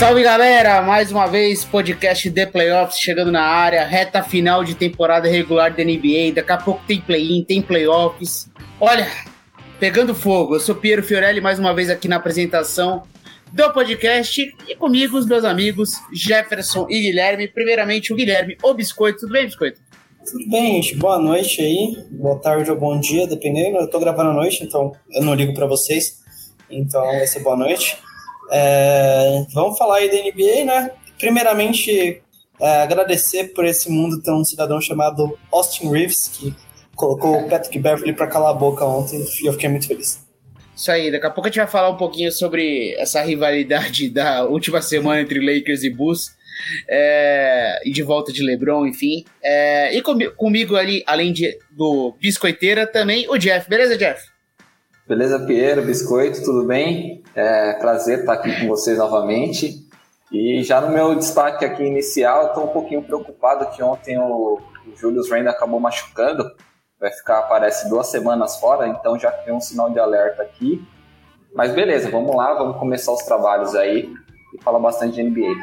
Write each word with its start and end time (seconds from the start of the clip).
Salve 0.00 0.22
galera, 0.22 0.80
mais 0.80 1.12
uma 1.12 1.26
vez 1.26 1.62
podcast 1.62 2.30
The 2.30 2.46
Playoffs 2.46 2.98
chegando 2.98 3.30
na 3.30 3.42
área, 3.42 3.84
reta 3.84 4.22
final 4.22 4.64
de 4.64 4.74
temporada 4.74 5.28
regular 5.28 5.76
da 5.76 5.84
NBA, 5.84 6.32
daqui 6.36 6.52
a 6.52 6.56
pouco 6.56 6.80
tem 6.86 7.02
play-in, 7.02 7.44
tem 7.44 7.60
playoffs. 7.60 8.48
Olha, 8.80 9.06
pegando 9.78 10.14
fogo, 10.14 10.56
eu 10.56 10.60
sou 10.60 10.74
Piero 10.74 11.02
Fiorelli 11.02 11.42
mais 11.42 11.58
uma 11.58 11.74
vez 11.74 11.90
aqui 11.90 12.08
na 12.08 12.16
apresentação 12.16 13.02
do 13.52 13.70
podcast 13.74 14.40
e 14.66 14.74
comigo 14.74 15.18
os 15.18 15.26
meus 15.26 15.44
amigos 15.44 15.90
Jefferson 16.14 16.86
e 16.88 16.98
Guilherme. 16.98 17.46
Primeiramente 17.46 18.10
o 18.10 18.16
Guilherme, 18.16 18.56
o 18.62 18.72
Biscoito, 18.72 19.20
tudo 19.20 19.34
bem 19.34 19.44
Biscoito? 19.44 19.82
Tudo 20.24 20.48
bem, 20.48 20.80
gente, 20.80 20.96
boa 20.96 21.18
noite 21.18 21.60
aí, 21.60 22.06
boa 22.10 22.40
tarde 22.40 22.70
ou 22.70 22.76
bom 22.78 22.98
dia, 22.98 23.26
dependendo, 23.26 23.76
eu 23.76 23.90
tô 23.90 24.00
gravando 24.00 24.30
à 24.30 24.32
noite, 24.32 24.64
então 24.64 24.92
eu 25.12 25.22
não 25.22 25.34
ligo 25.34 25.52
para 25.52 25.66
vocês, 25.66 26.22
então 26.70 27.04
vai 27.04 27.26
ser 27.26 27.40
boa 27.40 27.54
noite. 27.54 27.98
É, 28.50 29.44
vamos 29.52 29.78
falar 29.78 29.98
aí 29.98 30.10
da 30.10 30.16
NBA, 30.16 30.64
né? 30.64 30.90
Primeiramente, 31.18 32.22
é, 32.60 32.82
agradecer 32.82 33.52
por 33.54 33.64
esse 33.64 33.90
mundo 33.90 34.20
ter 34.22 34.32
um 34.32 34.44
cidadão 34.44 34.80
chamado 34.80 35.38
Austin 35.52 35.90
Reeves, 35.90 36.28
que 36.28 36.54
colocou 36.94 37.38
o 37.38 37.48
Patrick 37.48 37.78
Beverly 37.78 38.12
para 38.12 38.26
calar 38.26 38.50
a 38.50 38.54
boca 38.54 38.84
ontem 38.84 39.24
e 39.42 39.46
eu 39.46 39.52
fiquei 39.52 39.68
muito 39.68 39.86
feliz. 39.86 40.26
Isso 40.76 40.90
aí, 40.90 41.10
daqui 41.10 41.26
a 41.26 41.30
pouco 41.30 41.48
a 41.48 41.50
gente 41.50 41.58
vai 41.58 41.66
falar 41.66 41.90
um 41.90 41.96
pouquinho 41.96 42.32
sobre 42.32 42.94
essa 42.98 43.22
rivalidade 43.22 44.08
da 44.10 44.44
última 44.44 44.80
semana 44.80 45.20
entre 45.20 45.38
Lakers 45.38 45.82
e 45.82 45.90
Bulls. 45.90 46.38
É, 46.88 47.80
e 47.86 47.90
de 47.90 48.02
volta 48.02 48.32
de 48.32 48.42
LeBron, 48.42 48.86
enfim. 48.86 49.24
É, 49.42 49.96
e 49.96 50.02
com, 50.02 50.18
comigo 50.36 50.76
ali, 50.76 51.02
além 51.06 51.32
de, 51.32 51.58
do 51.70 52.14
Biscoiteira, 52.20 52.86
também 52.86 53.26
o 53.30 53.38
Jeff. 53.38 53.68
Beleza, 53.68 53.96
Jeff? 53.96 54.29
Beleza, 55.10 55.40
Piero, 55.40 55.82
Biscoito, 55.82 56.40
tudo 56.44 56.64
bem? 56.68 57.20
É 57.34 57.72
prazer 57.80 58.20
estar 58.20 58.34
aqui 58.34 58.60
com 58.60 58.68
vocês 58.68 58.96
novamente. 58.96 59.84
E 60.30 60.62
já 60.62 60.80
no 60.80 60.88
meu 60.88 61.16
destaque 61.16 61.64
aqui 61.64 61.82
inicial, 61.82 62.46
estou 62.46 62.66
um 62.66 62.68
pouquinho 62.68 63.02
preocupado 63.02 63.68
que 63.72 63.82
ontem 63.82 64.16
o, 64.16 64.60
o 64.86 64.96
Julius 64.96 65.28
Randle 65.28 65.50
acabou 65.50 65.80
machucando. 65.80 66.48
Vai 67.00 67.10
ficar, 67.10 67.42
parece, 67.48 67.88
duas 67.88 68.06
semanas 68.06 68.60
fora, 68.60 68.86
então 68.86 69.18
já 69.18 69.32
tem 69.32 69.52
um 69.52 69.60
sinal 69.60 69.90
de 69.90 69.98
alerta 69.98 70.44
aqui. 70.44 70.80
Mas 71.52 71.72
beleza, 71.72 72.08
vamos 72.08 72.36
lá, 72.36 72.54
vamos 72.54 72.76
começar 72.76 73.10
os 73.10 73.24
trabalhos 73.24 73.74
aí 73.74 74.14
e 74.54 74.62
falar 74.62 74.78
bastante 74.78 75.16
de 75.16 75.24
NBA. 75.24 75.56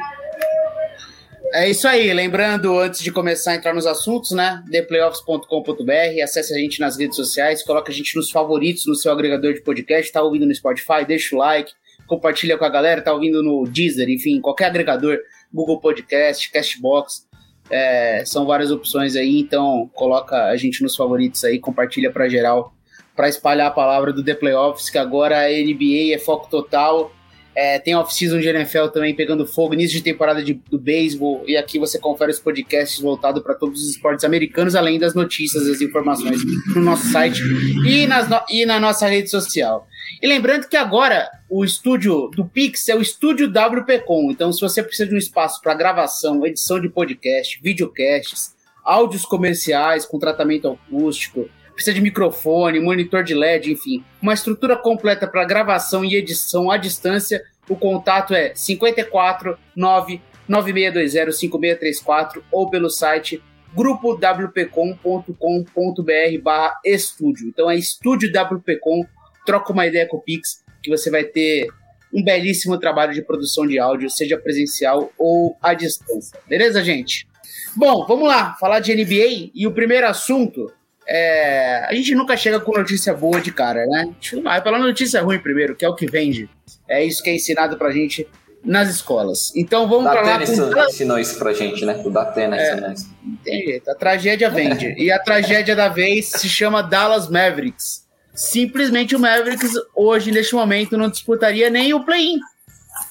É 1.52 1.68
isso 1.68 1.88
aí. 1.88 2.12
Lembrando, 2.12 2.78
antes 2.78 3.00
de 3.00 3.10
começar 3.10 3.52
a 3.52 3.54
entrar 3.56 3.74
nos 3.74 3.86
assuntos, 3.86 4.32
né? 4.32 4.62
theplayoffs.com.br, 4.70 6.22
acesse 6.22 6.54
a 6.54 6.58
gente 6.58 6.78
nas 6.80 6.98
redes 6.98 7.16
sociais, 7.16 7.62
coloque 7.62 7.90
a 7.90 7.94
gente 7.94 8.14
nos 8.16 8.30
favoritos 8.30 8.86
no 8.86 8.94
seu 8.94 9.10
agregador 9.10 9.54
de 9.54 9.62
podcast, 9.62 10.12
tá 10.12 10.22
ouvindo 10.22 10.46
no 10.46 10.54
Spotify, 10.54 11.04
deixa 11.06 11.34
o 11.34 11.38
like, 11.38 11.72
compartilha 12.06 12.58
com 12.58 12.64
a 12.64 12.68
galera, 12.68 13.00
tá 13.00 13.12
ouvindo 13.12 13.42
no 13.42 13.66
Deezer, 13.66 14.08
enfim, 14.10 14.40
qualquer 14.40 14.66
agregador, 14.66 15.18
Google 15.52 15.80
Podcast, 15.80 16.50
Castbox, 16.50 17.26
é, 17.70 18.24
são 18.24 18.46
várias 18.46 18.70
opções 18.70 19.16
aí, 19.16 19.40
então 19.40 19.90
coloca 19.94 20.46
a 20.46 20.56
gente 20.56 20.82
nos 20.82 20.96
favoritos 20.96 21.44
aí, 21.44 21.58
compartilha 21.58 22.10
para 22.10 22.28
geral, 22.28 22.74
para 23.14 23.28
espalhar 23.28 23.68
a 23.68 23.72
palavra 23.72 24.12
do 24.12 24.24
The 24.24 24.34
Playoffs, 24.34 24.90
que 24.90 24.98
agora 24.98 25.40
a 25.40 25.48
NBA 25.48 26.14
é 26.14 26.18
foco 26.18 26.48
total 26.48 27.12
é, 27.58 27.76
tem 27.76 27.96
off-season 27.96 28.38
de 28.38 28.48
NFL 28.48 28.86
também 28.86 29.12
pegando 29.16 29.44
fogo, 29.44 29.74
início 29.74 29.96
de 29.96 30.04
temporada 30.04 30.44
de, 30.44 30.54
do 30.70 30.78
beisebol, 30.78 31.42
e 31.44 31.56
aqui 31.56 31.76
você 31.76 31.98
confere 31.98 32.30
os 32.30 32.38
podcasts 32.38 33.00
voltados 33.00 33.42
para 33.42 33.52
todos 33.52 33.82
os 33.82 33.90
esportes 33.90 34.24
americanos, 34.24 34.76
além 34.76 34.96
das 34.96 35.12
notícias, 35.12 35.66
as 35.66 35.80
informações 35.80 36.40
no 36.72 36.80
nosso 36.80 37.10
site 37.10 37.42
e, 37.84 38.06
nas 38.06 38.28
no, 38.28 38.40
e 38.48 38.64
na 38.64 38.78
nossa 38.78 39.08
rede 39.08 39.28
social. 39.28 39.88
E 40.22 40.28
lembrando 40.28 40.68
que 40.68 40.76
agora 40.76 41.28
o 41.50 41.64
estúdio 41.64 42.28
do 42.28 42.44
Pix 42.44 42.88
é 42.88 42.94
o 42.94 43.02
estúdio 43.02 43.48
WPcom, 43.48 44.30
então 44.30 44.52
se 44.52 44.60
você 44.60 44.80
precisa 44.80 45.08
de 45.08 45.16
um 45.16 45.18
espaço 45.18 45.60
para 45.60 45.74
gravação, 45.74 46.46
edição 46.46 46.80
de 46.80 46.88
podcast, 46.88 47.58
videocasts, 47.60 48.54
áudios 48.84 49.24
comerciais 49.24 50.06
com 50.06 50.16
tratamento 50.16 50.68
acústico, 50.68 51.50
precisa 51.78 51.94
de 51.94 52.00
microfone, 52.00 52.80
monitor 52.80 53.22
de 53.22 53.34
LED, 53.34 53.72
enfim, 53.72 54.04
uma 54.20 54.34
estrutura 54.34 54.76
completa 54.76 55.28
para 55.28 55.44
gravação 55.44 56.04
e 56.04 56.16
edição 56.16 56.72
à 56.72 56.76
distância. 56.76 57.40
O 57.68 57.76
contato 57.76 58.34
é 58.34 58.54
54 58.54 59.58
9 59.76 60.20
9620 60.48 61.36
5634 61.36 62.44
ou 62.50 62.70
pelo 62.70 62.88
site 62.88 63.42
grupowpcom.com.br 63.74 66.42
barra 66.42 66.80
estúdio. 66.84 67.48
Então 67.48 67.70
é 67.70 67.76
estúdio 67.76 68.30
WPcom, 68.30 69.04
troca 69.44 69.72
uma 69.72 69.86
ideia 69.86 70.06
com 70.06 70.16
o 70.16 70.22
Pix, 70.22 70.64
que 70.82 70.90
você 70.90 71.10
vai 71.10 71.24
ter 71.24 71.68
um 72.12 72.24
belíssimo 72.24 72.78
trabalho 72.78 73.12
de 73.12 73.22
produção 73.22 73.66
de 73.66 73.78
áudio, 73.78 74.08
seja 74.08 74.38
presencial 74.38 75.12
ou 75.18 75.56
à 75.60 75.74
distância. 75.74 76.40
Beleza, 76.48 76.82
gente? 76.82 77.28
Bom, 77.76 78.06
vamos 78.06 78.26
lá, 78.26 78.56
falar 78.58 78.80
de 78.80 78.94
NBA 78.94 79.50
e 79.54 79.66
o 79.66 79.72
primeiro 79.72 80.06
assunto 80.06 80.72
é, 81.10 81.86
a 81.88 81.94
gente 81.94 82.14
nunca 82.14 82.36
chega 82.36 82.60
com 82.60 82.76
notícia 82.76 83.14
boa 83.14 83.40
de 83.40 83.50
cara, 83.50 83.86
né? 83.86 84.00
A 84.00 84.04
gente 84.04 84.42
vai 84.42 84.62
pela 84.62 84.78
notícia 84.78 85.22
ruim 85.22 85.38
primeiro, 85.38 85.74
que 85.74 85.82
é 85.82 85.88
o 85.88 85.94
que 85.94 86.06
vende. 86.06 86.50
É 86.86 87.02
isso 87.02 87.22
que 87.22 87.30
é 87.30 87.34
ensinado 87.34 87.78
pra 87.78 87.90
gente 87.90 88.28
nas 88.62 88.90
escolas. 88.90 89.50
Então 89.56 89.88
vamos 89.88 90.10
pra 90.10 90.20
lá. 90.20 90.36
Com... 90.36 90.84
ensinou 90.84 91.18
isso 91.18 91.38
pra 91.38 91.54
gente, 91.54 91.82
né? 91.86 91.98
O 92.04 92.10
Datena 92.10 92.58
é, 92.58 92.72
ensinou 92.72 92.92
isso. 92.92 93.16
Tem 93.42 93.64
jeito, 93.64 93.90
a 93.90 93.94
tragédia 93.94 94.50
vende. 94.50 94.94
e 94.98 95.10
a 95.10 95.18
tragédia 95.18 95.74
da 95.74 95.88
vez 95.88 96.26
se 96.26 96.48
chama 96.48 96.82
Dallas 96.82 97.30
Mavericks. 97.30 98.06
Simplesmente 98.34 99.16
o 99.16 99.18
Mavericks 99.18 99.72
hoje, 99.96 100.30
neste 100.30 100.54
momento, 100.54 100.98
não 100.98 101.08
disputaria 101.08 101.70
nem 101.70 101.94
o 101.94 102.04
play-in. 102.04 102.38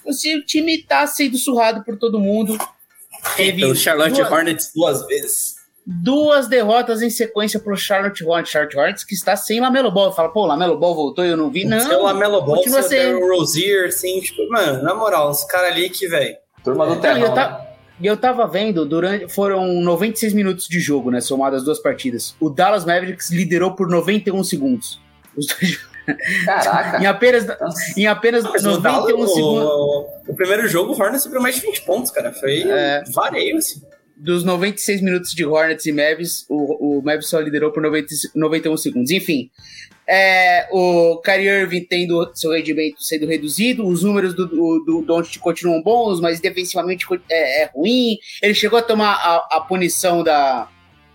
O 0.06 0.12
time 0.46 0.84
tá 0.84 1.08
sendo 1.08 1.38
surrado 1.38 1.84
por 1.84 1.98
todo 1.98 2.20
mundo. 2.20 2.58
Teve 3.36 3.66
o 3.66 3.76
Charlotte 3.76 4.14
duas... 4.14 4.32
Hornets 4.32 4.72
duas 4.74 5.06
vezes 5.08 5.57
duas 5.88 6.50
derrotas 6.50 7.02
em 7.02 7.10
sequência 7.10 7.62
pro 7.62 7.78
Charlotte 7.78 8.22
Hornets, 8.22 8.52
Charlotte 8.52 8.78
Hornets 8.78 9.04
que 9.06 9.16
está 9.16 9.38
sem 9.38 9.62
Lamelo 9.62 9.90
Ball. 9.90 10.12
Fala, 10.12 10.28
pô, 10.28 10.46
Lamelo 10.46 10.78
Ball 10.78 10.94
voltou 10.94 11.24
e 11.24 11.30
eu 11.30 11.38
não 11.38 11.50
vi. 11.50 11.64
Não, 11.64 11.80
seu 11.80 12.04
Lamelo 12.04 12.42
Ball, 12.42 12.58
continua 12.58 12.84
sem... 12.84 13.14
o 13.14 13.38
Rozier, 13.38 13.88
assim, 13.88 14.20
tipo, 14.20 14.50
mano, 14.50 14.84
na 14.84 14.94
moral, 14.94 15.30
os 15.30 15.46
caras 15.46 15.72
ali 15.72 15.90
que, 15.90 16.06
velho... 16.08 16.36
Turma 16.62 16.86
do 16.86 17.00
terrão, 17.00 17.22
eu, 17.22 17.34
tá... 17.34 17.66
eu 18.04 18.18
tava 18.18 18.46
vendo, 18.46 18.86
durante 18.86 19.34
foram 19.34 19.66
96 19.82 20.34
minutos 20.34 20.68
de 20.68 20.82
jogo, 20.82 21.10
né, 21.10 21.22
somadas 21.22 21.60
as 21.60 21.66
duas 21.66 21.80
partidas. 21.80 22.36
O 22.42 22.50
Dallas 22.50 22.84
Mavericks 22.84 23.32
liderou 23.32 23.74
por 23.74 23.88
91 23.88 24.44
segundos. 24.44 25.00
Os 25.38 25.46
dois... 25.48 25.80
Caraca. 26.44 27.00
em 27.04 27.06
apenas, 27.06 27.46
em 27.96 28.08
apenas 28.08 28.44
91 28.44 28.82
Dallas, 28.82 29.06
segundos. 29.06 29.34
O, 29.38 30.08
o, 30.28 30.36
primeiro 30.36 30.68
jogo, 30.68 30.92
o 30.92 31.02
Hornets 31.02 31.24
subiu 31.24 31.40
mais 31.40 31.56
de 31.56 31.62
20 31.62 31.82
pontos, 31.84 32.12
cara. 32.12 32.34
Foi 32.34 32.64
é... 32.64 33.04
vareio, 33.14 33.58
assim 33.58 33.82
dos 34.18 34.44
96 34.44 35.02
minutos 35.02 35.32
de 35.32 35.46
Hornets 35.46 35.86
e 35.86 35.92
Mavs, 35.92 36.46
o, 36.50 36.98
o 36.98 37.02
Mavs 37.04 37.28
só 37.28 37.40
liderou 37.40 37.72
por 37.72 37.84
90, 37.84 38.08
91 38.36 38.78
segundos. 38.78 39.12
Enfim, 39.12 39.50
é, 40.08 40.68
o 40.72 41.22
Kyrie 41.22 41.48
Irving 41.48 41.84
tendo 41.84 42.32
seu 42.34 42.52
rendimento 42.52 43.04
sendo 43.04 43.28
reduzido, 43.28 43.86
os 43.86 44.04
números 44.04 44.34
do, 44.34 44.48
do, 44.48 44.84
do 44.86 45.02
Doncic 45.04 45.40
continuam 45.40 45.82
bons, 45.84 46.20
mas 46.20 46.40
defensivamente 46.40 47.06
é, 47.30 47.64
é, 47.64 47.72
ruim. 47.74 48.18
Ele 48.42 48.54
chegou 48.54 48.80
a 48.80 48.82
tomar 48.82 49.14
a, 49.14 49.58
a 49.58 49.62
punição 49.62 50.24
da, 50.24 50.68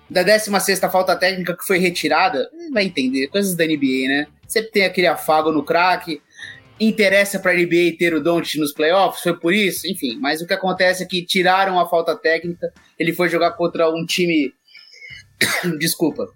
da 0.09 0.23
16 0.23 0.79
falta 0.81 1.17
técnica 1.17 1.57
que 1.57 1.67
foi 1.67 1.79
retirada. 1.79 2.49
Vai 2.73 2.85
entender, 2.85 3.29
coisas 3.29 3.57
da 3.57 3.65
NBA, 3.65 4.09
né? 4.09 4.27
Sempre 4.47 4.71
tem 4.71 4.85
aquele 4.85 5.07
afago 5.07 5.51
no 5.51 5.65
craque 5.65 6.21
interessa 6.81 7.39
para 7.39 7.53
a 7.53 7.55
NBA 7.55 7.97
ter 7.99 8.15
o 8.15 8.23
Doncic 8.23 8.59
nos 8.59 8.73
playoffs, 8.73 9.23
foi 9.23 9.39
por 9.39 9.53
isso, 9.53 9.87
enfim. 9.87 10.19
Mas 10.21 10.41
o 10.41 10.47
que 10.47 10.55
acontece 10.55 11.03
é 11.03 11.07
que 11.07 11.25
tiraram 11.25 11.79
a 11.79 11.89
falta 11.89 12.17
técnica, 12.17 12.73
ele 12.99 13.13
foi 13.13 13.29
jogar 13.29 13.53
contra 13.53 13.91
um 13.91 14.05
time, 14.05 14.53
desculpa, 15.79 16.27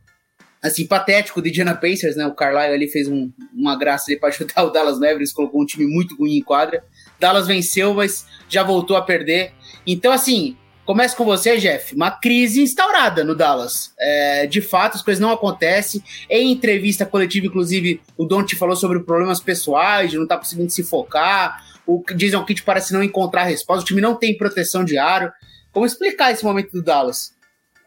assim, 0.62 0.86
patético 0.86 1.40
de 1.42 1.48
Indiana 1.48 1.74
Pacers, 1.74 2.16
né? 2.16 2.26
O 2.26 2.34
Carlisle 2.34 2.74
ali 2.74 2.88
fez 2.88 3.08
um, 3.08 3.30
uma 3.54 3.76
graça 3.76 4.10
ali 4.10 4.18
para 4.18 4.28
ajudar 4.28 4.64
o 4.64 4.70
Dallas 4.70 4.98
Mavericks, 4.98 5.32
colocou 5.32 5.62
um 5.62 5.66
time 5.66 5.86
muito 5.86 6.16
ruim 6.16 6.36
em 6.36 6.42
quadra. 6.42 6.84
Dallas 7.18 7.46
venceu, 7.46 7.94
mas 7.94 8.26
já 8.48 8.62
voltou 8.62 8.96
a 8.96 9.02
perder. 9.02 9.52
Então, 9.86 10.12
assim, 10.12 10.56
Começa 10.86 11.16
com 11.16 11.24
você, 11.24 11.56
Jeff. 11.56 11.96
Uma 11.96 12.12
crise 12.12 12.62
instaurada 12.62 13.24
no 13.24 13.34
Dallas. 13.34 13.92
É, 13.98 14.46
de 14.46 14.60
fato, 14.60 14.94
as 14.94 15.02
coisas 15.02 15.20
não 15.20 15.32
acontecem. 15.32 16.00
Em 16.30 16.52
entrevista 16.52 17.04
coletiva, 17.04 17.46
inclusive, 17.46 18.00
o 18.16 18.24
Don't 18.24 18.54
falou 18.54 18.76
sobre 18.76 19.00
problemas 19.00 19.40
pessoais, 19.40 20.12
de 20.12 20.16
não 20.16 20.22
estar 20.22 20.36
tá 20.36 20.42
conseguindo 20.42 20.70
se 20.70 20.84
focar. 20.84 21.60
O 21.84 22.04
Jason 22.14 22.44
Kidd 22.44 22.62
parece 22.62 22.92
não 22.92 23.02
encontrar 23.02 23.42
resposta. 23.42 23.82
O 23.82 23.84
time 23.84 24.00
não 24.00 24.14
tem 24.14 24.38
proteção 24.38 24.84
de 24.84 24.96
aro. 24.96 25.32
Como 25.72 25.84
explicar 25.84 26.30
esse 26.30 26.44
momento 26.44 26.70
do 26.70 26.82
Dallas? 26.82 27.34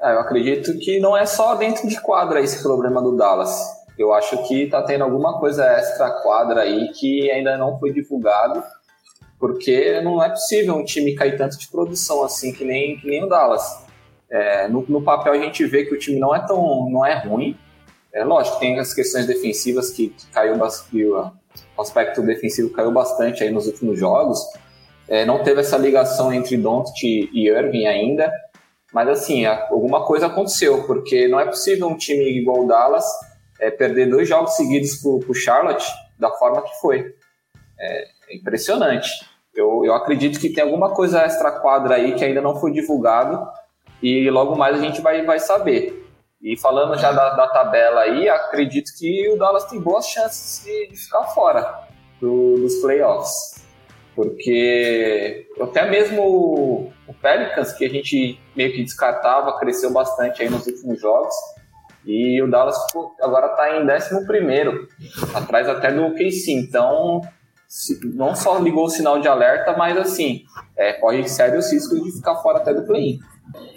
É, 0.02 0.14
eu 0.14 0.20
acredito 0.20 0.78
que 0.80 1.00
não 1.00 1.16
é 1.16 1.26
só 1.26 1.56
dentro 1.56 1.88
de 1.88 2.00
quadra 2.02 2.42
esse 2.42 2.62
problema 2.62 3.02
do 3.02 3.16
Dallas. 3.16 3.50
Eu 3.98 4.14
acho 4.14 4.46
que 4.46 4.68
tá 4.68 4.82
tendo 4.82 5.06
alguma 5.06 5.40
coisa 5.40 5.66
extra 5.66 6.12
quadra 6.22 6.62
aí 6.62 6.90
que 6.90 7.32
ainda 7.32 7.58
não 7.58 7.80
foi 7.80 7.94
divulgado, 7.94 8.62
porque 9.40 10.02
não 10.02 10.22
é 10.22 10.30
possível 10.30 10.76
um 10.76 10.84
time 10.84 11.16
cair 11.16 11.38
tanto 11.38 11.58
de 11.58 11.68
produção 11.70 12.24
assim 12.24 12.52
que 12.52 12.66
nem, 12.66 12.98
que 12.98 13.08
nem 13.08 13.24
o 13.24 13.28
Dallas. 13.28 13.88
É, 14.30 14.68
no, 14.68 14.86
no, 14.88 15.02
papel 15.02 15.34
a 15.34 15.38
gente 15.38 15.66
vê 15.66 15.86
que 15.86 15.96
o 15.96 15.98
time 15.98 16.20
não 16.20 16.36
é 16.36 16.46
tão 16.46 16.90
não 16.90 17.06
é 17.06 17.18
ruim. 17.18 17.58
É 18.14 18.24
lógico, 18.24 18.60
tem 18.60 18.78
as 18.80 18.94
questões 18.94 19.26
defensivas 19.26 19.92
que, 19.92 20.10
que 20.10 20.28
caiu 20.28 20.58
bastante, 20.58 21.06
o 21.06 21.32
aspecto 21.82 22.22
defensivo 22.22 22.72
caiu 22.72 22.92
bastante 22.92 23.44
aí 23.44 23.50
nos 23.50 23.68
últimos 23.68 23.98
jogos. 23.98 24.40
É, 25.08 25.26
não 25.26 25.44
teve 25.44 25.62
essa 25.62 25.78
ligação 25.78 26.34
entre 26.34 26.58
Doncic 26.58 27.04
e 27.04 27.48
Irving 27.48 27.86
ainda, 27.86 28.32
mas 28.94 29.08
assim, 29.08 29.46
alguma 29.46 30.06
coisa 30.06 30.28
aconteceu, 30.28 30.84
porque 30.86 31.28
não 31.28 31.40
é 31.40 31.46
possível 31.46 31.88
um 31.88 31.98
time 31.98 32.24
igual 32.38 32.64
o 32.64 32.68
Dallas 32.68 33.06
é, 33.60 33.72
perder 33.72 34.10
dois 34.10 34.28
jogos 34.28 34.56
seguidos 34.56 34.96
para 34.98 35.32
o 35.32 35.34
Charlotte 35.34 35.86
da 36.18 36.32
forma 36.32 36.62
que 36.62 36.80
foi. 36.80 37.14
É, 37.80 38.08
é 38.30 38.36
impressionante. 38.36 39.10
Eu, 39.60 39.84
eu 39.84 39.94
acredito 39.94 40.40
que 40.40 40.50
tem 40.50 40.64
alguma 40.64 40.92
coisa 40.92 41.22
extra 41.22 41.52
quadra 41.52 41.96
aí 41.96 42.16
que 42.16 42.24
ainda 42.24 42.42
não 42.42 42.56
foi 42.56 42.72
divulgado 42.72 43.46
e 44.02 44.30
logo 44.30 44.56
mais 44.56 44.78
a 44.78 44.82
gente 44.82 45.02
vai, 45.02 45.26
vai 45.26 45.38
saber. 45.38 46.08
E 46.42 46.58
falando 46.58 46.98
já 46.98 47.12
da, 47.12 47.32
da 47.36 47.48
tabela 47.50 48.02
aí, 48.02 48.30
acredito 48.30 48.92
que 48.98 49.28
o 49.30 49.38
Dallas 49.38 49.66
tem 49.66 49.82
boas 49.82 50.08
chances 50.08 50.64
de, 50.64 50.88
de 50.88 50.96
ficar 50.96 51.24
fora 51.26 51.82
do, 52.22 52.56
dos 52.56 52.76
playoffs. 52.76 53.68
Porque 54.16 55.46
até 55.60 55.90
mesmo 55.90 56.94
o 57.06 57.14
Pelicans, 57.22 57.74
que 57.74 57.84
a 57.84 57.90
gente 57.90 58.40
meio 58.56 58.72
que 58.72 58.84
descartava, 58.84 59.60
cresceu 59.60 59.92
bastante 59.92 60.42
aí 60.42 60.50
nos 60.50 60.66
últimos 60.66 61.02
jogos. 61.02 61.36
E 62.06 62.42
o 62.42 62.50
Dallas 62.50 62.78
agora 63.22 63.48
está 63.48 63.78
em 63.78 63.84
11, 63.84 64.26
atrás 65.36 65.68
até 65.68 65.92
do 65.92 66.14
KC. 66.16 66.54
Então, 66.54 67.22
não 68.14 68.36
só 68.36 68.58
ligou 68.60 68.86
o 68.86 68.90
sinal 68.90 69.20
de 69.20 69.28
alerta, 69.28 69.76
mas 69.78 69.98
assim, 69.98 70.44
é, 70.76 70.94
corre 70.94 71.28
sérios 71.28 71.72
riscos 71.72 72.04
de 72.04 72.12
ficar 72.12 72.36
fora 72.38 72.58
até 72.58 72.74
do 72.74 72.84
play-in. 72.84 73.20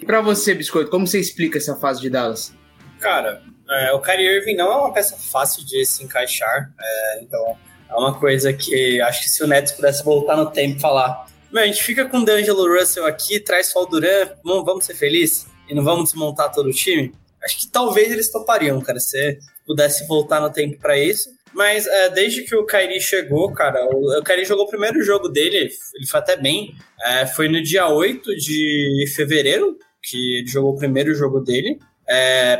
E 0.01 0.05
para 0.05 0.21
você, 0.21 0.53
Biscoito, 0.53 0.89
como 0.89 1.05
você 1.05 1.19
explica 1.19 1.57
essa 1.57 1.75
fase 1.75 2.01
de 2.01 2.09
Dallas? 2.09 2.53
Cara, 2.99 3.41
é, 3.69 3.91
o 3.93 3.99
Kyrie 3.99 4.37
Irving 4.37 4.55
não 4.55 4.71
é 4.71 4.75
uma 4.77 4.93
peça 4.93 5.15
fácil 5.17 5.65
de 5.65 5.85
se 5.85 6.03
encaixar, 6.03 6.71
é, 6.79 7.21
então 7.21 7.57
é 7.89 7.95
uma 7.95 8.17
coisa 8.19 8.51
que 8.51 8.99
acho 9.01 9.23
que 9.23 9.29
se 9.29 9.43
o 9.43 9.47
Nets 9.47 9.73
pudesse 9.73 10.03
voltar 10.03 10.35
no 10.35 10.49
tempo 10.49 10.77
e 10.77 10.81
falar 10.81 11.25
meu, 11.53 11.61
a 11.61 11.67
gente 11.67 11.83
fica 11.83 12.09
com 12.09 12.17
o 12.17 12.25
D'Angelo 12.25 12.67
Russell 12.67 13.05
aqui, 13.05 13.39
traz 13.39 13.67
só 13.67 13.83
o 13.83 13.85
Duran, 13.85 14.27
vamos, 14.43 14.65
vamos 14.65 14.85
ser 14.85 14.95
felizes 14.95 15.45
e 15.69 15.75
não 15.75 15.83
vamos 15.83 16.05
desmontar 16.05 16.51
todo 16.51 16.67
o 16.67 16.73
time, 16.73 17.13
acho 17.43 17.59
que 17.59 17.67
talvez 17.67 18.11
eles 18.11 18.31
topariam, 18.31 18.81
cara, 18.81 18.99
se 18.99 19.37
pudesse 19.63 20.07
voltar 20.07 20.41
no 20.41 20.49
tempo 20.49 20.79
para 20.79 20.97
isso. 20.97 21.29
Mas 21.53 21.85
é, 21.85 22.09
desde 22.09 22.43
que 22.43 22.55
o 22.55 22.65
Kairi 22.65 22.99
chegou, 22.99 23.53
cara, 23.53 23.85
o, 23.85 24.19
o 24.19 24.23
Kairi 24.23 24.43
jogou 24.45 24.65
o 24.65 24.69
primeiro 24.69 25.01
jogo 25.03 25.29
dele, 25.29 25.57
ele 25.93 26.07
foi 26.07 26.19
até 26.19 26.35
bem. 26.35 26.75
É, 27.05 27.27
foi 27.27 27.47
no 27.47 27.61
dia 27.61 27.87
8 27.87 28.35
de 28.35 29.05
fevereiro 29.15 29.77
que 30.01 30.39
ele 30.39 30.47
jogou 30.47 30.73
o 30.73 30.77
primeiro 30.77 31.13
jogo 31.13 31.39
dele. 31.39 31.79
É, 32.09 32.59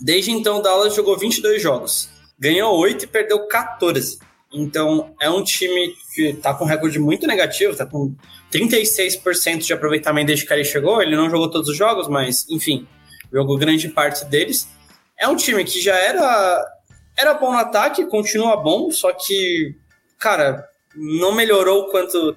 desde 0.00 0.30
então, 0.30 0.58
o 0.58 0.62
Dallas 0.62 0.94
jogou 0.94 1.18
22 1.18 1.60
jogos. 1.60 2.08
Ganhou 2.38 2.78
8 2.78 3.04
e 3.04 3.08
perdeu 3.08 3.46
14. 3.48 4.18
Então, 4.52 5.14
é 5.20 5.28
um 5.28 5.42
time 5.42 5.94
que 6.14 6.32
tá 6.34 6.54
com 6.54 6.64
um 6.64 6.68
recorde 6.68 6.98
muito 6.98 7.26
negativo, 7.26 7.76
tá 7.76 7.84
com 7.84 8.14
36% 8.52 9.58
de 9.58 9.72
aproveitamento 9.72 10.28
desde 10.28 10.46
que 10.46 10.52
ele 10.52 10.64
chegou. 10.64 11.02
Ele 11.02 11.16
não 11.16 11.28
jogou 11.28 11.50
todos 11.50 11.68
os 11.68 11.76
jogos, 11.76 12.08
mas, 12.08 12.48
enfim, 12.48 12.86
jogou 13.32 13.58
grande 13.58 13.88
parte 13.88 14.24
deles. 14.24 14.68
É 15.18 15.26
um 15.28 15.36
time 15.36 15.64
que 15.64 15.80
já 15.80 15.96
era 15.96 16.64
era 17.18 17.34
bom 17.34 17.52
no 17.52 17.58
ataque, 17.58 18.06
continua 18.06 18.56
bom, 18.56 18.90
só 18.92 19.12
que, 19.12 19.74
cara, 20.18 20.64
não 20.94 21.32
melhorou 21.32 21.90
quanto 21.90 22.36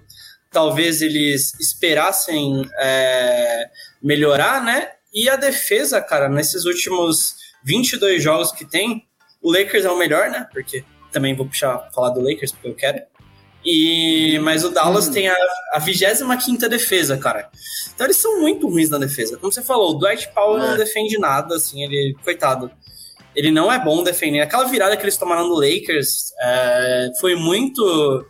talvez 0.50 1.02
eles 1.02 1.54
esperassem 1.60 2.68
é, 2.80 3.70
melhorar, 4.02 4.64
né? 4.64 4.90
E 5.14 5.30
a 5.30 5.36
defesa, 5.36 6.02
cara, 6.02 6.28
nesses 6.28 6.66
últimos 6.66 7.36
22 7.64 8.24
jogos 8.24 8.52
que 8.52 8.66
tem, 8.66 9.06
o 9.42 9.52
Lakers 9.52 9.86
é 9.86 9.92
o 9.92 9.98
melhor, 9.98 10.30
né? 10.30 10.48
Porque 10.52 10.84
também 11.12 11.36
vou 11.36 11.46
puxar 11.46 11.90
falar 11.94 12.10
do 12.10 12.22
Lakers 12.22 12.52
porque 12.52 12.68
eu 12.68 12.76
quero. 12.76 13.02
E, 13.64 14.40
mas 14.40 14.64
o 14.64 14.70
Dallas 14.70 15.08
hum. 15.08 15.12
tem 15.12 15.28
a, 15.28 15.36
a 15.74 15.80
25 15.80 16.68
defesa, 16.68 17.18
cara. 17.18 17.50
Então 17.94 18.08
eles 18.08 18.18
são 18.18 18.42
muito 18.42 18.68
ruins 18.68 18.90
na 18.90 18.98
defesa. 18.98 19.38
Como 19.38 19.52
você 19.52 19.62
falou, 19.62 19.92
o 19.92 20.00
Dwight 20.00 20.34
Powell 20.34 20.64
é. 20.64 20.70
não 20.70 20.78
defende 20.78 21.20
nada, 21.20 21.56
assim, 21.56 21.84
ele, 21.84 22.16
coitado 22.24 22.72
ele 23.36 23.52
não 23.52 23.72
é 23.72 23.80
bom 23.80 24.04
defendendo. 24.04 24.44
Aquela 24.44 24.66
virada 24.66 24.96
que 24.98 25.04
eles 25.04 25.18
tomaram 25.18 25.48
no 25.48 25.56
Lakers 25.56 26.34
é, 26.40 27.10
foi 27.20 27.36
muito. 27.36 28.26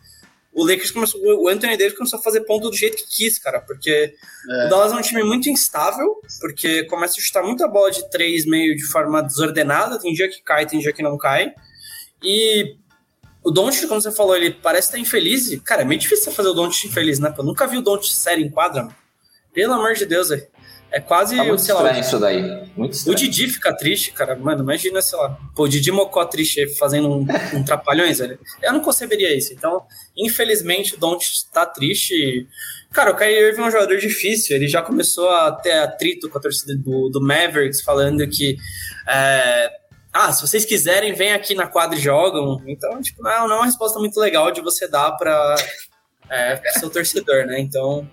O 0.53 0.65
Lakers 0.65 0.92
começou. 0.92 1.19
O 1.42 1.48
Anthony 1.48 1.77
Davis 1.77 1.98
começou 1.98 2.19
a 2.19 2.21
fazer 2.21 2.42
ponto 2.42 2.69
do 2.69 2.75
jeito 2.75 2.98
que 2.98 3.07
quis, 3.07 3.39
cara. 3.39 3.62
Porque 3.62 4.13
é. 4.50 4.65
o 4.65 4.69
Dallas 4.69 4.92
é 4.92 4.95
um 4.95 5.01
time 5.01 5.24
muito 5.24 5.50
instável, 5.50 6.21
porque 6.39 6.83
começa 6.86 7.19
a 7.19 7.24
chutar 7.24 7.44
muita 7.44 7.68
bola 7.68 7.89
de 7.89 8.09
três 8.09 8.45
meio 8.45 8.75
de 8.75 8.86
forma 8.86 9.24
desordenada. 9.24 10.00
Tem 10.00 10.13
dia 10.13 10.30
que 10.30 10.42
cai, 10.42 10.65
tem 10.65 10.80
dia 10.80 10.94
que 10.94 11.01
não 11.01 11.18
cai. 11.18 11.54
E 12.24 12.75
o 13.44 13.50
Don't, 13.50 13.88
como 13.88 14.00
você 14.00 14.12
falou, 14.12 14.36
ele 14.36 14.51
parece 14.51 14.89
estar 14.89 15.00
infeliz. 15.00 15.59
Cara, 15.63 15.81
é 15.81 15.86
meio 15.86 16.00
difícil 16.00 16.31
fazer 16.31 16.50
o 16.50 16.54
Don't 16.54 16.88
infeliz, 16.88 17.18
né? 17.18 17.33
Eu 17.36 17.44
nunca 17.44 17.65
vi 17.65 17.77
o 17.77 17.81
Don't 17.81 18.13
sério 18.13 18.45
em 18.45 18.51
quadra, 18.51 18.83
mano. 18.83 18.95
Pelo 19.54 19.74
amor 19.74 19.94
de 19.95 20.06
Deus, 20.06 20.30
velho. 20.30 20.47
É 20.91 20.99
quase. 20.99 21.38
Tá 21.38 21.43
muito 21.43 21.61
sei 21.61 21.73
lá, 21.73 21.97
isso 21.97 22.19
daí. 22.19 22.41
Muito 22.75 22.93
estranho. 22.93 23.17
O 23.17 23.19
Didi 23.19 23.47
fica 23.47 23.75
triste, 23.75 24.11
cara. 24.11 24.35
Mano, 24.35 24.61
imagina, 24.61 25.01
sei 25.01 25.17
lá. 25.17 25.38
Pô, 25.55 25.63
o 25.63 25.69
Didi 25.69 25.89
Mocó 25.91 26.25
triste 26.25 26.67
fazendo 26.75 27.09
um, 27.09 27.25
um 27.55 27.63
trapalhões, 27.63 28.19
velho. 28.19 28.38
Eu 28.61 28.73
não 28.73 28.81
conceberia 28.81 29.35
isso. 29.35 29.53
Então, 29.53 29.83
infelizmente, 30.17 30.95
o 30.95 30.97
Don't 30.97 31.25
tá 31.51 31.65
triste. 31.65 32.45
Cara, 32.91 33.11
o 33.11 33.15
Kyrie 33.15 33.39
Irving 33.39 33.61
é 33.61 33.65
um 33.65 33.71
jogador 33.71 33.97
difícil. 33.97 34.55
Ele 34.55 34.67
já 34.67 34.81
começou 34.81 35.29
a 35.29 35.51
ter 35.53 35.71
atrito 35.71 36.27
com 36.29 36.38
a 36.38 36.41
torcida 36.41 36.75
do, 36.75 37.09
do 37.09 37.21
Mavericks, 37.21 37.81
falando 37.81 38.27
que. 38.27 38.57
É, 39.07 39.71
ah, 40.13 40.33
se 40.33 40.41
vocês 40.45 40.65
quiserem, 40.65 41.13
vem 41.13 41.31
aqui 41.31 41.55
na 41.55 41.67
quadra 41.67 41.97
e 41.97 42.01
jogam. 42.01 42.61
Então, 42.67 43.01
tipo, 43.01 43.23
não, 43.23 43.47
não 43.47 43.55
é 43.55 43.59
uma 43.59 43.65
resposta 43.65 43.97
muito 43.97 44.19
legal 44.19 44.51
de 44.51 44.59
você 44.59 44.89
dar 44.89 45.11
para 45.13 45.55
é, 46.29 46.61
seu 46.79 46.89
torcedor, 46.89 47.45
né? 47.45 47.61
Então, 47.61 48.05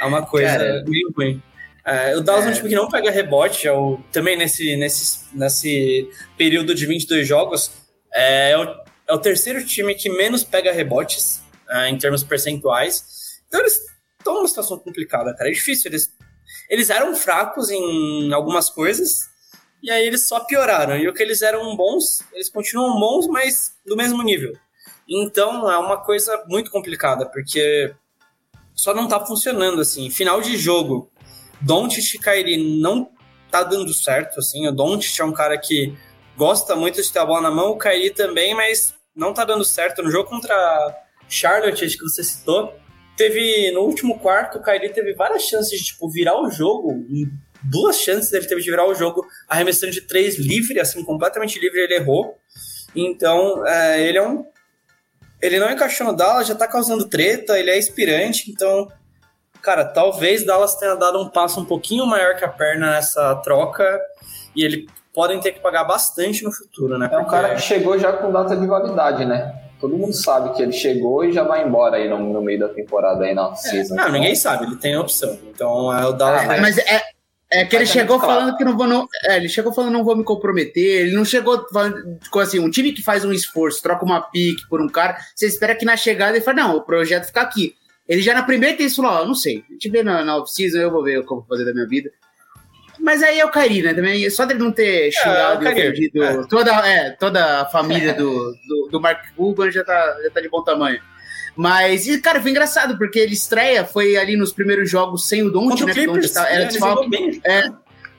é 0.00 0.04
uma 0.04 0.20
coisa 0.26 0.50
Cara, 0.50 0.84
meio 0.86 1.10
ruim. 1.16 1.42
É, 1.84 2.16
o 2.16 2.20
Dallas 2.20 2.46
é 2.46 2.50
um 2.50 2.52
time 2.52 2.68
que 2.68 2.74
não 2.74 2.88
pega 2.88 3.10
rebote, 3.10 3.66
é 3.66 3.72
o, 3.72 3.98
também 4.12 4.36
nesse, 4.36 4.76
nesse, 4.76 5.26
nesse 5.32 6.10
período 6.36 6.74
de 6.74 6.86
22 6.86 7.26
jogos, 7.26 7.70
é, 8.12 8.50
é, 8.50 8.58
o, 8.58 8.62
é 9.08 9.14
o 9.14 9.18
terceiro 9.18 9.64
time 9.64 9.94
que 9.94 10.08
menos 10.10 10.44
pega 10.44 10.72
rebotes 10.72 11.42
é, 11.68 11.88
em 11.88 11.98
termos 11.98 12.22
percentuais. 12.22 13.40
Então 13.48 13.60
eles 13.60 13.80
estão 14.18 14.34
numa 14.34 14.48
situação 14.48 14.78
complicada, 14.78 15.34
cara. 15.34 15.50
É 15.50 15.52
difícil. 15.52 15.90
Eles, 15.90 16.14
eles 16.68 16.90
eram 16.90 17.14
fracos 17.16 17.70
em 17.70 18.32
algumas 18.32 18.68
coisas, 18.68 19.28
e 19.82 19.90
aí 19.90 20.06
eles 20.06 20.28
só 20.28 20.40
pioraram. 20.40 20.96
E 20.96 21.08
o 21.08 21.14
que 21.14 21.22
eles 21.22 21.42
eram 21.42 21.74
bons, 21.76 22.22
eles 22.32 22.48
continuam 22.48 22.98
bons, 23.00 23.26
mas 23.28 23.72
do 23.86 23.96
mesmo 23.96 24.22
nível. 24.22 24.52
Então 25.08 25.70
é 25.70 25.78
uma 25.78 25.96
coisa 26.04 26.44
muito 26.46 26.70
complicada, 26.70 27.26
porque 27.26 27.92
só 28.74 28.94
não 28.94 29.08
tá 29.08 29.24
funcionando 29.24 29.80
assim. 29.80 30.08
Final 30.10 30.40
de 30.40 30.56
jogo, 30.56 31.09
Doncic 31.60 32.20
Kyrie 32.22 32.80
não 32.80 33.10
tá 33.50 33.62
dando 33.62 33.92
certo, 33.92 34.38
assim. 34.38 34.66
O 34.66 34.72
Doncic 34.72 35.20
é 35.20 35.24
um 35.24 35.32
cara 35.32 35.58
que 35.58 35.94
gosta 36.36 36.74
muito 36.74 37.02
de 37.02 37.12
ter 37.12 37.18
a 37.18 37.26
bola 37.26 37.42
na 37.42 37.50
mão, 37.50 37.72
o 37.72 37.78
Kyrie 37.78 38.10
também, 38.10 38.54
mas 38.54 38.94
não 39.14 39.34
tá 39.34 39.44
dando 39.44 39.64
certo. 39.64 40.02
No 40.02 40.10
jogo 40.10 40.30
contra 40.30 40.96
Charlotte, 41.28 41.84
acho 41.84 41.98
que 41.98 42.04
você 42.04 42.24
citou, 42.24 42.74
teve, 43.16 43.70
no 43.72 43.80
último 43.80 44.18
quarto, 44.18 44.58
o 44.58 44.62
Kyrie 44.62 44.92
teve 44.92 45.14
várias 45.14 45.42
chances 45.42 45.78
de, 45.78 45.84
tipo, 45.84 46.08
virar 46.10 46.40
o 46.40 46.50
jogo, 46.50 47.04
duas 47.62 47.96
chances 47.96 48.32
ele 48.32 48.46
teve 48.46 48.62
de 48.62 48.70
virar 48.70 48.86
o 48.86 48.94
jogo, 48.94 49.26
arremessando 49.46 49.92
de 49.92 50.00
três 50.00 50.38
livre, 50.38 50.80
assim, 50.80 51.04
completamente 51.04 51.58
livre, 51.58 51.80
ele 51.80 51.94
errou. 51.94 52.38
Então, 52.94 53.66
é, 53.66 54.02
ele 54.02 54.18
é 54.18 54.26
um... 54.26 54.46
Ele 55.42 55.58
não 55.58 55.70
encaixou 55.70 56.06
no 56.06 56.14
Dallas, 56.14 56.46
já 56.46 56.54
tá 56.54 56.66
causando 56.66 57.08
treta, 57.08 57.58
ele 57.58 57.70
é 57.70 57.78
inspirante, 57.78 58.50
então 58.50 58.90
cara, 59.60 59.84
talvez 59.84 60.44
Dallas 60.44 60.74
tenha 60.76 60.94
dado 60.94 61.20
um 61.20 61.28
passo 61.28 61.60
um 61.60 61.64
pouquinho 61.64 62.06
maior 62.06 62.36
que 62.36 62.44
a 62.44 62.48
perna 62.48 62.92
nessa 62.92 63.34
troca 63.36 64.00
e 64.54 64.64
ele 64.64 64.86
podem 65.14 65.40
ter 65.40 65.52
que 65.52 65.60
pagar 65.60 65.84
bastante 65.84 66.44
no 66.44 66.52
futuro, 66.52 66.98
né? 66.98 67.08
É 67.10 67.18
um 67.18 67.26
cara 67.26 67.54
que 67.54 67.62
chegou 67.62 67.98
já 67.98 68.12
com 68.12 68.32
data 68.32 68.56
de 68.56 68.66
validade, 68.66 69.24
né? 69.24 69.54
Todo 69.80 69.96
mundo 69.96 70.12
sabe 70.12 70.54
que 70.54 70.62
ele 70.62 70.72
chegou 70.72 71.24
e 71.24 71.32
já 71.32 71.42
vai 71.42 71.66
embora 71.66 71.96
aí 71.96 72.08
no, 72.08 72.18
no 72.18 72.42
meio 72.42 72.60
da 72.60 72.68
temporada 72.68 73.24
aí 73.24 73.34
na 73.34 73.50
é, 73.50 73.54
season. 73.54 73.94
Não, 73.94 74.04
então... 74.04 74.12
ninguém 74.12 74.34
sabe, 74.34 74.66
ele 74.66 74.76
tem 74.76 74.96
opção. 74.96 75.38
Então 75.48 75.96
é 75.96 76.06
o 76.06 76.12
Dallas. 76.12 76.42
Ah, 76.42 76.60
mas 76.60 76.76
é, 76.76 77.02
é 77.50 77.64
que 77.64 77.74
ele 77.74 77.86
chegou 77.86 78.20
falando 78.20 78.56
que 78.56 78.64
não 78.64 78.76
vou. 78.76 78.86
Não, 78.86 79.06
é, 79.24 79.36
ele 79.38 79.48
chegou 79.48 79.72
falando 79.72 79.92
não 79.92 80.04
vou 80.04 80.14
me 80.14 80.22
comprometer. 80.22 81.06
Ele 81.06 81.16
não 81.16 81.24
chegou 81.24 81.66
falando. 81.72 82.18
Ficou 82.22 82.42
assim, 82.42 82.58
um 82.60 82.70
time 82.70 82.92
que 82.92 83.02
faz 83.02 83.24
um 83.24 83.32
esforço, 83.32 83.82
troca 83.82 84.04
uma 84.04 84.20
pique 84.20 84.68
por 84.68 84.82
um 84.82 84.88
cara, 84.88 85.16
você 85.34 85.46
espera 85.46 85.74
que 85.74 85.86
na 85.86 85.96
chegada 85.96 86.36
ele 86.36 86.44
fale, 86.44 86.60
não, 86.60 86.76
o 86.76 86.82
projeto 86.82 87.26
fica 87.26 87.40
aqui. 87.40 87.74
Ele 88.10 88.22
já 88.22 88.34
na 88.34 88.42
primeira 88.42 88.76
tem 88.76 88.86
isso 88.86 89.00
falou, 89.00 89.22
ó, 89.22 89.24
não 89.24 89.36
sei, 89.36 89.64
a 89.70 89.72
gente 89.72 89.88
vê 89.88 90.02
na, 90.02 90.24
na 90.24 90.36
off-season, 90.38 90.78
eu 90.78 90.90
vou 90.90 91.04
ver 91.04 91.20
o 91.20 91.24
que 91.24 91.32
eu 91.32 91.36
vou 91.36 91.46
fazer 91.46 91.64
da 91.64 91.72
minha 91.72 91.86
vida. 91.86 92.10
Mas 92.98 93.22
aí 93.22 93.38
é 93.38 93.46
o 93.46 93.50
Kairi, 93.50 93.82
né? 93.82 93.94
Também, 93.94 94.28
só 94.28 94.44
dele 94.44 94.58
não 94.58 94.72
ter 94.72 95.12
xingado 95.12 95.64
é, 95.64 95.70
e 95.70 95.72
ofendido 95.72 96.22
é. 96.24 96.46
toda, 96.48 96.70
é, 96.86 97.10
toda 97.10 97.60
a 97.60 97.66
família 97.66 98.12
do, 98.12 98.52
do, 98.68 98.88
do 98.90 99.00
Mark 99.00 99.24
Cuban 99.36 99.70
já 99.70 99.84
tá, 99.84 100.18
já 100.24 100.30
tá 100.30 100.40
de 100.40 100.48
bom 100.48 100.62
tamanho. 100.62 101.00
Mas, 101.54 102.08
e, 102.08 102.20
cara, 102.20 102.42
foi 102.42 102.50
engraçado, 102.50 102.98
porque 102.98 103.20
ele 103.20 103.32
estreia, 103.32 103.84
foi 103.84 104.16
ali 104.16 104.36
nos 104.36 104.52
primeiros 104.52 104.90
jogos 104.90 105.28
sem 105.28 105.44
o 105.44 105.50
Don't, 105.50 105.84
né? 105.84 105.92
Clippers, 105.92 106.32
tá, 106.32 106.50
era 106.50 106.64
desfalque. 106.64 107.40
É, 107.44 107.70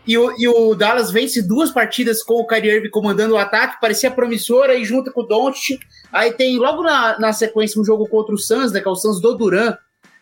e 0.06 0.18
o, 0.18 0.34
e 0.38 0.48
o 0.48 0.74
Dallas 0.74 1.12
vence 1.12 1.42
duas 1.42 1.72
partidas 1.72 2.24
com 2.24 2.36
o 2.36 2.48
Kyrie 2.48 2.72
Irving 2.72 2.90
comandando 2.90 3.36
o 3.36 3.38
ataque, 3.38 3.80
parecia 3.80 4.10
promissora, 4.10 4.76
e 4.76 4.84
junta 4.84 5.12
com 5.12 5.22
o 5.22 5.28
Doncic. 5.28 5.80
Aí 6.12 6.34
tem 6.34 6.58
logo 6.58 6.82
na, 6.82 7.20
na 7.20 7.34
sequência 7.34 7.80
um 7.80 7.86
jogo 7.86 8.08
contra 8.08 8.34
o 8.34 8.38
Suns, 8.38 8.72
né, 8.72 8.82
que 8.82 8.88
é 8.88 8.92
o 8.92 8.96
Suns 8.96 9.22
do 9.22 9.36
Duran, 9.36 9.76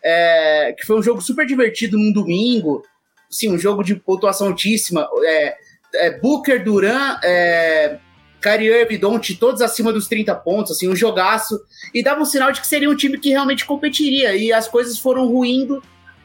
é, 0.04 0.74
que 0.78 0.86
foi 0.86 0.98
um 0.98 1.02
jogo 1.02 1.20
super 1.20 1.46
divertido 1.46 1.98
num 1.98 2.12
domingo, 2.12 2.82
sim, 3.28 3.50
um 3.50 3.58
jogo 3.58 3.82
de 3.82 3.94
pontuação 3.94 4.48
altíssima. 4.48 5.08
É, 5.24 5.56
é, 5.94 6.18
Booker, 6.18 6.62
Duran, 6.62 7.18
é, 7.22 7.98
Kyrie 8.40 8.68
Irving, 8.68 8.98
Doncic, 8.98 9.38
todos 9.38 9.62
acima 9.62 9.92
dos 9.92 10.08
30 10.08 10.34
pontos, 10.36 10.72
assim, 10.72 10.88
um 10.88 10.96
jogaço. 10.96 11.58
E 11.94 12.02
dava 12.02 12.20
um 12.20 12.24
sinal 12.24 12.52
de 12.52 12.60
que 12.60 12.66
seria 12.66 12.90
um 12.90 12.96
time 12.96 13.18
que 13.18 13.30
realmente 13.30 13.64
competiria. 13.64 14.34
E 14.34 14.52
as 14.52 14.68
coisas 14.68 14.98
foram 14.98 15.26
ruindo. 15.26 15.82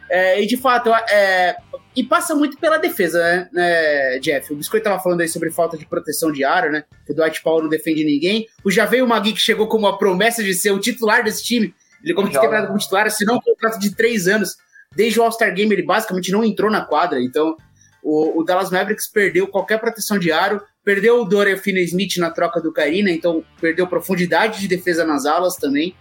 É, 0.09 0.41
e 0.41 0.45
de 0.45 0.57
fato, 0.57 0.93
é, 0.93 1.57
e 1.95 2.03
passa 2.03 2.35
muito 2.35 2.57
pela 2.57 2.77
defesa, 2.77 3.19
né, 3.19 3.49
né, 3.51 4.19
Jeff? 4.19 4.53
O 4.53 4.57
Biscoito 4.57 4.83
tava 4.83 5.01
falando 5.01 5.21
aí 5.21 5.27
sobre 5.27 5.49
falta 5.49 5.77
de 5.77 5.85
proteção 5.85 6.31
de 6.31 6.43
aro, 6.43 6.71
né? 6.71 6.83
Que 7.05 7.13
o 7.13 7.15
Dwight 7.15 7.41
Powell 7.41 7.63
não 7.63 7.69
defende 7.69 8.03
ninguém. 8.03 8.47
O 8.63 8.69
já 8.69 8.85
veio 8.85 9.05
o 9.05 9.07
Magui 9.07 9.33
que 9.33 9.39
chegou 9.39 9.67
como 9.67 9.87
a 9.87 9.97
promessa 9.97 10.43
de 10.43 10.53
ser 10.53 10.71
o 10.71 10.79
titular 10.79 11.23
desse 11.23 11.43
time. 11.43 11.73
Ele 12.03 12.13
começou 12.13 12.41
temporada 12.41 12.67
como 12.67 12.77
titular, 12.77 13.07
assinou 13.07 13.37
um 13.37 13.41
contrato 13.41 13.79
de 13.79 13.95
três 13.95 14.27
anos. 14.27 14.57
Desde 14.95 15.19
o 15.19 15.23
All-Star 15.23 15.53
Game 15.53 15.73
ele 15.73 15.83
basicamente 15.83 16.31
não 16.31 16.43
entrou 16.43 16.69
na 16.69 16.81
quadra. 16.81 17.19
Então, 17.21 17.57
o, 18.03 18.39
o, 18.39 18.43
Dallas 18.43 18.69
Mavericks 18.69 19.07
perdeu 19.07 19.47
qualquer 19.47 19.79
proteção 19.79 20.19
de 20.19 20.31
aro, 20.31 20.61
perdeu 20.83 21.21
o 21.21 21.25
Dorian 21.25 21.57
Finney-Smith 21.57 22.17
na 22.17 22.29
troca 22.29 22.61
do 22.61 22.71
Karina, 22.71 23.09
então 23.09 23.43
perdeu 23.59 23.87
profundidade 23.87 24.59
de 24.59 24.67
defesa 24.67 25.03
nas 25.03 25.25
alas 25.25 25.55
também. 25.55 25.95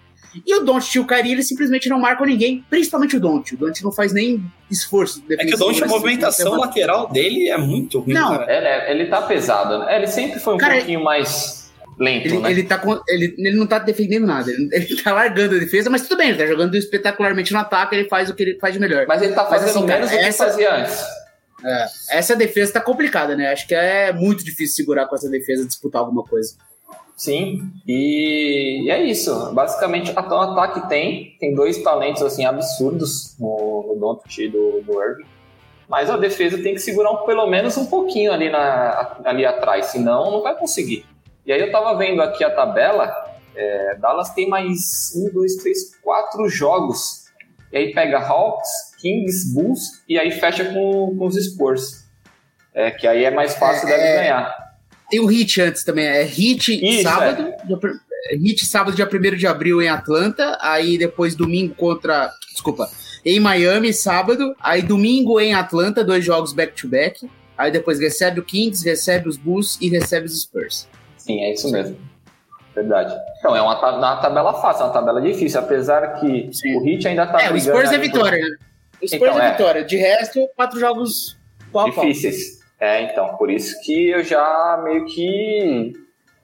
E 0.47 0.55
o 0.55 0.65
Don't 0.65 0.97
e 0.97 1.01
o 1.01 1.07
Kyrie, 1.07 1.33
eles 1.33 1.49
simplesmente 1.49 1.89
não 1.89 1.99
marcam 1.99 2.27
ninguém, 2.27 2.65
principalmente 2.69 3.17
o 3.17 3.21
Don't. 3.21 3.55
O 3.55 3.59
Don't 3.59 3.85
não 3.85 3.93
faz 3.93 4.13
nem 4.13 4.45
esforço. 4.71 5.23
É 5.31 5.45
que 5.45 5.55
o 5.55 5.59
Don't, 5.59 5.83
a 5.83 5.87
movimentação 5.87 6.59
lateral 6.59 7.09
dele 7.11 7.49
é 7.49 7.57
muito 7.57 8.01
ruim, 8.01 8.15
não, 8.15 8.43
é, 8.43 8.91
ele 8.91 9.07
tá 9.07 9.23
pesado, 9.23 9.79
né? 9.79 9.97
Ele 9.97 10.07
sempre 10.07 10.41
foi 10.41 10.55
um 10.55 10.59
cara, 10.59 10.77
pouquinho 10.77 11.03
mais 11.03 11.73
lento, 11.99 12.27
ele, 12.27 12.39
né? 12.39 12.51
Ele, 12.51 12.63
tá 12.65 12.79
com, 12.79 13.01
ele, 13.09 13.35
ele 13.39 13.57
não 13.57 13.67
tá 13.67 13.79
defendendo 13.79 14.27
nada, 14.27 14.51
ele, 14.51 14.69
ele 14.73 15.03
tá 15.03 15.13
largando 15.13 15.57
a 15.57 15.59
defesa, 15.59 15.89
mas 15.91 16.03
tudo 16.03 16.19
bem, 16.19 16.31
ele 16.31 16.39
tá 16.39 16.47
jogando 16.47 16.75
espetacularmente 16.77 17.53
no 17.53 17.59
ataque, 17.59 17.95
ele 17.95 18.09
faz 18.09 18.29
o 18.31 18.35
que 18.35 18.43
ele 18.43 18.59
faz 18.59 18.75
de 18.75 18.81
melhor. 18.81 19.07
Mas 19.07 19.23
ele 19.23 19.33
tá 19.33 19.45
fazendo 19.47 19.67
mas, 19.67 19.77
assim, 19.77 19.87
menos 19.87 20.11
cara, 20.11 20.19
do 20.19 20.23
que 20.23 20.29
essa, 20.29 20.47
fazia 20.47 20.75
antes. 20.75 21.05
É, 21.65 21.87
essa 22.11 22.37
defesa 22.37 22.73
tá 22.73 22.81
complicada, 22.81 23.37
né? 23.37 23.53
Acho 23.53 23.67
que 23.67 23.75
é 23.75 24.13
muito 24.13 24.45
difícil 24.45 24.77
segurar 24.77 25.07
com 25.07 25.15
essa 25.15 25.31
defesa, 25.31 25.67
disputar 25.67 26.03
alguma 26.03 26.23
coisa. 26.25 26.55
Sim, 27.17 27.71
e, 27.87 28.91
é 28.91 29.03
isso. 29.03 29.53
Basicamente, 29.55 30.13
o 30.13 30.19
ataque 30.19 30.89
tem, 30.89 31.37
tem 31.39 31.55
dois 31.55 31.83
talentos 31.83 32.23
assim 32.23 32.45
absurdos 32.45 33.37
no, 33.39 33.95
no 33.95 34.01
Doncic 34.01 34.39
e 34.39 34.49
do, 34.49 34.83
do 34.83 35.03
Irving, 35.03 35.25
mas 35.89 36.11
a 36.11 36.17
defesa 36.17 36.61
tem 36.61 36.75
que 36.75 36.81
segurar 36.81 37.13
um, 37.13 37.25
pelo 37.25 37.47
menos 37.47 37.77
um 37.77 37.87
pouquinho 37.87 38.33
ali, 38.33 38.51
na, 38.51 39.19
ali 39.25 39.47
atrás, 39.47 39.87
senão 39.87 40.31
não 40.31 40.43
vai 40.43 40.57
conseguir. 40.57 41.07
E 41.47 41.53
aí 41.53 41.61
eu 41.61 41.71
tava 41.71 41.97
vendo 41.97 42.21
aqui 42.21 42.43
a 42.43 42.51
tabela, 42.51 43.13
é, 43.55 43.95
Dallas 43.97 44.31
tem 44.31 44.49
mais 44.49 45.13
um, 45.15 45.33
dois, 45.33 45.57
três, 45.57 45.97
quatro 46.03 46.49
jogos. 46.49 47.25
E 47.73 47.77
aí 47.77 47.93
pega 47.93 48.19
Hawks, 48.19 48.97
Kings, 49.01 49.55
Bulls 49.55 50.03
e 50.09 50.19
aí 50.19 50.31
fecha 50.31 50.65
com, 50.65 51.17
com 51.17 51.27
os 51.27 51.37
Spurs. 51.37 52.05
É, 52.73 52.91
que 52.91 53.07
aí 53.07 53.25
é 53.25 53.31
mais 53.31 53.55
fácil 53.55 53.89
é, 53.89 53.97
deve 53.97 54.19
ganhar. 54.19 54.64
Tem 55.15 55.21
o 55.21 55.27
Hit 55.27 55.63
antes 55.63 55.85
também, 55.85 56.07
é 56.07 56.25
Hit 56.25 56.73
Isso, 56.75 57.05
sábado, 57.05 57.43
é. 57.43 57.67
dia, 57.67 57.79
é, 58.31 58.37
Hit 58.37 58.67
sábado, 58.67 58.97
dia 58.97 59.09
1 59.09 59.37
de 59.37 59.47
abril 59.47 59.81
em 59.81 59.89
Atlanta, 59.89 60.59
aí 60.61 60.99
depois 60.99 61.37
domingo 61.37 61.73
contra, 61.77 62.33
desculpa, 62.51 62.91
em 63.25 63.39
Miami, 63.39 63.93
sábado, 63.93 64.57
aí 64.59 64.83
domingo 64.83 65.39
em 65.39 65.55
Atlanta, 65.55 66.03
dois 66.03 66.25
jogos 66.25 66.53
back-to-back, 66.53 67.27
-back, 67.27 67.33
aí 67.57 67.71
depois 67.71 68.01
recebe 68.01 68.41
o 68.41 68.43
Kings, 68.43 68.85
recebe 68.85 69.29
os 69.29 69.37
Bulls 69.37 69.79
e 69.81 69.89
recebe 69.89 70.27
os 70.27 70.43
Spurs. 70.43 70.89
Sim, 71.17 71.41
é 71.43 71.53
isso 71.53 71.71
mesmo. 71.71 71.97
Verdade. 72.75 73.15
Então, 73.39 73.55
é 73.55 73.63
uma, 73.63 73.79
uma 73.79 74.17
tabela 74.17 74.53
fácil, 74.55 74.83
é 74.83 74.87
uma 74.87 74.93
tabela 74.93 75.23
difícil, 75.23 75.61
apesar 75.61 76.19
que 76.19 76.49
Sim. 76.53 76.75
o 76.75 76.83
Hit 76.83 77.07
ainda 77.07 77.25
tá 77.25 77.41
É, 77.41 77.53
o 77.53 77.61
Spurs 77.61 77.93
é 77.93 77.99
vitória, 77.99 78.37
né? 78.37 78.57
O 79.01 79.07
Spurs 79.07 79.23
então, 79.23 79.41
é, 79.41 79.47
é 79.47 79.51
vitória. 79.53 79.85
De 79.85 79.97
resto, 79.97 80.41
quatro 80.57 80.81
jogos 80.81 81.39
Difíceis. 81.87 82.64
É, 82.81 83.03
então, 83.03 83.37
por 83.37 83.51
isso 83.51 83.81
que 83.83 84.11
eu 84.11 84.23
já 84.23 84.81
meio 84.83 85.05
que 85.07 85.93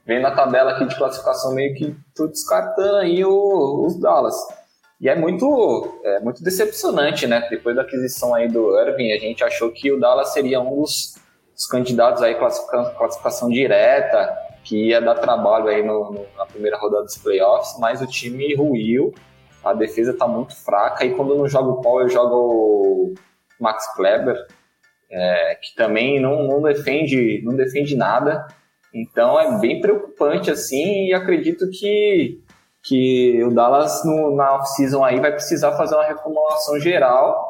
vendo 0.06 0.26
a 0.26 0.34
tabela 0.34 0.72
aqui 0.72 0.86
de 0.86 0.96
classificação, 0.96 1.54
meio 1.54 1.74
que 1.74 1.94
tô 2.14 2.26
descartando 2.26 2.96
aí 2.96 3.24
o, 3.24 3.84
os 3.86 3.98
Dallas. 4.00 4.36
E 5.00 5.08
é 5.08 5.14
muito, 5.14 6.00
é 6.04 6.20
muito 6.20 6.42
decepcionante, 6.42 7.26
né? 7.26 7.46
Depois 7.48 7.74
da 7.74 7.82
aquisição 7.82 8.34
aí 8.34 8.48
do 8.48 8.78
Irving, 8.78 9.12
a 9.12 9.18
gente 9.18 9.42
achou 9.42 9.70
que 9.70 9.90
o 9.90 9.98
Dallas 9.98 10.32
seria 10.32 10.60
um 10.60 10.80
dos, 10.80 11.14
dos 11.54 11.66
candidatos 11.66 12.22
aí 12.22 12.34
classificação, 12.34 12.94
classificação 12.96 13.48
direta, 13.48 14.36
que 14.62 14.88
ia 14.88 15.00
dar 15.00 15.14
trabalho 15.14 15.68
aí 15.68 15.82
no, 15.82 16.12
no, 16.12 16.26
na 16.36 16.44
primeira 16.44 16.76
rodada 16.76 17.04
dos 17.04 17.16
playoffs, 17.16 17.78
mas 17.78 18.02
o 18.02 18.06
time 18.06 18.54
ruiu, 18.54 19.14
a 19.64 19.72
defesa 19.72 20.12
tá 20.12 20.26
muito 20.26 20.54
fraca, 20.54 21.04
e 21.04 21.14
quando 21.14 21.34
não 21.34 21.48
joga 21.48 21.70
o 21.70 21.80
Paul, 21.80 22.02
eu 22.02 22.08
jogo 22.08 22.36
o 22.36 23.14
Max 23.58 23.94
Kleber, 23.94 24.46
é, 25.10 25.58
que 25.60 25.74
também 25.74 26.20
não, 26.20 26.46
não, 26.46 26.62
defende, 26.62 27.42
não 27.44 27.54
defende 27.54 27.96
nada. 27.96 28.46
Então 28.94 29.38
é 29.38 29.58
bem 29.58 29.80
preocupante 29.80 30.50
assim 30.50 31.06
e 31.06 31.14
acredito 31.14 31.68
que, 31.70 32.40
que 32.82 33.42
o 33.42 33.50
Dallas 33.50 34.04
no, 34.04 34.34
na 34.34 34.56
off-season 34.56 35.04
aí 35.04 35.20
vai 35.20 35.32
precisar 35.32 35.76
fazer 35.76 35.94
uma 35.94 36.06
reformulação 36.06 36.78
geral 36.80 37.48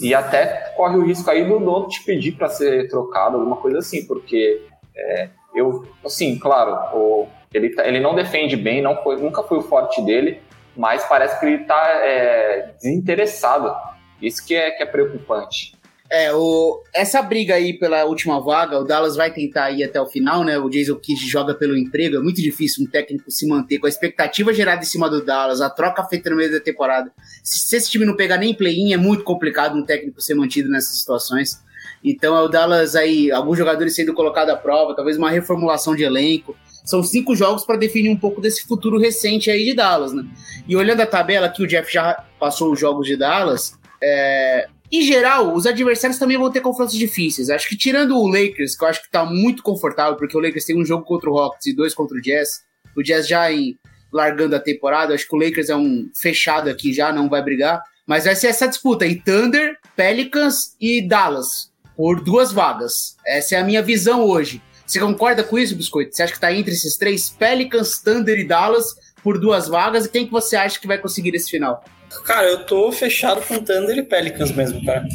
e 0.00 0.14
até 0.14 0.72
corre 0.76 0.96
o 0.96 1.04
risco 1.04 1.30
aí 1.30 1.44
do 1.44 1.58
dono 1.58 1.88
te 1.88 2.04
pedir 2.04 2.32
para 2.32 2.48
ser 2.48 2.88
trocado, 2.88 3.36
alguma 3.36 3.56
coisa 3.56 3.78
assim, 3.78 4.04
porque 4.06 4.66
é, 4.94 5.28
eu, 5.54 5.86
assim, 6.04 6.38
claro, 6.38 6.72
o, 6.96 7.28
ele, 7.52 7.70
tá, 7.70 7.86
ele 7.86 8.00
não 8.00 8.14
defende 8.14 8.56
bem, 8.56 8.82
não 8.82 9.02
foi, 9.02 9.16
nunca 9.16 9.42
foi 9.42 9.58
o 9.58 9.62
forte 9.62 10.02
dele, 10.02 10.40
mas 10.76 11.04
parece 11.04 11.38
que 11.38 11.46
ele 11.46 11.62
está 11.62 11.88
é, 12.04 12.72
desinteressado. 12.80 13.74
Isso 14.20 14.46
que 14.46 14.54
é, 14.54 14.70
que 14.70 14.82
é 14.82 14.86
preocupante. 14.86 15.74
É, 16.12 16.34
o, 16.34 16.82
essa 16.92 17.22
briga 17.22 17.54
aí 17.54 17.78
pela 17.78 18.04
última 18.04 18.40
vaga, 18.40 18.80
o 18.80 18.84
Dallas 18.84 19.14
vai 19.14 19.32
tentar 19.32 19.70
ir 19.70 19.84
até 19.84 20.00
o 20.00 20.06
final, 20.06 20.42
né? 20.42 20.58
O 20.58 20.68
Jason 20.68 20.96
Kidd 20.96 21.24
joga 21.28 21.54
pelo 21.54 21.76
emprego, 21.76 22.16
é 22.16 22.20
muito 22.20 22.42
difícil 22.42 22.84
um 22.84 22.90
técnico 22.90 23.30
se 23.30 23.46
manter 23.46 23.78
com 23.78 23.86
a 23.86 23.88
expectativa 23.88 24.52
gerada 24.52 24.82
em 24.82 24.86
cima 24.86 25.08
do 25.08 25.24
Dallas, 25.24 25.60
a 25.60 25.70
troca 25.70 26.02
feita 26.02 26.28
no 26.28 26.36
meio 26.36 26.50
da 26.50 26.58
temporada. 26.58 27.12
Se, 27.44 27.60
se 27.60 27.76
esse 27.76 27.88
time 27.88 28.04
não 28.04 28.16
pegar 28.16 28.38
nem 28.38 28.52
play-in, 28.52 28.92
é 28.92 28.96
muito 28.96 29.22
complicado 29.22 29.78
um 29.78 29.84
técnico 29.84 30.20
ser 30.20 30.34
mantido 30.34 30.68
nessas 30.68 30.98
situações. 30.98 31.62
Então 32.02 32.36
é 32.36 32.40
o 32.40 32.48
Dallas 32.48 32.96
aí, 32.96 33.30
alguns 33.30 33.56
jogadores 33.56 33.94
sendo 33.94 34.12
colocados 34.12 34.52
à 34.52 34.56
prova, 34.56 34.96
talvez 34.96 35.16
uma 35.16 35.30
reformulação 35.30 35.94
de 35.94 36.02
elenco. 36.02 36.56
São 36.84 37.04
cinco 37.04 37.36
jogos 37.36 37.64
para 37.64 37.76
definir 37.76 38.10
um 38.10 38.16
pouco 38.16 38.40
desse 38.40 38.66
futuro 38.66 38.98
recente 38.98 39.48
aí 39.48 39.64
de 39.64 39.74
Dallas, 39.74 40.12
né? 40.12 40.24
E 40.66 40.74
olhando 40.74 41.02
a 41.02 41.06
tabela 41.06 41.46
aqui, 41.46 41.62
o 41.62 41.68
Jeff 41.68 41.92
já 41.92 42.24
passou 42.38 42.72
os 42.72 42.80
jogos 42.80 43.06
de 43.06 43.16
Dallas. 43.16 43.78
É, 44.02 44.66
em 44.92 45.02
geral, 45.02 45.54
os 45.54 45.66
adversários 45.66 46.18
também 46.18 46.36
vão 46.36 46.50
ter 46.50 46.60
confrontos 46.60 46.94
difíceis. 46.94 47.48
Acho 47.48 47.68
que 47.68 47.76
tirando 47.76 48.16
o 48.16 48.26
Lakers, 48.26 48.76
que 48.76 48.84
eu 48.84 48.88
acho 48.88 49.02
que 49.02 49.10
tá 49.10 49.24
muito 49.24 49.62
confortável, 49.62 50.16
porque 50.16 50.36
o 50.36 50.40
Lakers 50.40 50.64
tem 50.64 50.76
um 50.76 50.84
jogo 50.84 51.04
contra 51.04 51.30
o 51.30 51.32
Rockets 51.32 51.66
e 51.66 51.74
dois 51.74 51.94
contra 51.94 52.16
o 52.16 52.20
Jazz. 52.20 52.62
O 52.96 53.02
Jazz 53.02 53.28
já 53.28 53.52
em, 53.52 53.78
largando 54.12 54.56
a 54.56 54.60
temporada, 54.60 55.14
acho 55.14 55.28
que 55.28 55.34
o 55.34 55.38
Lakers 55.38 55.68
é 55.68 55.76
um 55.76 56.10
fechado 56.20 56.68
aqui 56.68 56.92
já, 56.92 57.12
não 57.12 57.28
vai 57.28 57.42
brigar. 57.42 57.82
Mas 58.06 58.24
vai 58.24 58.34
ser 58.34 58.48
essa 58.48 58.66
disputa 58.66 59.04
aí, 59.04 59.14
Thunder, 59.14 59.78
Pelicans 59.94 60.74
e 60.80 61.06
Dallas, 61.06 61.70
por 61.96 62.24
duas 62.24 62.50
vagas. 62.50 63.16
Essa 63.24 63.54
é 63.54 63.58
a 63.60 63.64
minha 63.64 63.82
visão 63.82 64.24
hoje. 64.24 64.60
Você 64.84 64.98
concorda 64.98 65.44
com 65.44 65.56
isso, 65.56 65.76
Biscoito? 65.76 66.16
Você 66.16 66.24
acha 66.24 66.32
que 66.32 66.40
tá 66.40 66.52
entre 66.52 66.72
esses 66.72 66.96
três, 66.96 67.30
Pelicans, 67.30 68.00
Thunder 68.00 68.36
e 68.40 68.44
Dallas, 68.44 68.86
por 69.22 69.38
duas 69.38 69.68
vagas? 69.68 70.06
E 70.06 70.08
quem 70.08 70.26
que 70.26 70.32
você 70.32 70.56
acha 70.56 70.80
que 70.80 70.88
vai 70.88 70.98
conseguir 70.98 71.32
esse 71.36 71.48
final? 71.48 71.84
Cara, 72.24 72.46
eu 72.48 72.64
tô 72.64 72.90
fechado 72.90 73.40
com 73.42 73.58
Thunder 73.58 73.96
e 73.96 74.02
Pelicans 74.02 74.50
mesmo, 74.50 74.84
cara. 74.84 75.06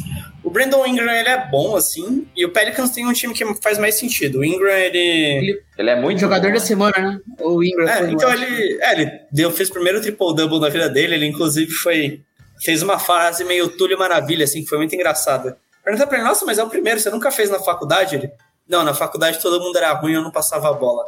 O 0.42 0.50
Brandon 0.50 0.86
Ingram, 0.86 1.12
ele 1.12 1.28
é 1.28 1.50
bom, 1.50 1.76
assim, 1.76 2.26
e 2.34 2.44
o 2.44 2.52
Pelicans 2.52 2.90
tem 2.90 3.06
um 3.06 3.12
time 3.12 3.34
que 3.34 3.44
faz 3.60 3.78
mais 3.78 3.96
sentido. 3.96 4.38
O 4.38 4.44
Ingram, 4.44 4.70
ele... 4.70 4.98
Ele, 4.98 5.62
ele 5.76 5.90
é 5.90 6.00
muito 6.00 6.20
Jogador 6.20 6.48
bom, 6.48 6.54
da 6.54 6.60
semana, 6.60 6.96
né? 6.96 7.20
O 7.40 7.62
Ingram 7.62 7.88
é, 7.88 8.10
Então, 8.10 8.32
ele, 8.32 8.78
é, 8.80 8.92
ele 8.92 9.20
deu, 9.30 9.50
fez 9.50 9.68
o 9.68 9.72
primeiro 9.72 10.00
triple-double 10.00 10.60
na 10.60 10.68
vida 10.68 10.88
dele, 10.88 11.14
ele 11.16 11.26
inclusive 11.26 11.70
foi... 11.72 12.22
Fez 12.62 12.82
uma 12.82 12.98
fase 12.98 13.44
meio 13.44 13.68
Túlio 13.68 13.98
Maravilha, 13.98 14.44
assim, 14.44 14.62
que 14.62 14.68
foi 14.68 14.78
muito 14.78 14.94
engraçada. 14.94 15.58
Pergunta 15.84 16.06
pra 16.06 16.18
ele, 16.18 16.26
nossa, 16.26 16.46
mas 16.46 16.58
é 16.58 16.64
o 16.64 16.70
primeiro, 16.70 16.98
você 16.98 17.10
nunca 17.10 17.30
fez 17.30 17.50
na 17.50 17.58
faculdade? 17.58 18.16
Ele, 18.16 18.30
não, 18.68 18.82
na 18.82 18.94
faculdade 18.94 19.38
todo 19.40 19.60
mundo 19.60 19.76
era 19.76 19.92
ruim, 19.92 20.14
eu 20.14 20.22
não 20.22 20.30
passava 20.30 20.70
a 20.70 20.72
bola. 20.72 21.04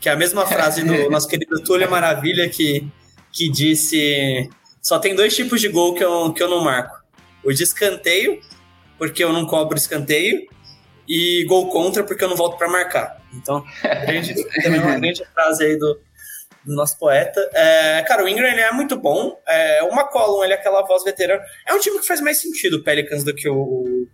Que 0.00 0.08
é 0.08 0.12
a 0.12 0.16
mesma 0.16 0.46
frase 0.46 0.84
do 0.84 1.08
nosso 1.10 1.26
querido 1.26 1.62
Túlio 1.64 1.90
Maravilha, 1.90 2.48
que, 2.48 2.86
que 3.32 3.50
disse 3.50 4.48
só 4.82 4.98
tem 4.98 5.14
dois 5.14 5.34
tipos 5.34 5.60
de 5.60 5.68
gol 5.68 5.94
que 5.94 6.02
eu, 6.02 6.32
que 6.32 6.42
eu 6.42 6.48
não 6.48 6.62
marco. 6.62 7.00
O 7.44 7.52
de 7.52 7.62
escanteio, 7.62 8.40
porque 8.98 9.22
eu 9.22 9.32
não 9.32 9.46
cobro 9.46 9.78
escanteio, 9.78 10.46
e 11.08 11.44
gol 11.44 11.68
contra 11.68 12.02
porque 12.02 12.24
eu 12.24 12.28
não 12.28 12.36
volto 12.36 12.58
para 12.58 12.68
marcar. 12.68 13.22
Então, 13.32 13.64
grande, 13.82 14.34
também 14.62 14.80
uma 14.80 14.98
grande 14.98 15.24
frase 15.32 15.64
aí 15.64 15.78
do, 15.78 16.00
do 16.64 16.74
nosso 16.74 16.98
poeta. 16.98 17.40
É, 17.54 18.02
cara, 18.02 18.24
o 18.24 18.28
Ingram 18.28 18.48
ele 18.48 18.60
é 18.60 18.72
muito 18.72 18.96
bom. 18.96 19.40
É, 19.46 19.82
o 19.84 19.92
McCollum, 19.92 20.42
ele 20.42 20.52
é 20.52 20.56
aquela 20.56 20.82
voz 20.82 21.04
veterana. 21.04 21.42
É 21.66 21.72
um 21.72 21.78
time 21.78 21.98
que 21.98 22.06
faz 22.06 22.20
mais 22.20 22.40
sentido 22.40 22.78
o 22.78 22.82
Pelicans 22.82 23.24
do 23.24 23.34
que 23.34 23.48
o, 23.48 24.08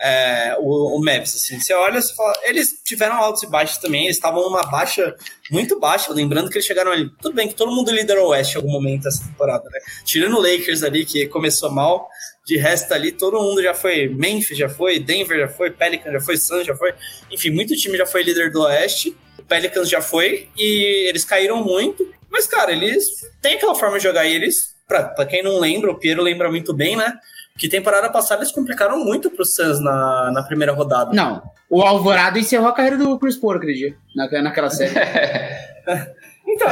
é, 0.00 0.56
o, 0.58 0.96
o 0.96 1.04
Mavis, 1.04 1.34
assim. 1.34 1.58
Você 1.58 1.74
olha 1.74 1.98
e 1.98 2.14
fala, 2.14 2.32
eles 2.44 2.80
tiveram 2.84 3.16
altos 3.16 3.42
e 3.42 3.46
baixos 3.46 3.78
também, 3.78 4.04
eles 4.04 4.16
estavam 4.16 4.42
numa 4.42 4.62
baixa 4.62 5.14
muito 5.50 5.78
baixa, 5.80 6.12
lembrando 6.12 6.50
que 6.50 6.56
eles 6.56 6.66
chegaram 6.66 6.92
ali, 6.92 7.10
tudo 7.20 7.34
bem 7.34 7.48
que 7.48 7.54
todo 7.54 7.72
mundo 7.72 7.90
liderou 7.90 8.26
o 8.26 8.30
West 8.30 8.54
em 8.54 8.56
algum 8.56 8.70
momento 8.70 9.08
essa 9.08 9.24
temporada, 9.24 9.64
né? 9.70 9.78
Tirando 10.04 10.36
o 10.36 10.40
Lakers 10.40 10.82
ali, 10.82 11.04
que 11.04 11.26
começou 11.26 11.70
mal, 11.70 12.08
de 12.46 12.56
resto 12.56 12.92
ali, 12.92 13.12
todo 13.12 13.38
mundo 13.38 13.62
já 13.62 13.74
foi, 13.74 14.08
Memphis 14.08 14.56
já 14.56 14.68
foi, 14.68 14.98
Denver 14.98 15.38
já 15.38 15.48
foi, 15.48 15.70
Pelican 15.70 16.12
já 16.12 16.20
foi, 16.20 16.36
Suns 16.36 16.66
já 16.66 16.74
foi, 16.74 16.94
enfim, 17.30 17.50
muito 17.50 17.76
time 17.76 17.96
já 17.96 18.06
foi 18.06 18.22
líder 18.22 18.50
do 18.50 18.62
Oeste, 18.62 19.16
o 19.38 19.42
Pelicans 19.42 19.88
já 19.88 20.00
foi, 20.00 20.48
e 20.56 21.08
eles 21.08 21.24
caíram 21.24 21.62
muito, 21.62 22.10
mas, 22.30 22.46
cara, 22.46 22.72
eles 22.72 23.06
têm 23.42 23.54
aquela 23.54 23.74
forma 23.74 23.98
de 23.98 24.04
jogar, 24.04 24.26
e 24.26 24.34
eles, 24.34 24.74
pra, 24.86 25.04
pra 25.04 25.26
quem 25.26 25.42
não 25.42 25.58
lembra, 25.58 25.90
o 25.90 25.98
Piero 25.98 26.22
lembra 26.22 26.50
muito 26.50 26.72
bem, 26.74 26.96
né? 26.96 27.12
Que 27.58 27.68
temporada 27.68 28.08
passada 28.08 28.42
eles 28.42 28.52
complicaram 28.52 29.04
muito 29.04 29.30
pro 29.30 29.44
Suns 29.44 29.80
na, 29.80 30.30
na 30.32 30.42
primeira 30.44 30.72
rodada. 30.72 31.12
Não, 31.12 31.42
o 31.68 31.82
Alvorado 31.82 32.38
encerrou 32.38 32.68
a 32.68 32.72
carreira 32.72 32.96
do 32.96 33.18
Chris 33.18 33.36
Paul 33.36 33.58
dia, 33.58 33.96
na, 34.14 34.42
naquela 34.42 34.70
série. 34.70 34.94
então, 36.46 36.68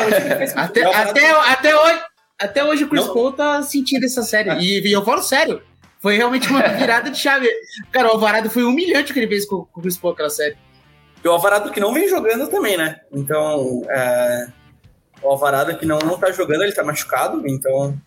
até, 0.54 0.84
até, 0.84 1.30
até, 1.30 1.76
hoje, 1.76 2.00
até 2.38 2.64
hoje 2.64 2.84
o 2.84 2.88
Chris 2.88 3.04
Não. 3.04 3.12
Paul 3.12 3.32
tá 3.32 3.60
sentindo 3.62 4.06
essa 4.06 4.22
série. 4.22 4.50
E, 4.60 4.86
e, 4.86 4.92
eu 4.92 5.04
falo 5.04 5.22
sério, 5.22 5.60
foi 5.98 6.16
realmente 6.16 6.48
uma 6.48 6.62
virada 6.78 7.10
de 7.10 7.18
chave. 7.18 7.50
Cara, 7.90 8.06
o 8.06 8.12
Alvarado 8.12 8.48
foi 8.48 8.62
humilhante 8.62 9.10
o 9.10 9.14
que 9.14 9.18
ele 9.18 9.28
fez 9.28 9.44
com, 9.44 9.64
com 9.64 9.80
o 9.80 9.82
Chris 9.82 9.98
Paul 9.98 10.12
naquela 10.12 10.30
série. 10.30 10.56
E 11.24 11.26
o 11.26 11.32
Alvarado 11.32 11.72
que 11.72 11.80
não 11.80 11.92
vem 11.92 12.08
jogando 12.08 12.48
também, 12.48 12.76
né? 12.76 13.00
Então, 13.12 13.82
é, 13.90 14.46
o 15.20 15.28
Alvarado 15.28 15.76
que 15.76 15.84
não, 15.84 15.98
não 15.98 16.16
tá 16.16 16.30
jogando, 16.30 16.62
ele 16.62 16.72
tá 16.72 16.84
machucado, 16.84 17.42
então 17.48 18.00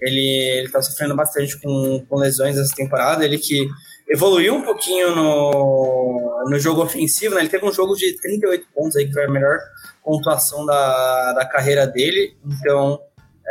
ele, 0.00 0.58
ele 0.58 0.68
tá 0.68 0.80
sofrendo 0.82 1.14
bastante 1.14 1.60
com, 1.60 2.04
com 2.08 2.16
lesões 2.16 2.56
essa 2.56 2.74
temporada. 2.74 3.24
Ele 3.24 3.38
que 3.38 3.68
evoluiu 4.08 4.54
um 4.54 4.62
pouquinho 4.62 5.14
no, 5.14 6.44
no 6.48 6.58
jogo 6.58 6.82
ofensivo, 6.82 7.34
né? 7.34 7.42
Ele 7.42 7.48
teve 7.48 7.64
um 7.64 7.72
jogo 7.72 7.94
de 7.94 8.16
38 8.20 8.66
pontos 8.74 8.96
aí, 8.96 9.06
que 9.06 9.12
foi 9.12 9.24
a 9.24 9.30
melhor 9.30 9.58
pontuação 10.04 10.66
da, 10.66 11.32
da 11.32 11.46
carreira 11.46 11.86
dele. 11.86 12.36
Então, 12.44 13.00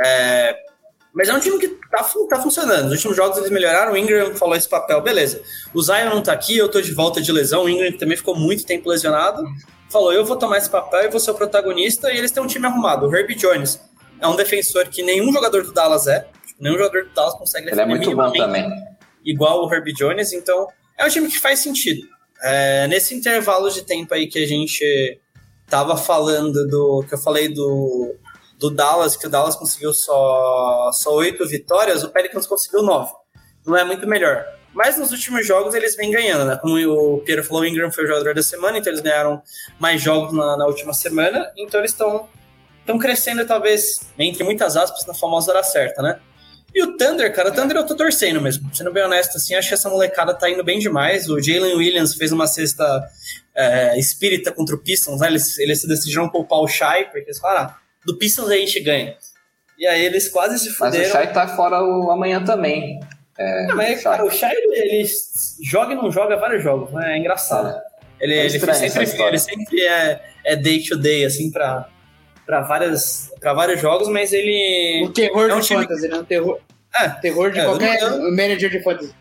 é, 0.03 0.55
mas 1.13 1.27
é 1.29 1.33
um 1.33 1.39
time 1.39 1.57
que 1.57 1.67
tá, 1.89 2.03
tá 2.29 2.41
funcionando. 2.41 2.83
Nos 2.83 2.93
últimos 2.93 3.17
jogos 3.17 3.37
eles 3.37 3.49
melhoraram, 3.49 3.93
o 3.93 3.97
Ingram 3.97 4.35
falou 4.35 4.55
esse 4.55 4.67
papel, 4.67 5.01
beleza. 5.01 5.41
O 5.73 5.81
Zion 5.81 6.09
não 6.09 6.21
tá 6.21 6.33
aqui, 6.33 6.57
eu 6.57 6.69
tô 6.69 6.81
de 6.81 6.93
volta 6.93 7.21
de 7.21 7.31
lesão, 7.31 7.63
o 7.63 7.69
Ingram 7.69 7.91
também 7.97 8.17
ficou 8.17 8.35
muito 8.35 8.65
tempo 8.65 8.89
lesionado. 8.89 9.43
Falou, 9.89 10.13
eu 10.13 10.23
vou 10.23 10.37
tomar 10.37 10.57
esse 10.57 10.69
papel 10.69 11.05
e 11.05 11.09
vou 11.09 11.19
ser 11.19 11.31
o 11.31 11.33
protagonista, 11.33 12.11
e 12.11 12.17
eles 12.17 12.31
têm 12.31 12.43
um 12.43 12.47
time 12.47 12.67
arrumado. 12.67 13.07
O 13.07 13.15
Herbie 13.15 13.35
Jones 13.35 13.81
é 14.21 14.27
um 14.27 14.35
defensor 14.35 14.85
que 14.87 15.01
nenhum 15.01 15.31
jogador 15.33 15.63
do 15.63 15.73
Dallas 15.73 16.05
é. 16.05 16.27
Nenhum 16.59 16.77
jogador 16.77 17.05
do 17.05 17.13
Dallas 17.13 17.35
consegue 17.35 17.65
defender 17.65 17.83
Ele 17.83 17.91
é 17.91 17.95
muito 17.95 18.15
bom 18.15 18.31
também. 18.31 18.69
igual 19.23 19.65
o 19.65 19.73
Herbie 19.73 19.93
Jones, 19.93 20.33
então 20.33 20.67
é 20.97 21.05
um 21.05 21.09
time 21.09 21.27
que 21.29 21.39
faz 21.39 21.59
sentido. 21.59 22.07
É, 22.41 22.87
nesse 22.87 23.15
intervalo 23.15 23.69
de 23.69 23.81
tempo 23.83 24.13
aí 24.13 24.27
que 24.27 24.43
a 24.43 24.47
gente 24.47 25.19
tava 25.69 25.95
falando 25.97 26.67
do. 26.67 27.05
que 27.07 27.13
eu 27.13 27.17
falei 27.17 27.47
do, 27.47 28.15
do 28.57 28.69
Dallas, 28.69 29.15
que 29.15 29.27
o 29.27 29.29
Dallas 29.29 29.55
conseguiu 29.55 29.93
só, 29.93 30.91
só 30.93 31.15
oito 31.15 31.47
vitórias, 31.47 32.03
o 32.03 32.09
Pelicans 32.09 32.47
conseguiu 32.47 32.81
nove. 32.81 33.11
Não 33.65 33.77
é 33.77 33.83
muito 33.83 34.07
melhor. 34.07 34.45
Mas 34.73 34.97
nos 34.97 35.11
últimos 35.11 35.45
jogos 35.45 35.73
eles 35.73 35.95
vêm 35.95 36.11
ganhando, 36.11 36.45
né? 36.45 36.57
Como 36.61 36.75
o 36.77 37.19
Piero 37.19 37.43
falou, 37.43 37.63
o 37.63 37.65
Ingram 37.65 37.91
foi 37.91 38.03
o 38.03 38.07
jogador 38.07 38.35
da 38.35 38.43
semana, 38.43 38.77
então 38.77 38.91
eles 38.91 39.01
ganharam 39.01 39.41
mais 39.79 40.01
jogos 40.01 40.33
na, 40.33 40.57
na 40.57 40.65
última 40.65 40.93
semana, 40.93 41.51
então 41.57 41.79
eles 41.79 41.91
estão 41.91 42.29
crescendo, 42.99 43.45
talvez, 43.45 44.11
entre 44.17 44.43
muitas 44.43 44.77
aspas, 44.77 45.05
na 45.05 45.13
famosa 45.13 45.51
hora 45.51 45.63
certa, 45.63 46.01
né? 46.01 46.19
E 46.73 46.83
o 46.83 46.95
Thunder, 46.97 47.33
cara, 47.33 47.49
o 47.49 47.51
Thunder 47.51 47.77
eu 47.77 47.85
tô 47.85 47.95
torcendo 47.95 48.39
mesmo. 48.41 48.73
Sendo 48.73 48.91
bem 48.93 49.03
honesto, 49.03 49.37
assim, 49.37 49.55
acho 49.55 49.67
que 49.67 49.73
essa 49.73 49.89
molecada 49.89 50.33
tá 50.33 50.49
indo 50.49 50.63
bem 50.63 50.79
demais. 50.79 51.29
O 51.29 51.41
Jalen 51.41 51.75
Williams 51.75 52.13
fez 52.15 52.31
uma 52.31 52.47
cesta 52.47 53.07
é, 53.55 53.97
espírita 53.99 54.51
contra 54.51 54.75
o 54.75 54.79
Pistons, 54.79 55.19
né? 55.21 55.27
Eles, 55.27 55.57
eles 55.57 55.83
decidiram 55.83 56.29
poupar 56.29 56.59
o 56.59 56.67
Shai, 56.67 57.05
porque 57.05 57.29
eles 57.29 57.39
falaram, 57.39 57.69
ah, 57.69 57.77
do 58.05 58.17
Pistons 58.17 58.49
a 58.49 58.55
gente 58.55 58.79
ganha. 58.81 59.15
E 59.77 59.87
aí 59.87 60.05
eles 60.05 60.29
quase 60.29 60.59
se 60.59 60.69
fuderam. 60.69 60.99
Mas 60.99 61.09
o 61.09 61.11
Shai 61.11 61.33
tá 61.33 61.47
fora 61.47 61.81
o 61.81 62.11
amanhã 62.11 62.43
também. 62.43 62.99
É, 63.37 63.67
não, 63.67 63.75
mas, 63.75 64.03
cara, 64.03 64.25
o 64.25 64.29
Shai, 64.29 64.53
ele 64.53 65.05
joga 65.63 65.93
e 65.93 65.95
não 65.95 66.11
joga 66.11 66.35
vários 66.37 66.61
jogos, 66.61 66.91
né? 66.93 67.15
É 67.15 67.17
engraçado. 67.17 67.69
É. 67.69 67.89
Ele, 68.19 68.33
é 68.33 68.45
ele, 68.45 68.49
sempre, 68.49 69.27
ele 69.27 69.39
sempre 69.39 69.81
é, 69.81 70.21
é 70.43 70.55
day 70.55 70.83
to 70.83 70.97
day, 70.97 71.23
assim, 71.23 71.49
pra 71.49 71.87
para 72.49 72.61
várias 72.61 73.31
para 73.39 73.53
vários 73.53 73.79
jogos, 73.79 74.07
mas 74.09 74.33
ele 74.33 75.05
o 75.05 75.13
terror 75.13 75.51
é 75.51 75.53
um 75.53 75.59
de 75.59 75.67
time... 75.67 75.83
fantasy, 75.83 76.07
né? 76.07 76.17
O 76.17 76.23
terror, 76.23 76.59
é, 76.99 77.09
terror 77.09 77.51
de 77.51 77.59
é, 77.59 77.65
qualquer 77.65 78.01
eu, 78.01 78.31
manager 78.31 78.71
de 78.71 78.81
fantasy. 78.81 79.15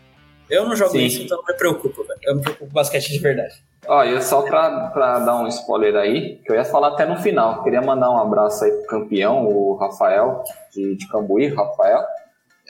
Eu 0.49 0.65
não 0.67 0.75
jogo 0.75 0.93
Sim. 0.93 1.05
isso, 1.05 1.21
então 1.21 1.37
não 1.37 1.45
me 1.45 1.53
preocupo, 1.53 2.03
velho. 2.03 2.19
Eu 2.23 2.35
me 2.37 2.41
preocupo 2.41 2.65
com 2.65 2.73
basquete 2.73 3.11
de 3.11 3.19
verdade. 3.19 3.53
Ó, 3.87 4.03
e 4.03 4.19
só 4.23 4.41
pra, 4.41 4.87
pra 4.87 5.19
dar 5.19 5.35
um 5.35 5.47
spoiler 5.47 5.95
aí, 5.95 6.37
que 6.43 6.51
eu 6.51 6.55
ia 6.55 6.65
falar 6.65 6.87
até 6.87 7.05
no 7.05 7.17
final. 7.17 7.63
Queria 7.63 7.83
mandar 7.83 8.09
um 8.09 8.17
abraço 8.17 8.65
aí 8.65 8.71
pro 8.71 8.87
campeão, 8.87 9.45
o 9.45 9.75
Rafael, 9.75 10.43
de, 10.73 10.95
de 10.95 11.07
Cambuí, 11.07 11.49
Rafael. 11.49 12.03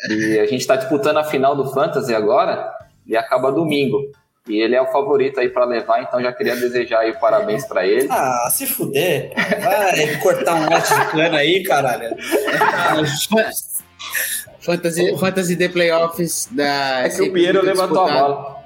E 0.09 0.39
a 0.39 0.45
gente 0.45 0.67
tá 0.67 0.75
disputando 0.75 1.17
a 1.17 1.23
final 1.23 1.55
do 1.55 1.71
Fantasy 1.71 2.13
agora, 2.13 2.69
e 3.07 3.15
acaba 3.15 3.49
domingo. 3.49 4.11
E 4.49 4.59
ele 4.59 4.75
é 4.75 4.81
o 4.81 4.87
favorito 4.87 5.39
aí 5.39 5.47
para 5.47 5.63
levar, 5.63 6.01
então 6.01 6.19
já 6.19 6.33
queria 6.33 6.55
desejar 6.55 7.01
aí 7.01 7.13
parabéns 7.13 7.65
para 7.65 7.85
ele. 7.85 8.07
Ah, 8.09 8.49
se 8.51 8.65
fuder. 8.65 9.31
Vai 9.61 10.17
cortar 10.17 10.55
um 10.55 10.67
lote 10.67 10.91
de 10.91 11.11
cana 11.11 11.37
aí, 11.37 11.63
caralho. 11.63 12.15
Fantasy, 14.59 15.15
Fantasy 15.17 15.55
The 15.55 15.69
Playoffs 15.69 16.49
da. 16.51 17.01
É 17.05 17.09
que 17.09 17.21
o 17.21 17.31
Piero 17.31 17.63
levantou 17.63 18.07
a 18.07 18.11
bola. 18.11 18.59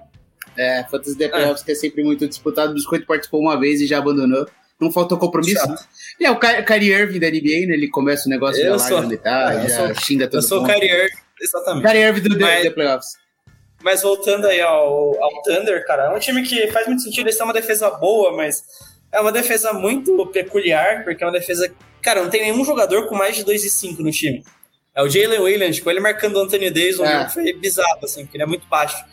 É, 0.58 0.86
Fantasy 0.90 1.18
The 1.18 1.28
Playoffs 1.28 1.62
é. 1.62 1.66
que 1.66 1.72
é 1.74 1.76
sempre 1.76 2.02
muito 2.02 2.28
disputado. 2.28 2.72
O 2.72 2.76
Biscoito 2.76 3.06
participou 3.06 3.42
uma 3.42 3.60
vez 3.60 3.82
e 3.82 3.86
já 3.86 3.98
abandonou. 3.98 4.48
Não 4.80 4.92
faltou 4.92 5.18
compromisso. 5.18 5.66
Chato. 5.66 5.88
E 6.20 6.26
é 6.26 6.32
o 6.32 6.40
Kyrie 6.40 6.94
Irving 6.94 7.20
da 7.20 7.28
NBA, 7.28 7.68
né? 7.68 7.74
Ele 7.74 7.90
começa 7.90 8.28
o 8.28 8.30
negócio 8.30 8.62
eu 8.62 8.78
já 8.78 8.80
sou, 8.80 9.00
onde 9.00 9.18
tá, 9.18 9.66
já 9.66 9.78
sou, 9.78 9.96
xinga 9.96 10.28
todo 10.28 10.42
mundo. 10.42 10.46
Eu 10.46 10.48
sou 10.48 10.64
o 10.64 10.66
Kyrie 10.66 10.92
Irving, 10.92 11.18
exatamente. 11.42 11.88
Kyrie 11.88 12.04
Irving 12.04 12.22
do 12.22 12.40
Mas... 12.40 12.64
The 12.64 12.70
Playoffs. 12.70 13.24
Mas 13.84 14.02
voltando 14.02 14.48
aí 14.48 14.62
ao, 14.62 15.22
ao 15.22 15.42
Thunder, 15.44 15.86
cara, 15.86 16.06
é 16.06 16.16
um 16.16 16.20
time 16.20 16.42
que 16.42 16.72
faz 16.72 16.88
muito 16.88 17.02
sentido. 17.02 17.28
Eles 17.28 17.38
têm 17.38 17.46
uma 17.46 17.54
defesa 17.54 17.90
boa, 17.90 18.32
mas 18.32 18.64
é 19.12 19.20
uma 19.20 19.32
defesa 19.32 19.74
muito 19.74 20.26
peculiar, 20.28 21.04
porque 21.04 21.24
é 21.24 21.28
uma 21.28 21.34
defesa. 21.34 21.72
Cara, 22.02 22.24
não 22.24 22.30
tem 22.30 22.42
nenhum 22.42 22.64
jogador 22.64 23.08
com 23.08 23.16
mais 23.16 23.36
de 23.36 23.44
2 23.44 23.64
e 23.64 23.70
5 23.70 24.02
no 24.02 24.12
time. 24.12 24.44
É 24.96 25.04
o 25.04 25.10
Jalen 25.10 25.40
Williams, 25.40 25.76
tipo, 25.78 25.90
ele 25.90 26.00
marcando 26.00 26.36
o 26.36 26.40
Anthony 26.40 26.70
Davis, 26.70 27.00
é. 27.00 27.28
foi 27.30 27.52
bizarro, 27.54 28.00
assim, 28.04 28.24
porque 28.24 28.38
ele 28.38 28.44
é 28.44 28.48
muito 28.48 28.68
baixo. 28.68 29.04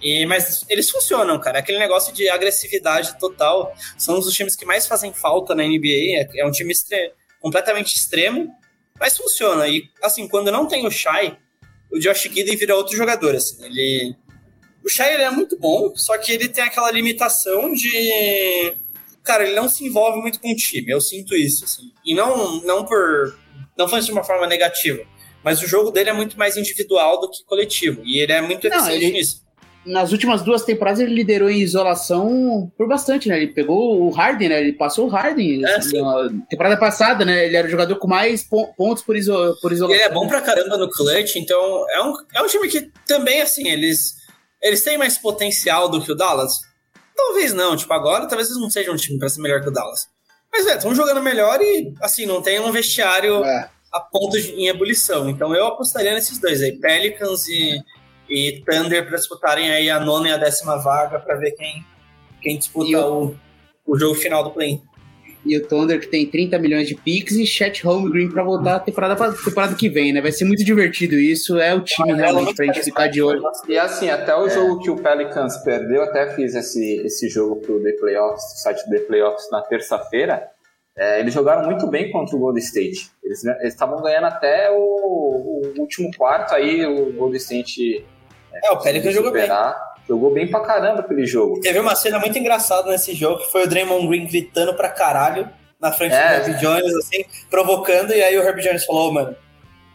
E, 0.00 0.24
mas 0.26 0.64
eles 0.68 0.88
funcionam, 0.88 1.38
cara. 1.38 1.58
Aquele 1.58 1.78
negócio 1.78 2.12
de 2.14 2.28
agressividade 2.28 3.18
total. 3.18 3.74
São 3.98 4.18
os 4.18 4.32
times 4.32 4.56
que 4.56 4.64
mais 4.64 4.86
fazem 4.86 5.12
falta 5.12 5.54
na 5.54 5.62
NBA. 5.62 6.16
É, 6.16 6.28
é 6.36 6.46
um 6.46 6.50
time 6.50 6.72
extre 6.72 7.12
completamente 7.40 7.96
extremo, 7.96 8.48
mas 8.98 9.16
funciona. 9.16 9.66
E, 9.68 9.84
assim, 10.02 10.28
quando 10.28 10.52
não 10.52 10.66
tem 10.66 10.86
o 10.86 10.90
Shai, 10.90 11.36
o 11.92 11.98
Josh 11.98 12.22
Gidey 12.22 12.56
vira 12.56 12.76
outro 12.76 12.96
jogador, 12.96 13.34
assim. 13.34 13.64
Ele... 13.64 14.14
O 14.84 14.88
Shai 14.88 15.14
ele 15.14 15.22
é 15.24 15.30
muito 15.30 15.58
bom, 15.58 15.94
só 15.94 16.16
que 16.16 16.32
ele 16.32 16.48
tem 16.48 16.64
aquela 16.64 16.90
limitação 16.90 17.72
de... 17.74 18.74
Cara, 19.22 19.44
ele 19.44 19.54
não 19.54 19.68
se 19.68 19.84
envolve 19.84 20.20
muito 20.20 20.40
com 20.40 20.50
o 20.50 20.56
time, 20.56 20.90
eu 20.90 21.00
sinto 21.00 21.34
isso, 21.34 21.64
assim. 21.64 21.92
E 22.04 22.14
não, 22.14 22.62
não 22.62 22.84
por... 22.84 23.38
Não 23.76 23.86
foi 23.88 24.00
de 24.00 24.10
uma 24.10 24.24
forma 24.24 24.46
negativa, 24.46 25.04
mas 25.44 25.62
o 25.62 25.66
jogo 25.66 25.90
dele 25.90 26.10
é 26.10 26.12
muito 26.12 26.38
mais 26.38 26.56
individual 26.56 27.20
do 27.20 27.30
que 27.30 27.44
coletivo, 27.44 28.02
e 28.04 28.18
ele 28.18 28.32
é 28.32 28.40
muito 28.40 28.66
eficiente 28.66 28.88
não, 28.88 28.94
ele... 28.94 29.12
nisso 29.12 29.49
nas 29.84 30.12
últimas 30.12 30.42
duas 30.42 30.62
temporadas 30.62 31.00
ele 31.00 31.14
liderou 31.14 31.48
em 31.48 31.60
isolação 31.60 32.70
por 32.76 32.86
bastante, 32.86 33.28
né? 33.28 33.38
Ele 33.38 33.52
pegou 33.52 34.02
o 34.02 34.10
Harden, 34.10 34.48
né? 34.48 34.60
Ele 34.60 34.72
passou 34.72 35.06
o 35.06 35.08
Harden. 35.08 35.64
É, 35.64 35.78
na 36.00 36.46
temporada 36.48 36.76
passada, 36.76 37.24
né? 37.24 37.46
Ele 37.46 37.56
era 37.56 37.66
o 37.66 37.70
jogador 37.70 37.96
com 37.96 38.06
mais 38.06 38.46
pontos 38.76 39.02
por, 39.02 39.16
iso 39.16 39.32
por 39.62 39.72
isolação. 39.72 39.98
Ele 39.98 40.10
é 40.10 40.12
bom 40.12 40.28
pra 40.28 40.42
caramba 40.42 40.76
no 40.76 40.90
clutch, 40.90 41.36
então 41.36 41.86
é 41.90 42.02
um, 42.02 42.14
é 42.34 42.42
um 42.42 42.46
time 42.46 42.68
que 42.68 42.90
também, 43.06 43.40
assim, 43.40 43.68
eles, 43.68 44.16
eles 44.62 44.82
têm 44.82 44.98
mais 44.98 45.16
potencial 45.16 45.88
do 45.88 46.02
que 46.02 46.12
o 46.12 46.16
Dallas? 46.16 46.60
Talvez 47.16 47.52
não, 47.54 47.76
tipo, 47.76 47.92
agora 47.92 48.26
talvez 48.26 48.48
eles 48.48 48.60
não 48.60 48.70
sejam 48.70 48.94
um 48.94 48.96
time 48.96 49.18
pra 49.18 49.28
ser 49.28 49.40
melhor 49.40 49.62
que 49.62 49.68
o 49.68 49.72
Dallas. 49.72 50.08
Mas, 50.52 50.66
é, 50.66 50.76
estão 50.76 50.94
jogando 50.94 51.22
melhor 51.22 51.60
e, 51.60 51.94
assim, 52.02 52.26
não 52.26 52.42
tem 52.42 52.60
um 52.60 52.72
vestiário 52.72 53.44
é. 53.44 53.70
a 53.92 54.00
ponto 54.00 54.38
de, 54.38 54.52
em 54.52 54.68
ebulição. 54.68 55.30
Então 55.30 55.54
eu 55.54 55.66
apostaria 55.66 56.12
nesses 56.12 56.38
dois 56.38 56.62
aí, 56.62 56.72
Pelicans 56.72 57.48
e 57.48 57.80
e 58.30 58.62
Thunder 58.64 59.06
para 59.06 59.16
disputarem 59.16 59.70
aí 59.70 59.90
a 59.90 59.98
nona 59.98 60.28
e 60.28 60.32
a 60.32 60.36
décima 60.36 60.76
vaga 60.76 61.18
para 61.18 61.36
ver 61.36 61.50
quem, 61.52 61.84
quem 62.40 62.56
disputa 62.56 63.06
o, 63.06 63.34
o 63.86 63.98
jogo 63.98 64.14
final 64.14 64.44
do 64.44 64.50
play. 64.50 64.80
E 65.44 65.56
o 65.56 65.66
Thunder 65.66 65.98
que 65.98 66.06
tem 66.06 66.26
30 66.26 66.58
milhões 66.58 66.86
de 66.86 66.94
picks 66.94 67.34
e 67.36 67.46
Chet 67.46 67.82
Holmgren 67.84 68.30
pra 68.30 68.42
voltar 68.42 68.76
a 68.76 68.80
temporada, 68.80 69.16
pra, 69.16 69.32
temporada 69.32 69.74
que 69.74 69.88
vem, 69.88 70.12
né? 70.12 70.20
Vai 70.20 70.32
ser 70.32 70.44
muito 70.44 70.62
divertido 70.62 71.14
isso. 71.14 71.58
É 71.58 71.74
o 71.74 71.80
time 71.80 72.12
realmente 72.12 72.54
pra 72.54 72.66
gente 72.66 72.82
ficar 72.82 73.06
de 73.06 73.22
olho. 73.22 73.42
E 73.66 73.78
assim, 73.78 74.10
até 74.10 74.36
o 74.36 74.46
é. 74.46 74.50
jogo 74.50 74.80
que 74.80 74.90
o 74.90 74.96
Pelicans 74.96 75.56
perdeu, 75.64 76.02
até 76.02 76.34
fiz 76.34 76.54
esse, 76.54 76.96
esse 77.06 77.28
jogo 77.30 77.56
pro 77.56 77.82
The 77.82 77.92
Playoffs, 77.92 78.44
o 78.44 78.62
site 78.62 78.84
do 78.84 78.90
The 78.90 79.00
Playoffs 79.00 79.50
na 79.50 79.62
terça-feira. 79.62 80.46
É, 80.96 81.20
eles 81.20 81.32
jogaram 81.32 81.64
muito 81.64 81.86
bem 81.86 82.10
contra 82.10 82.36
o 82.36 82.38
Golden 82.38 82.62
State. 82.62 83.10
Eles 83.24 83.42
estavam 83.62 84.02
ganhando 84.02 84.26
até 84.26 84.70
o, 84.70 84.76
o, 84.76 85.72
último 85.78 86.10
quarto, 86.18 86.54
aí 86.54 86.84
o 86.84 87.12
Golden 87.14 87.38
State. 87.38 88.04
É, 88.52 88.68
é 88.68 88.72
o 88.72 88.78
Pelicans 88.78 89.14
jogou 89.14 89.32
bem. 89.32 89.48
Jogou 90.08 90.32
bem 90.32 90.50
pra 90.50 90.60
caramba 90.60 91.00
aquele 91.00 91.26
jogo. 91.26 91.60
Teve 91.60 91.78
uma 91.78 91.94
cena 91.94 92.18
muito 92.18 92.36
engraçada 92.36 92.90
nesse 92.90 93.14
jogo 93.14 93.38
que 93.38 93.52
foi 93.52 93.64
o 93.64 93.68
Draymond 93.68 94.08
Green 94.08 94.26
gritando 94.26 94.74
pra 94.74 94.88
caralho 94.88 95.48
na 95.80 95.90
frente 95.92 96.14
é. 96.14 96.40
do 96.40 96.50
Herb 96.50 96.60
Jones, 96.60 96.94
assim, 96.96 97.24
provocando, 97.48 98.12
e 98.12 98.22
aí 98.22 98.36
o 98.36 98.42
Herb 98.42 98.60
Jones 98.60 98.84
falou, 98.84 99.08
oh, 99.08 99.12
mano, 99.12 99.36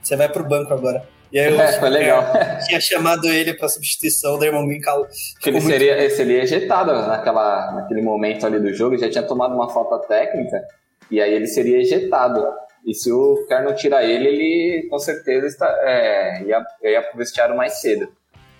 você 0.01 0.15
vai 0.15 0.27
pro 0.27 0.43
banco 0.43 0.73
agora. 0.73 1.05
E 1.31 1.39
aí 1.39 1.53
é, 1.59 1.79
foi 1.79 1.89
legal. 1.89 2.23
tinha 2.65 2.79
chamado 2.81 3.27
ele 3.27 3.53
pra 3.53 3.69
substituição, 3.69 4.35
o 4.35 4.37
Draymond 4.37 4.67
Green 4.67 4.81
calou. 4.81 5.07
Ele 5.45 5.61
seria, 5.61 5.97
muito... 5.97 6.15
seria 6.15 6.43
ejetado 6.43 6.91
naquela, 6.93 7.73
naquele 7.73 8.01
momento 8.01 8.45
ali 8.45 8.59
do 8.59 8.73
jogo, 8.73 8.97
já 8.97 9.09
tinha 9.09 9.23
tomado 9.23 9.53
uma 9.53 9.69
falta 9.69 9.99
técnica, 10.07 10.59
e 11.11 11.21
aí 11.21 11.33
ele 11.33 11.47
seria 11.47 11.79
ejetado. 11.79 12.43
E 12.85 12.93
se 12.93 13.11
o 13.11 13.45
Kerr 13.47 13.63
não 13.63 13.73
tirar 13.73 14.03
ele, 14.03 14.27
ele 14.27 14.87
com 14.89 14.99
certeza 14.99 15.47
está, 15.47 15.67
é, 15.81 16.43
ia, 16.43 16.63
ia 16.83 17.01
pro 17.01 17.17
vestiário 17.17 17.55
mais 17.55 17.81
cedo. 17.81 18.07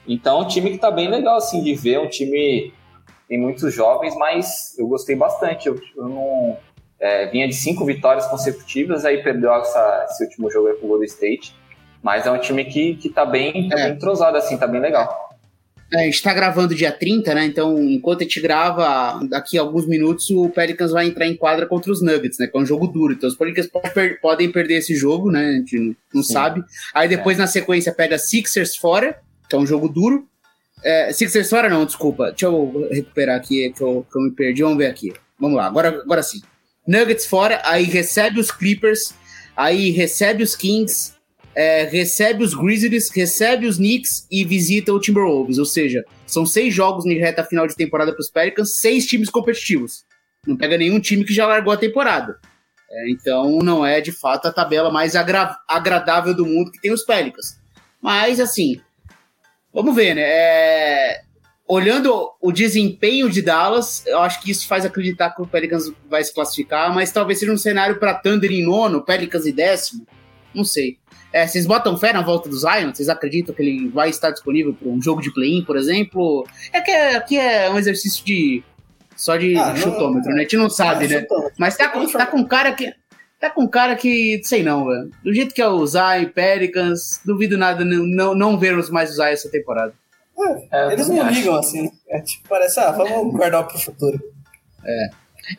Então, 0.08 0.42
um 0.42 0.48
time 0.48 0.72
que 0.72 0.78
tá 0.78 0.92
bem 0.92 1.10
legal, 1.10 1.38
assim, 1.38 1.64
de 1.64 1.74
ver, 1.74 2.00
um 2.00 2.10
time 2.10 2.74
tem 3.28 3.40
muitos 3.40 3.74
jovens, 3.74 4.16
mas 4.16 4.78
eu 4.78 4.88
gostei 4.88 5.16
bastante. 5.16 5.68
Eu, 5.68 5.80
eu 5.98 6.08
não 6.08 6.58
é, 7.00 7.28
vinha 7.28 7.48
de 7.48 7.56
cinco 7.56 7.86
vitórias 7.86 8.28
consecutivas, 8.28 9.04
aí 9.04 9.24
perdeu 9.24 9.54
essa, 9.54 10.06
esse 10.10 10.24
último 10.24 10.52
jogo 10.52 10.68
aí 10.68 10.76
com 10.76 10.86
o 10.86 10.90
Golden 10.90 11.08
State. 11.08 11.56
Mas 12.04 12.26
é 12.28 12.32
um 12.32 12.40
time 12.40 12.64
que, 12.66 12.96
que 12.96 13.10
tá 13.10 13.26
bem, 13.26 13.68
tá 13.68 13.80
é. 13.80 13.84
bem 13.86 13.94
entrosado, 13.94 14.38
assim, 14.38 14.58
tá 14.58 14.68
bem 14.68 14.80
legal. 14.80 15.26
É, 15.92 16.02
a 16.02 16.04
gente 16.04 16.22
tá 16.22 16.34
gravando 16.34 16.76
dia 16.76 16.92
30, 16.92 17.34
né? 17.34 17.46
Então, 17.46 17.80
enquanto 17.82 18.22
a 18.22 18.24
gente 18.24 18.42
grava, 18.42 19.20
daqui 19.28 19.58
a 19.58 19.62
alguns 19.62 19.88
minutos, 19.88 20.30
o 20.30 20.50
Pelicans 20.50 20.92
vai 20.92 21.08
entrar 21.08 21.28
em 21.28 21.36
quadra 21.36 21.66
contra 21.66 21.92
os 21.92 22.02
Nuggets, 22.02 22.40
né? 22.40 22.48
Que 22.48 22.58
é 22.58 22.60
um 22.60 22.66
jogo 22.66 22.88
duro. 22.88 23.14
Então, 23.14 23.30
os 23.30 23.36
Pelicans 23.36 23.70
podem 24.22 24.52
perder 24.52 24.78
esse 24.78 24.96
jogo, 24.96 25.32
né? 25.32 25.48
A 25.48 25.52
gente 25.54 25.96
não 26.14 26.24
Sim. 26.24 26.34
sabe. 26.34 26.64
Aí 26.94 27.08
depois, 27.08 27.38
é. 27.38 27.42
na 27.42 27.48
sequência, 27.48 27.94
pega 27.94 28.18
Sixers 28.18 28.76
fora 28.76 29.16
que 29.50 29.56
é 29.56 29.60
um 29.60 29.66
jogo 29.66 29.88
duro. 29.88 30.28
É, 30.84 31.12
Sixers 31.12 31.50
fora 31.50 31.70
não, 31.70 31.86
desculpa. 31.86 32.30
Deixa 32.30 32.46
eu 32.46 32.88
recuperar 32.92 33.38
aqui 33.38 33.72
que 33.72 33.82
eu, 33.82 34.06
que 34.12 34.18
eu 34.18 34.22
me 34.22 34.32
perdi. 34.32 34.62
Vamos 34.62 34.78
ver 34.78 34.88
aqui. 34.88 35.14
Vamos 35.40 35.58
lá, 35.58 35.66
agora, 35.66 35.90
agora 35.90 36.24
sim. 36.24 36.42
Nuggets 36.88 37.26
fora, 37.26 37.62
aí 37.66 37.84
recebe 37.84 38.40
os 38.40 38.52
Clippers, 38.52 39.14
aí 39.56 39.90
recebe 39.90 40.44
os 40.44 40.56
Kings, 40.56 41.14
é, 41.56 41.84
recebe 41.84 42.44
os 42.44 42.54
Grizzlies, 42.54 43.10
recebe 43.10 43.66
os 43.66 43.78
Knicks 43.78 44.28
e 44.30 44.46
visita 44.46 44.94
o 44.94 45.00
Timberwolves. 45.00 45.58
Ou 45.58 45.66
seja, 45.66 46.04
são 46.28 46.46
seis 46.46 46.74
jogos 46.74 47.06
na 47.06 47.14
reta 47.14 47.44
final 47.44 47.66
de 47.66 47.76
temporada 47.76 48.12
para 48.12 48.22
os 48.22 48.30
Pelicans, 48.30 48.78
seis 48.78 49.06
times 49.06 49.30
competitivos. 49.30 50.06
Não 50.46 50.56
pega 50.56 50.78
nenhum 50.78 51.00
time 51.00 51.26
que 51.26 51.34
já 51.34 51.48
largou 51.48 51.74
a 51.74 51.78
temporada. 51.78 52.38
É, 52.90 53.10
então 53.10 53.60
não 53.60 53.86
é 53.86 54.00
de 54.00 54.12
fato 54.12 54.48
a 54.48 54.52
tabela 54.52 54.92
mais 54.92 55.16
agra 55.16 55.58
agradável 55.68 56.36
do 56.36 56.46
mundo 56.46 56.72
que 56.72 56.80
tem 56.80 56.94
os 56.94 57.04
Pelicans. 57.04 57.58
Mas 58.00 58.40
assim, 58.40 58.80
Vamos 59.76 59.94
ver, 59.94 60.16
né? 60.16 60.22
É... 60.24 61.22
Olhando 61.68 62.32
o 62.40 62.52
desempenho 62.52 63.30
de 63.30 63.42
Dallas, 63.42 64.06
eu 64.06 64.20
acho 64.20 64.42
que 64.42 64.50
isso 64.50 64.68
faz 64.68 64.86
acreditar 64.86 65.32
que 65.32 65.42
o 65.42 65.48
Pelicans 65.48 65.92
vai 66.10 66.24
se 66.24 66.34
classificar, 66.34 66.94
mas 66.94 67.12
talvez 67.12 67.40
seja 67.40 67.52
um 67.52 67.58
cenário 67.58 68.00
para 68.00 68.14
Thunder 68.14 68.52
em 68.52 68.64
nono, 68.64 69.04
Pelicans 69.04 69.46
em 69.46 69.52
décimo. 69.52 70.08
Não 70.54 70.64
sei. 70.64 70.98
É, 71.34 71.46
vocês 71.46 71.66
botam 71.66 71.98
fé 71.98 72.14
na 72.14 72.22
volta 72.22 72.48
do 72.48 72.56
Zion? 72.56 72.94
Vocês 72.94 73.10
acreditam 73.10 73.54
que 73.54 73.62
ele 73.62 73.90
vai 73.90 74.10
estar 74.10 74.32
disponível 74.32 74.74
para 74.74 74.88
um 74.88 75.02
jogo 75.02 75.22
de 75.22 75.34
play-in, 75.34 75.66
por 75.66 75.76
exemplo? 75.76 76.48
É 76.72 76.80
que 76.80 76.92
é, 76.92 77.16
aqui 77.16 77.38
é 77.38 77.70
um 77.70 77.78
exercício 77.78 78.24
de 78.24 78.64
só 79.18 79.36
de 79.36 79.58
ah, 79.58 79.76
chutômetro, 79.76 80.30
não, 80.30 80.36
né? 80.36 80.42
A 80.42 80.44
gente 80.44 80.58
não 80.58 80.70
sabe, 80.70 81.08
né? 81.08 81.26
Mas 81.58 81.76
tá 81.76 81.90
com, 81.90 82.06
tá 82.08 82.26
com 82.26 82.46
cara 82.46 82.72
que 82.74 82.94
Tá 83.46 83.52
com 83.52 83.68
cara 83.68 83.96
que, 83.96 84.42
sei 84.44 84.64
não, 84.64 84.88
velho. 84.88 85.12
Do 85.24 85.32
jeito 85.32 85.54
que 85.54 85.62
é 85.62 85.68
o 85.68 85.86
Zay, 85.86 86.26
Pelicans, 86.26 87.22
duvido 87.24 87.56
nada 87.56 87.86
não, 87.86 88.34
não, 88.34 88.58
vermos 88.58 88.90
mais 88.90 89.12
o 89.12 89.14
Zay 89.14 89.34
essa 89.34 89.52
temporada. 89.52 89.94
É, 90.72 90.94
eles 90.94 91.08
não 91.08 91.22
acho. 91.22 91.32
ligam 91.32 91.56
assim. 91.56 91.92
É, 92.10 92.22
tipo, 92.22 92.50
parece, 92.50 92.80
ah, 92.80 92.92
vamos 92.92 93.36
guardar 93.36 93.68
pro 93.68 93.78
futuro. 93.78 94.20
É. 94.84 95.10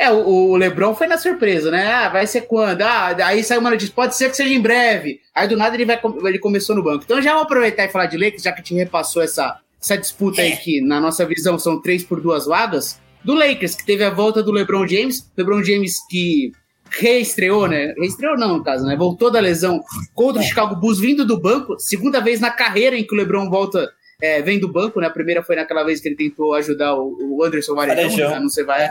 É, 0.01 0.11
o, 0.11 0.27
o 0.27 0.57
Lebron 0.57 0.97
foi 0.97 1.07
na 1.07 1.17
surpresa, 1.17 1.71
né? 1.71 1.87
Ah, 1.87 2.09
vai 2.09 2.27
ser 2.27 2.41
quando? 2.41 2.83
Ah, 2.83 3.15
aí 3.25 3.45
saiu 3.45 3.61
uma 3.61 3.71
notícia, 3.71 3.95
pode 3.95 4.17
ser 4.17 4.31
que 4.31 4.37
seja 4.37 4.53
em 4.53 4.61
breve. 4.61 5.21
Aí 5.33 5.47
do 5.47 5.57
nada 5.57 5.77
ele, 5.77 5.85
vai, 5.85 6.01
ele 6.25 6.41
começou 6.41 6.75
no 6.75 6.83
banco. 6.83 7.05
Então 7.05 7.23
já 7.23 7.35
vou 7.35 7.45
aproveitar 7.45 7.85
e 7.85 7.89
falar 7.89 8.07
de 8.07 8.17
Lakers, 8.17 8.43
já 8.43 8.51
que 8.51 8.63
a 8.63 8.65
gente 8.65 8.75
repassou 8.75 9.23
essa, 9.23 9.61
essa 9.81 9.97
disputa 9.97 10.43
aí 10.43 10.57
que, 10.57 10.81
na 10.81 11.01
nossa 11.01 11.25
visão, 11.25 11.57
são 11.57 11.81
três 11.81 12.03
por 12.03 12.21
duas 12.21 12.47
vagas. 12.47 13.01
Do 13.23 13.33
Lakers, 13.33 13.77
que 13.77 13.87
teve 13.87 14.03
a 14.03 14.11
volta 14.11 14.43
do 14.43 14.51
LeBron 14.51 14.89
James. 14.89 15.31
LeBron 15.37 15.63
James 15.63 16.05
que 16.11 16.51
reestreou, 16.99 17.69
né? 17.69 17.95
Reestreou 17.99 18.37
não, 18.37 18.59
no 18.59 18.65
caso, 18.65 18.85
né? 18.87 18.97
Voltou 18.97 19.31
da 19.31 19.41
lesão 19.41 19.83
contra 20.15 20.41
o 20.41 20.45
Chicago 20.45 20.77
Bulls 20.77 21.01
vindo 21.01 21.25
do 21.25 21.41
banco, 21.41 21.79
segunda 21.79 22.21
vez 22.21 22.41
na 22.41 22.51
carreira 22.51 22.97
em 22.97 23.07
que 23.07 23.15
o 23.15 23.17
LeBron 23.17 23.49
volta 23.49 23.91
é, 24.21 24.41
vem 24.43 24.59
do 24.59 24.69
banco, 24.69 25.01
né? 25.01 25.07
A 25.07 25.11
primeira 25.11 25.43
foi 25.43 25.57
naquela 25.57 25.85
vez 25.85 26.01
que 26.01 26.09
ele 26.09 26.17
tentou 26.17 26.55
ajudar 26.55 26.95
o, 26.95 27.43
Anderson 27.45 27.75
Varejão, 27.75 28.31
né? 28.31 28.41
não 28.41 28.49
sei 28.49 28.65
vai. 28.65 28.91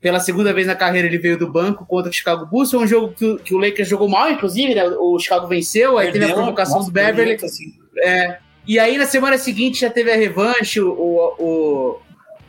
Pela 0.00 0.20
segunda 0.20 0.52
vez 0.52 0.66
na 0.66 0.76
carreira 0.76 1.08
ele 1.08 1.18
veio 1.18 1.38
do 1.38 1.50
banco 1.50 1.84
contra 1.84 2.10
o 2.10 2.14
Chicago 2.14 2.46
Bulls. 2.46 2.70
Foi 2.70 2.80
um 2.80 2.86
jogo 2.86 3.12
que, 3.14 3.38
que 3.38 3.54
o 3.54 3.58
Lakers 3.58 3.88
jogou 3.88 4.08
mal, 4.08 4.30
inclusive, 4.30 4.74
né? 4.74 4.84
O 4.84 5.18
Chicago 5.18 5.46
venceu, 5.46 5.98
aí 5.98 6.06
Perdeu, 6.06 6.20
teve 6.20 6.32
a 6.32 6.36
provocação 6.36 6.84
do 6.84 6.90
Beverly. 6.90 7.36
Assim. 7.42 7.72
É, 7.98 8.38
e 8.66 8.78
aí 8.78 8.96
na 8.98 9.06
semana 9.06 9.38
seguinte 9.38 9.80
já 9.80 9.90
teve 9.90 10.12
a 10.12 10.16
revanche, 10.16 10.80
o, 10.80 10.92
o, 10.92 11.98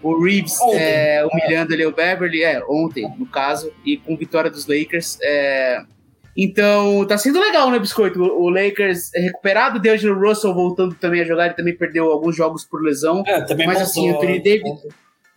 o 0.02 0.24
Reeves 0.24 0.58
é, 0.74 1.26
humilhando 1.26 1.74
ali 1.74 1.86
o 1.86 1.92
Beverly, 1.92 2.44
é, 2.44 2.64
ontem, 2.70 3.08
no 3.18 3.26
caso, 3.26 3.72
e 3.86 3.98
com 3.98 4.16
vitória 4.16 4.50
dos 4.50 4.68
Lakers. 4.68 5.18
É... 5.22 5.82
Então, 6.38 7.06
tá 7.06 7.18
sendo 7.18 7.40
legal, 7.40 7.70
né, 7.70 7.80
Biscoito? 7.80 8.22
O 8.22 8.50
Lakers 8.50 9.14
é 9.14 9.20
recuperado, 9.20 9.78
o 9.78 9.82
D'Angelo 9.82 10.20
Russell 10.20 10.54
voltando 10.54 10.96
também 10.96 11.22
a 11.22 11.26
jogar, 11.26 11.48
ele 11.48 11.56
também 11.56 11.76
perdeu 11.76 12.10
alguns 12.10 12.36
jogos 12.36 12.64
por 12.64 12.82
lesão. 12.82 13.24
É, 13.28 13.42
também 13.42 13.68
mas 13.68 13.82
assim, 13.82 14.10
Anthony 14.10 14.40
Davis, 14.40 14.88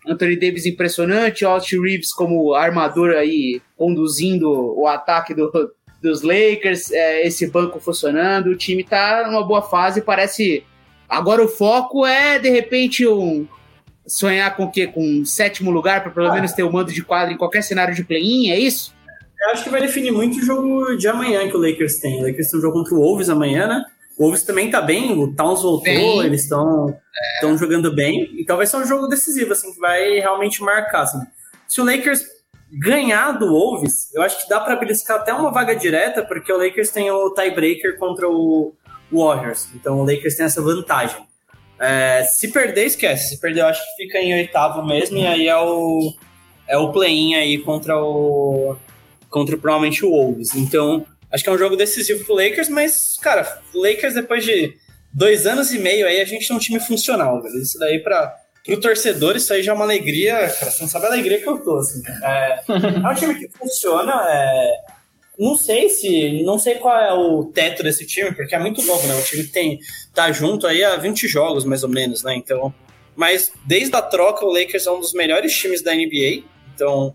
Anthony 0.07 0.37
Davis 0.37 0.65
impressionante, 0.65 1.45
Austin 1.45 1.81
Reeves 1.81 2.13
como 2.13 2.55
armador 2.55 3.15
aí, 3.17 3.61
conduzindo 3.77 4.49
o 4.49 4.87
ataque 4.87 5.35
do, 5.35 5.51
dos 6.01 6.23
Lakers, 6.23 6.93
é, 6.93 7.27
esse 7.27 7.51
banco 7.51 7.81
funcionando, 7.81 8.49
o 8.49 8.57
time 8.57 8.85
tá 8.85 9.25
numa 9.27 9.45
boa 9.45 9.63
fase, 9.63 10.03
parece... 10.03 10.65
Agora 11.09 11.45
o 11.45 11.49
foco 11.49 12.07
é, 12.07 12.39
de 12.39 12.49
repente, 12.49 13.07
um 13.07 13.47
sonhar 14.07 14.57
com 14.57 14.65
o 14.65 14.71
quê? 14.71 14.87
Com 14.87 15.03
um 15.03 15.25
sétimo 15.25 15.71
lugar 15.71 16.03
para 16.03 16.11
pelo 16.13 16.29
ah. 16.29 16.35
menos 16.35 16.53
ter 16.53 16.63
o 16.63 16.69
um 16.69 16.73
mando 16.73 16.93
de 16.93 17.03
quadro 17.03 17.33
em 17.33 17.37
qualquer 17.37 17.63
cenário 17.63 17.95
de 17.95 18.05
play-in, 18.05 18.51
é 18.51 18.59
isso? 18.59 18.95
Eu 19.43 19.51
acho 19.51 19.65
que 19.65 19.71
vai 19.71 19.81
definir 19.81 20.13
muito 20.13 20.39
o 20.39 20.43
jogo 20.43 20.97
de 20.97 21.09
amanhã 21.09 21.49
que 21.49 21.57
o 21.57 21.61
Lakers 21.61 21.99
tem. 21.99 22.23
O 22.23 22.27
Lakers 22.27 22.49
tem 22.49 22.59
um 22.59 22.63
jogo 22.63 22.79
contra 22.79 22.95
o 22.95 22.99
Wolves 22.99 23.29
amanhã, 23.29 23.67
né? 23.67 23.85
O 24.17 24.25
Wolves 24.25 24.45
também 24.45 24.71
tá 24.71 24.81
bem, 24.81 25.19
o 25.19 25.35
Towns 25.35 25.63
voltou, 25.63 25.83
bem. 25.83 26.25
eles 26.25 26.43
estão 26.43 26.97
é. 27.43 27.57
jogando 27.57 27.93
bem. 27.93 28.31
Então 28.39 28.57
vai 28.57 28.67
ser 28.67 28.77
um 28.77 28.87
jogo 28.87 29.09
decisivo, 29.09 29.53
assim, 29.53 29.73
que 29.73 29.81
vai 29.81 30.21
realmente 30.21 30.63
marcar. 30.63 31.03
Assim. 31.03 31.19
Se 31.67 31.81
o 31.81 31.85
Lakers 31.85 32.25
ganhar 32.71 33.33
do 33.33 33.49
Wolves, 33.49 34.15
eu 34.15 34.23
acho 34.23 34.41
que 34.43 34.49
dá 34.49 34.61
para 34.61 34.77
beliscar 34.77 35.19
até 35.19 35.33
uma 35.33 35.51
vaga 35.51 35.75
direta, 35.75 36.23
porque 36.23 36.53
o 36.53 36.57
Lakers 36.57 36.91
tem 36.91 37.11
o 37.11 37.35
tiebreaker 37.35 37.99
contra 37.99 38.29
o 38.29 38.75
Warriors. 39.11 39.69
Então 39.75 39.99
o 39.99 40.05
Lakers 40.05 40.37
tem 40.37 40.47
essa 40.47 40.63
vantagem. 40.63 41.27
É, 41.83 42.23
se 42.23 42.53
perder, 42.53 42.87
esquece. 42.87 43.31
Se 43.31 43.41
perder, 43.41 43.63
eu 43.63 43.67
acho 43.67 43.83
que 43.85 44.05
fica 44.05 44.19
em 44.19 44.33
oitavo 44.33 44.87
mesmo, 44.87 45.19
e 45.19 45.27
aí 45.27 45.49
é 45.49 45.57
o, 45.57 46.15
é 46.69 46.79
o 46.79 46.93
play-in 46.93 47.35
aí 47.35 47.59
contra 47.59 48.01
o. 48.01 48.77
contra 49.29 49.57
provavelmente 49.57 50.05
o 50.05 50.11
Wolves. 50.11 50.55
Então, 50.55 51.05
acho 51.31 51.43
que 51.43 51.51
é 51.51 51.53
um 51.53 51.59
jogo 51.59 51.75
decisivo 51.75 52.25
pro 52.25 52.37
Lakers, 52.37 52.69
mas, 52.69 53.17
cara, 53.21 53.61
o 53.75 53.83
Lakers 53.83 54.15
depois 54.15 54.45
de 54.45 54.77
dois 55.13 55.45
anos 55.45 55.73
e 55.73 55.79
meio 55.81 56.07
aí, 56.07 56.21
a 56.21 56.25
gente 56.25 56.47
tem 56.47 56.57
um 56.57 56.61
time 56.61 56.79
funcional, 56.79 57.43
velho. 57.43 57.61
Isso 57.61 57.77
daí 57.81 57.99
pra. 57.99 58.39
Pro 58.65 58.81
torcedor, 58.81 59.35
isso 59.35 59.53
aí 59.53 59.61
já 59.61 59.73
é 59.73 59.75
uma 59.75 59.85
alegria, 59.85 60.35
cara, 60.35 60.71
você 60.71 60.83
não 60.83 60.89
sabe 60.89 61.07
a 61.07 61.09
alegria 61.09 61.41
que 61.41 61.49
eu 61.49 61.59
tô, 61.59 61.79
assim. 61.79 62.01
É, 62.23 62.63
é 62.69 63.09
um 63.09 63.15
time 63.17 63.35
que 63.35 63.49
funciona, 63.59 64.13
é, 64.29 64.73
não 65.39 65.57
sei 65.57 65.89
se. 65.89 66.43
Não 66.43 66.59
sei 66.59 66.77
qual 66.77 66.97
é 66.97 67.13
o 67.13 67.45
teto 67.45 67.83
desse 67.83 68.07
time, 68.07 68.35
porque 68.35 68.55
é 68.55 68.59
muito 68.59 68.83
novo, 68.83 69.07
né? 69.07 69.15
O 69.15 69.23
time 69.23 69.45
tem. 69.45 69.79
tá 70.15 70.31
junto 70.31 70.67
aí 70.67 70.85
há 70.85 70.97
20 70.97 71.27
jogos, 71.27 71.65
mais 71.65 71.83
ou 71.83 71.89
menos, 71.89 72.23
né? 72.23 72.35
Então. 72.35 72.73
Mas 73.15 73.53
desde 73.67 73.95
a 73.95 74.03
troca, 74.03 74.45
o 74.45 74.53
Lakers 74.53 74.87
é 74.87 74.91
um 74.91 75.01
dos 75.01 75.13
melhores 75.13 75.55
times 75.57 75.83
da 75.83 75.95
NBA. 75.95 76.45
Então. 76.75 77.15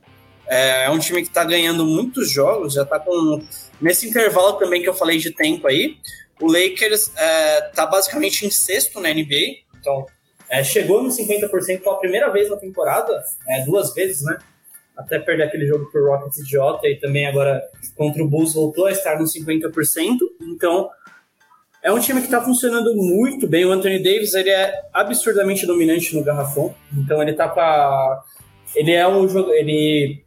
É, 0.50 0.86
é 0.86 0.90
um 0.90 1.00
time 1.00 1.22
que 1.24 1.30
tá 1.30 1.44
ganhando 1.44 1.86
muitos 1.86 2.32
jogos, 2.32 2.74
já 2.74 2.86
tá 2.86 3.00
com. 3.00 3.42
Nesse 3.82 4.08
intervalo 4.08 4.54
também 4.54 4.82
que 4.82 4.88
eu 4.88 4.94
falei 4.94 5.18
de 5.18 5.32
tempo 5.32 5.68
aí, 5.68 5.98
o 6.40 6.48
Lakers 6.48 7.12
é, 7.16 7.62
tá 7.74 7.86
basicamente 7.86 8.46
em 8.46 8.50
sexto 8.50 9.00
na 9.00 9.10
NBA. 9.10 9.66
Então, 9.80 10.06
é, 10.50 10.64
chegou 10.64 11.04
nos 11.04 11.18
50% 11.18 11.82
pela 11.82 12.00
primeira 12.00 12.32
vez 12.32 12.50
na 12.50 12.56
temporada, 12.56 13.22
é, 13.48 13.66
duas 13.66 13.94
vezes, 13.94 14.24
né? 14.24 14.38
Até 14.98 15.20
perder 15.20 15.44
aquele 15.44 15.68
jogo 15.68 15.90
pro 15.92 16.06
Rockets 16.08 16.40
idiota, 16.40 16.88
e 16.88 16.96
também 16.96 17.28
agora 17.28 17.62
contra 17.96 18.24
o 18.24 18.28
Bulls 18.28 18.54
voltou 18.54 18.88
a 18.88 18.92
estar 18.92 19.20
nos 19.20 19.32
50%. 19.34 20.18
Então, 20.42 20.90
é 21.84 21.92
um 21.92 22.00
time 22.00 22.20
que 22.20 22.28
está 22.28 22.42
funcionando 22.42 22.94
muito 22.96 23.48
bem. 23.48 23.66
O 23.66 23.72
Anthony 23.72 24.02
Davis 24.02 24.34
ele 24.34 24.50
é 24.50 24.74
absurdamente 24.94 25.66
dominante 25.66 26.16
no 26.16 26.24
garrafão. 26.24 26.74
Então 26.98 27.22
ele 27.22 27.34
tá 27.34 27.48
com 27.48 27.60
a. 27.60 28.24
Ele 28.76 28.92
é 28.92 29.08
um 29.08 29.28
jogo. 29.30 29.52
Ele 29.52 30.24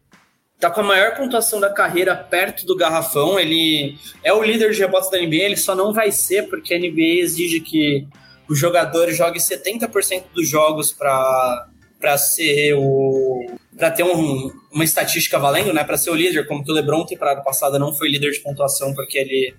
tá 0.59 0.71
com 0.71 0.81
a 0.81 0.85
maior 0.85 1.17
pontuação 1.17 1.59
da 1.59 1.71
carreira 1.71 2.15
perto 2.15 2.65
do 2.65 2.77
garrafão. 2.77 3.39
Ele 3.39 3.97
é 4.23 4.33
o 4.33 4.43
líder 4.43 4.71
de 4.73 4.81
rebotes 4.81 5.11
da 5.11 5.19
NBA, 5.19 5.37
ele 5.37 5.57
só 5.57 5.75
não 5.75 5.93
vai 5.93 6.13
ser 6.13 6.49
porque 6.49 6.75
a 6.75 6.79
NBA 6.79 7.21
exige 7.21 7.61
que 7.61 8.07
o 8.49 8.55
jogador 8.55 9.11
jogue 9.11 9.39
70% 9.39 10.25
dos 10.35 10.49
jogos 10.49 10.93
para 10.93 11.69
para 12.01 12.17
ser 12.19 12.75
o 12.75 13.47
para 13.77 13.91
ter 13.91 14.03
um, 14.03 14.51
uma 14.73 14.85
estatística 14.85 15.39
valendo, 15.39 15.73
né, 15.73 15.85
para 15.85 15.97
ser 15.97 16.11
o 16.11 16.15
líder, 16.15 16.47
como 16.47 16.65
que 16.65 16.71
o 16.71 16.75
LeBron 16.75 17.05
temporada 17.07 17.41
passada 17.43 17.79
não 17.79 17.95
foi 17.95 18.09
líder 18.11 18.31
de 18.31 18.41
pontuação 18.41 18.95
porque 18.95 19.19
ele 19.19 19.55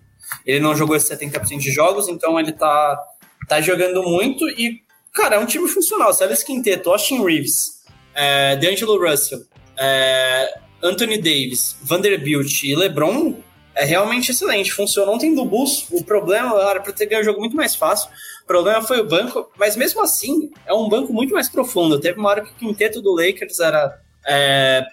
ele 0.46 0.60
não 0.60 0.76
jogou 0.76 0.96
esses 0.96 1.10
70% 1.10 1.60
de 1.60 1.72
jogos, 1.72 2.08
então 2.08 2.40
ele 2.40 2.52
tá 2.52 3.00
tá 3.48 3.62
jogando 3.62 4.04
muito 4.04 4.48
e 4.50 4.82
cara, 5.14 5.36
é 5.36 5.40
um 5.40 5.46
time 5.46 5.68
funcional. 5.68 6.12
Olha 6.20 6.34
esse 6.34 6.46
quinteto, 6.46 6.90
Austin 6.90 7.24
Reeves, 7.24 7.84
é, 8.14 8.56
D'Angelo 8.56 8.98
Russell, 8.98 9.42
é, 9.78 10.54
Anthony 10.82 11.18
Davis, 11.18 11.76
Vanderbilt 11.82 12.64
e 12.64 12.76
LeBron 12.76 13.36
é 13.76 13.86
realmente 13.86 14.32
excelente. 14.32 14.72
Funcionou 14.72 15.16
ontem 15.16 15.34
do 15.34 15.46
Bulls. 15.46 15.88
O 15.92 16.04
problema 16.04 16.60
era 16.70 16.80
para 16.80 16.94
ter 16.94 17.06
ganho 17.06 17.22
o 17.22 17.26
jogo 17.26 17.40
muito 17.40 17.56
mais 17.56 17.76
fácil. 17.76 18.10
Problema 18.52 18.82
foi 18.82 19.00
o 19.00 19.08
banco, 19.08 19.50
mas 19.58 19.78
mesmo 19.78 20.02
assim 20.02 20.52
é 20.66 20.74
um 20.74 20.90
banco 20.90 21.14
muito 21.14 21.34
mais 21.34 21.48
profundo. 21.48 21.98
Teve 21.98 22.20
uma 22.20 22.28
hora 22.28 22.42
que 22.42 22.52
o 22.52 22.56
quinteto 22.56 23.02
do 23.02 23.16
Lakers 23.16 23.62
era 23.62 23.98
é, 24.28 24.86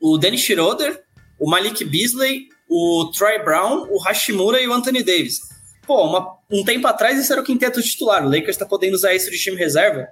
o 0.00 0.16
Dennis 0.16 0.40
Schroeder, 0.40 1.04
o 1.38 1.46
Malik 1.46 1.84
Beasley, 1.84 2.48
o 2.70 3.10
Troy 3.14 3.38
Brown, 3.44 3.86
o 3.90 3.98
Hashimura 3.98 4.62
e 4.62 4.66
o 4.66 4.72
Anthony 4.72 5.02
Davis. 5.02 5.40
Pô, 5.86 6.06
uma, 6.06 6.38
um 6.50 6.64
tempo 6.64 6.86
atrás 6.86 7.18
esse 7.18 7.30
era 7.30 7.42
o 7.42 7.44
quinteto 7.44 7.82
titular. 7.82 8.24
O 8.24 8.30
Lakers 8.30 8.56
está 8.56 8.64
podendo 8.64 8.94
usar 8.94 9.12
isso 9.12 9.30
de 9.30 9.38
time 9.38 9.58
reserva. 9.58 10.08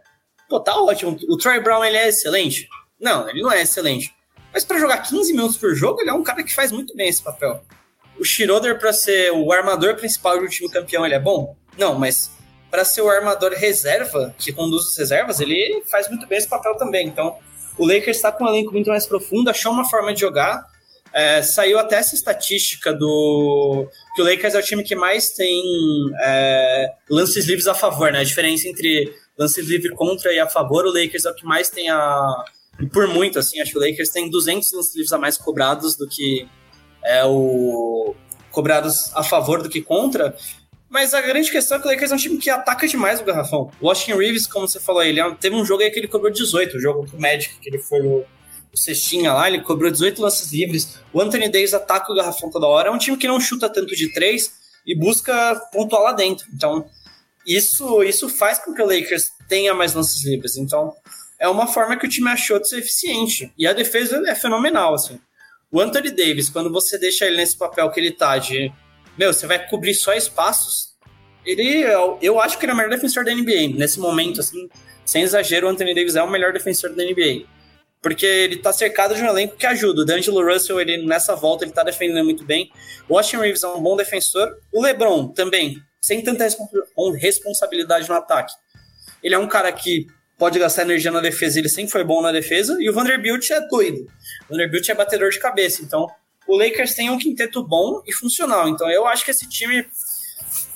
Pô, 0.46 0.60
tá 0.60 0.78
ótimo. 0.78 1.18
O 1.26 1.38
Troy 1.38 1.58
Brown 1.58 1.82
ele 1.82 1.96
é 1.96 2.06
excelente? 2.06 2.68
Não, 3.00 3.26
ele 3.30 3.40
não 3.40 3.50
é 3.50 3.62
excelente. 3.62 4.14
Mas 4.52 4.62
para 4.62 4.78
jogar 4.78 4.98
15 4.98 5.32
minutos 5.32 5.56
por 5.56 5.74
jogo, 5.74 6.02
ele 6.02 6.10
é 6.10 6.12
um 6.12 6.22
cara 6.22 6.42
que 6.42 6.54
faz 6.54 6.70
muito 6.70 6.94
bem 6.94 7.08
esse 7.08 7.22
papel. 7.22 7.64
O 8.18 8.24
Schroeder, 8.26 8.78
para 8.78 8.92
ser 8.92 9.32
o 9.32 9.50
armador 9.50 9.96
principal 9.96 10.38
do 10.38 10.46
time 10.50 10.70
campeão, 10.70 11.06
ele 11.06 11.14
é 11.14 11.18
bom? 11.18 11.56
Não, 11.78 11.98
mas 11.98 12.30
para 12.70 12.84
ser 12.84 13.02
o 13.02 13.10
armador 13.10 13.52
reserva, 13.52 14.34
que 14.38 14.52
conduz 14.52 14.86
as 14.88 14.96
reservas, 14.96 15.40
ele 15.40 15.82
faz 15.90 16.08
muito 16.08 16.26
bem 16.26 16.38
esse 16.38 16.48
papel 16.48 16.76
também. 16.76 17.06
Então, 17.06 17.36
o 17.76 17.86
Lakers 17.86 18.16
está 18.16 18.30
com 18.30 18.44
um 18.44 18.48
elenco 18.48 18.72
muito 18.72 18.88
mais 18.88 19.06
profundo, 19.06 19.50
achou 19.50 19.72
uma 19.72 19.88
forma 19.88 20.12
de 20.12 20.20
jogar. 20.20 20.64
É, 21.12 21.42
saiu 21.42 21.78
até 21.78 21.96
essa 21.96 22.14
estatística 22.14 22.92
do 22.92 23.88
que 24.14 24.22
o 24.22 24.24
Lakers 24.24 24.54
é 24.54 24.58
o 24.58 24.62
time 24.62 24.84
que 24.84 24.94
mais 24.94 25.30
tem 25.30 25.60
é, 26.22 26.92
lances 27.08 27.46
livres 27.46 27.66
a 27.66 27.74
favor, 27.74 28.12
né? 28.12 28.20
A 28.20 28.24
diferença 28.24 28.68
entre 28.68 29.12
lances 29.36 29.66
livres 29.66 29.92
contra 29.96 30.32
e 30.32 30.38
a 30.38 30.48
favor, 30.48 30.84
o 30.86 30.92
Lakers 30.92 31.24
é 31.24 31.30
o 31.30 31.34
que 31.34 31.44
mais 31.44 31.68
tem 31.68 31.90
a, 31.90 32.44
e 32.80 32.86
por 32.86 33.06
muito, 33.06 33.38
assim, 33.38 33.60
acho 33.60 33.72
que 33.72 33.78
o 33.78 33.80
Lakers 33.80 34.08
tem 34.08 34.30
200 34.30 34.72
lances 34.72 34.94
livres 34.94 35.12
a 35.12 35.18
mais 35.18 35.36
cobrados 35.36 35.96
do 35.96 36.08
que 36.08 36.48
é 37.04 37.24
o 37.24 38.14
cobrados 38.50 39.14
a 39.14 39.22
favor 39.22 39.62
do 39.62 39.68
que 39.68 39.80
contra. 39.80 40.34
Mas 40.90 41.14
a 41.14 41.20
grande 41.20 41.50
questão 41.52 41.78
é 41.78 41.80
que 41.80 41.86
o 41.86 41.90
Lakers 41.90 42.10
é 42.10 42.14
um 42.16 42.18
time 42.18 42.36
que 42.36 42.50
ataca 42.50 42.86
demais 42.88 43.20
o 43.20 43.24
garrafão. 43.24 43.70
Washington 43.80 44.18
Reeves, 44.18 44.46
como 44.48 44.66
você 44.66 44.80
falou, 44.80 45.02
ele 45.04 45.20
é 45.20 45.34
teve 45.36 45.54
um 45.54 45.64
jogo 45.64 45.84
aí 45.84 45.90
que 45.90 46.00
ele 46.00 46.08
cobrou 46.08 46.32
18, 46.32 46.76
o 46.76 46.80
jogo 46.80 47.08
com 47.08 47.16
o 47.16 47.20
Magic, 47.20 47.54
que 47.60 47.68
ele 47.68 47.78
foi 47.78 48.00
o, 48.00 48.24
o 48.72 48.76
cestinha 48.76 49.32
lá, 49.32 49.46
ele 49.46 49.60
cobrou 49.60 49.88
18 49.88 50.20
lances 50.20 50.52
livres. 50.52 50.98
O 51.12 51.20
Anthony 51.20 51.48
Davis 51.48 51.74
ataca 51.74 52.12
o 52.12 52.16
garrafão 52.16 52.50
toda 52.50 52.66
hora. 52.66 52.88
É 52.88 52.92
um 52.92 52.98
time 52.98 53.16
que 53.16 53.28
não 53.28 53.38
chuta 53.38 53.68
tanto 53.68 53.94
de 53.94 54.12
três 54.12 54.52
e 54.84 54.98
busca 54.98 55.54
pontuar 55.72 56.02
lá 56.02 56.12
dentro. 56.12 56.44
Então, 56.52 56.84
isso, 57.46 58.02
isso 58.02 58.28
faz 58.28 58.58
com 58.58 58.74
que 58.74 58.82
o 58.82 58.86
Lakers 58.86 59.30
tenha 59.48 59.72
mais 59.72 59.94
lances 59.94 60.24
livres. 60.24 60.56
Então, 60.56 60.92
é 61.38 61.48
uma 61.48 61.68
forma 61.68 61.96
que 61.96 62.06
o 62.06 62.10
time 62.10 62.28
achou 62.28 62.58
de 62.58 62.68
ser 62.68 62.78
eficiente. 62.78 63.52
E 63.56 63.64
a 63.64 63.72
defesa 63.72 64.20
é 64.26 64.34
fenomenal, 64.34 64.94
assim. 64.94 65.20
O 65.70 65.80
Anthony 65.80 66.10
Davis, 66.10 66.50
quando 66.50 66.70
você 66.70 66.98
deixa 66.98 67.26
ele 67.26 67.36
nesse 67.36 67.56
papel 67.56 67.88
que 67.92 68.00
ele 68.00 68.10
tá 68.10 68.36
de, 68.38 68.72
meu, 69.18 69.32
você 69.32 69.46
vai 69.46 69.66
cobrir 69.68 69.94
só 69.94 70.12
espaços, 70.14 70.90
ele, 71.44 71.84
eu 72.20 72.40
acho 72.40 72.58
que 72.58 72.64
ele 72.64 72.72
é 72.72 72.74
o 72.74 72.76
melhor 72.76 72.90
defensor 72.90 73.24
da 73.24 73.34
NBA. 73.34 73.74
Nesse 73.76 73.98
momento, 73.98 74.40
assim, 74.40 74.68
sem 75.04 75.22
exagero, 75.22 75.66
o 75.66 75.70
Anthony 75.70 75.94
Davis 75.94 76.16
é 76.16 76.22
o 76.22 76.30
melhor 76.30 76.52
defensor 76.52 76.94
da 76.94 77.04
NBA. 77.04 77.46
Porque 78.02 78.24
ele 78.24 78.56
tá 78.56 78.72
cercado 78.72 79.14
de 79.14 79.22
um 79.22 79.26
elenco 79.26 79.56
que 79.56 79.66
ajuda. 79.66 80.02
O 80.02 80.04
D'Angelo 80.04 80.44
Russell, 80.44 80.80
ele, 80.80 81.04
nessa 81.06 81.34
volta, 81.34 81.64
ele 81.64 81.72
tá 81.72 81.82
defendendo 81.82 82.24
muito 82.24 82.44
bem. 82.44 82.70
O 83.08 83.16
Austin 83.16 83.38
Reeves 83.38 83.62
é 83.62 83.68
um 83.68 83.82
bom 83.82 83.96
defensor. 83.96 84.56
O 84.72 84.82
LeBron, 84.82 85.28
também, 85.28 85.76
sem 86.00 86.22
tanta 86.22 86.46
responsabilidade 87.18 88.08
no 88.08 88.14
ataque. 88.14 88.52
Ele 89.22 89.34
é 89.34 89.38
um 89.38 89.48
cara 89.48 89.70
que 89.72 90.06
pode 90.38 90.58
gastar 90.58 90.82
energia 90.82 91.10
na 91.10 91.20
defesa, 91.20 91.58
ele 91.58 91.68
sempre 91.68 91.92
foi 91.92 92.02
bom 92.02 92.22
na 92.22 92.32
defesa, 92.32 92.78
e 92.80 92.88
o 92.88 92.94
Vanderbilt 92.94 93.50
é 93.50 93.60
doido. 93.68 94.06
O 94.48 94.52
Vanderbilt 94.54 94.88
é 94.88 94.94
batedor 94.94 95.28
de 95.28 95.38
cabeça, 95.38 95.82
então 95.82 96.08
o 96.50 96.56
Lakers 96.56 96.94
tem 96.94 97.08
um 97.08 97.18
quinteto 97.18 97.62
bom 97.62 98.02
e 98.04 98.12
funcional, 98.12 98.68
então 98.68 98.90
eu 98.90 99.06
acho 99.06 99.24
que 99.24 99.30
esse 99.30 99.48
time 99.48 99.86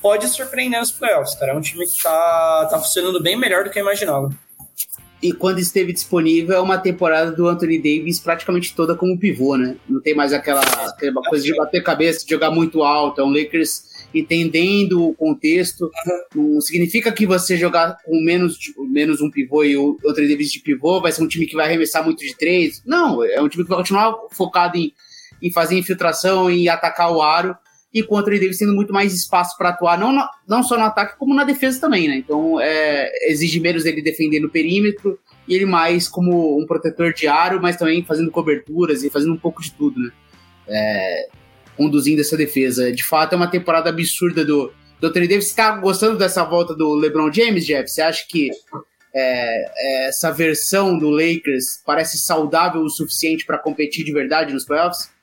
pode 0.00 0.28
surpreender 0.28 0.78
nos 0.78 0.92
playoffs, 0.92 1.34
cara. 1.34 1.52
É 1.52 1.54
um 1.56 1.60
time 1.60 1.84
que 1.84 2.00
tá, 2.00 2.68
tá 2.70 2.78
funcionando 2.78 3.20
bem 3.20 3.36
melhor 3.36 3.64
do 3.64 3.70
que 3.70 3.78
eu 3.80 3.82
imaginava. 3.82 4.30
E 5.20 5.32
quando 5.32 5.58
esteve 5.58 5.92
disponível, 5.92 6.54
é 6.54 6.60
uma 6.60 6.78
temporada 6.78 7.32
do 7.32 7.48
Anthony 7.48 7.78
Davis 7.78 8.20
praticamente 8.20 8.74
toda 8.76 8.94
como 8.94 9.18
pivô, 9.18 9.56
né? 9.56 9.76
Não 9.88 10.00
tem 10.00 10.14
mais 10.14 10.32
aquela, 10.32 10.60
aquela 10.60 11.22
coisa 11.22 11.42
de 11.42 11.56
bater 11.56 11.82
cabeça, 11.82 12.24
de 12.24 12.30
jogar 12.30 12.50
muito 12.50 12.82
alto. 12.82 13.20
É 13.20 13.24
um 13.24 13.32
Lakers 13.32 14.06
entendendo 14.14 15.08
o 15.08 15.14
contexto. 15.14 15.90
Não 16.34 16.60
significa 16.60 17.10
que 17.10 17.26
você 17.26 17.56
jogar 17.56 17.96
com 18.04 18.20
menos, 18.20 18.58
menos 18.90 19.20
um 19.20 19.30
pivô 19.30 19.64
e 19.64 19.76
outra 19.76 20.28
Davis 20.28 20.52
de 20.52 20.60
pivô 20.60 21.00
vai 21.00 21.10
ser 21.10 21.22
um 21.22 21.28
time 21.28 21.46
que 21.46 21.56
vai 21.56 21.66
arremessar 21.66 22.04
muito 22.04 22.20
de 22.20 22.36
três. 22.36 22.82
Não, 22.84 23.24
é 23.24 23.40
um 23.40 23.48
time 23.48 23.64
que 23.64 23.70
vai 23.70 23.78
continuar 23.78 24.14
focado 24.30 24.76
em, 24.76 24.92
em 25.44 25.52
fazer 25.52 25.78
infiltração 25.78 26.50
e 26.50 26.68
atacar 26.68 27.12
o 27.12 27.20
aro. 27.20 27.54
E 27.92 28.02
com 28.02 28.16
o 28.16 28.18
Anthony 28.18 28.40
Davis 28.40 28.58
tendo 28.58 28.74
muito 28.74 28.92
mais 28.92 29.14
espaço 29.14 29.56
para 29.56 29.68
atuar, 29.68 29.96
não, 29.96 30.26
não 30.48 30.62
só 30.64 30.76
no 30.76 30.82
ataque, 30.82 31.16
como 31.16 31.32
na 31.32 31.44
defesa 31.44 31.80
também, 31.80 32.08
né? 32.08 32.16
Então 32.16 32.60
é, 32.60 33.08
exige 33.30 33.60
menos 33.60 33.84
ele 33.84 34.02
defender 34.02 34.40
no 34.40 34.50
perímetro 34.50 35.16
e 35.46 35.54
ele 35.54 35.64
mais 35.64 36.08
como 36.08 36.58
um 36.58 36.66
protetor 36.66 37.12
de 37.12 37.28
aro, 37.28 37.62
mas 37.62 37.76
também 37.76 38.02
fazendo 38.02 38.32
coberturas 38.32 39.04
e 39.04 39.10
fazendo 39.10 39.34
um 39.34 39.38
pouco 39.38 39.62
de 39.62 39.70
tudo, 39.72 40.00
né? 40.00 40.10
É, 40.66 41.28
conduzindo 41.76 42.20
essa 42.20 42.36
defesa. 42.36 42.90
De 42.90 43.04
fato, 43.04 43.34
é 43.34 43.36
uma 43.36 43.50
temporada 43.50 43.90
absurda 43.90 44.44
do, 44.44 44.72
do 45.00 45.06
Anthony 45.06 45.28
Davis. 45.28 45.44
Você 45.44 45.50
está 45.50 45.76
gostando 45.76 46.18
dessa 46.18 46.42
volta 46.42 46.74
do 46.74 46.94
LeBron 46.94 47.32
James, 47.32 47.64
Jeff? 47.64 47.88
Você 47.88 48.02
acha 48.02 48.24
que 48.28 48.50
é, 49.14 49.64
é, 49.76 50.08
essa 50.08 50.32
versão 50.32 50.98
do 50.98 51.10
Lakers 51.10 51.80
parece 51.86 52.18
saudável 52.18 52.80
o 52.80 52.90
suficiente 52.90 53.46
para 53.46 53.58
competir 53.58 54.04
de 54.04 54.12
verdade 54.12 54.52
nos 54.52 54.64
playoffs? 54.64 55.13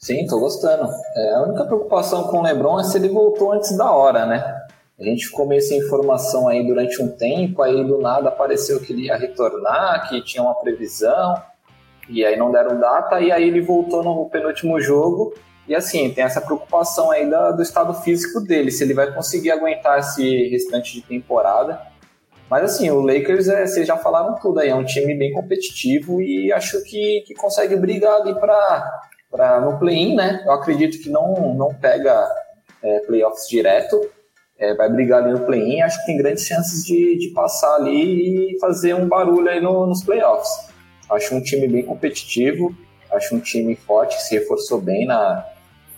Sim, 0.00 0.26
tô 0.26 0.40
gostando. 0.40 0.90
É, 1.14 1.34
a 1.34 1.42
única 1.42 1.62
preocupação 1.64 2.24
com 2.24 2.38
o 2.38 2.42
LeBron 2.42 2.80
é 2.80 2.84
se 2.84 2.96
ele 2.96 3.10
voltou 3.10 3.52
antes 3.52 3.76
da 3.76 3.92
hora, 3.92 4.24
né? 4.24 4.58
A 4.98 5.04
gente 5.04 5.26
ficou 5.26 5.46
meio 5.46 5.60
sem 5.60 5.78
informação 5.78 6.48
aí 6.48 6.66
durante 6.66 7.02
um 7.02 7.08
tempo, 7.08 7.60
aí 7.60 7.84
do 7.84 7.98
nada 7.98 8.30
apareceu 8.30 8.80
que 8.80 8.94
ele 8.94 9.06
ia 9.06 9.16
retornar, 9.16 10.08
que 10.08 10.22
tinha 10.22 10.42
uma 10.42 10.54
previsão, 10.54 11.34
e 12.08 12.24
aí 12.24 12.34
não 12.34 12.50
deram 12.50 12.80
data, 12.80 13.20
e 13.20 13.30
aí 13.30 13.46
ele 13.46 13.60
voltou 13.60 14.02
no 14.02 14.28
penúltimo 14.30 14.80
jogo 14.80 15.34
e 15.68 15.74
assim, 15.74 16.10
tem 16.12 16.24
essa 16.24 16.40
preocupação 16.40 17.10
aí 17.10 17.28
da, 17.28 17.52
do 17.52 17.62
estado 17.62 17.94
físico 17.94 18.40
dele, 18.40 18.70
se 18.70 18.82
ele 18.82 18.94
vai 18.94 19.12
conseguir 19.12 19.50
aguentar 19.50 19.98
esse 19.98 20.48
restante 20.48 20.94
de 20.94 21.02
temporada. 21.02 21.80
Mas 22.50 22.64
assim, 22.64 22.90
o 22.90 23.00
Lakers, 23.00 23.48
é, 23.48 23.66
vocês 23.66 23.86
já 23.86 23.96
falaram 23.96 24.34
tudo 24.36 24.60
aí, 24.60 24.70
é 24.70 24.74
um 24.74 24.84
time 24.84 25.14
bem 25.14 25.32
competitivo 25.32 26.20
e 26.20 26.52
acho 26.52 26.82
que, 26.84 27.22
que 27.26 27.34
consegue 27.34 27.76
brigar 27.76 28.20
ali 28.20 28.34
para 28.34 29.00
pra, 29.30 29.60
no 29.60 29.78
play-in, 29.78 30.14
né? 30.14 30.42
Eu 30.44 30.52
acredito 30.52 31.02
que 31.02 31.08
não, 31.08 31.54
não 31.54 31.74
pega 31.74 32.28
é, 32.82 33.00
playoffs 33.00 33.48
direto, 33.48 34.00
é, 34.58 34.74
vai 34.74 34.90
brigar 34.90 35.22
ali 35.22 35.32
no 35.32 35.46
play-in, 35.46 35.80
acho 35.80 35.98
que 36.00 36.06
tem 36.06 36.18
grandes 36.18 36.44
chances 36.44 36.84
de, 36.84 37.16
de 37.16 37.28
passar 37.28 37.76
ali 37.76 38.54
e 38.54 38.60
fazer 38.60 38.94
um 38.94 39.08
barulho 39.08 39.48
aí 39.48 39.60
no, 39.60 39.86
nos 39.86 40.04
playoffs. 40.04 40.50
Acho 41.10 41.34
um 41.34 41.42
time 41.42 41.66
bem 41.66 41.82
competitivo, 41.82 42.74
acho 43.10 43.34
um 43.34 43.40
time 43.40 43.74
forte, 43.74 44.16
que 44.16 44.22
se 44.22 44.38
reforçou 44.38 44.80
bem 44.80 45.06
na, 45.06 45.44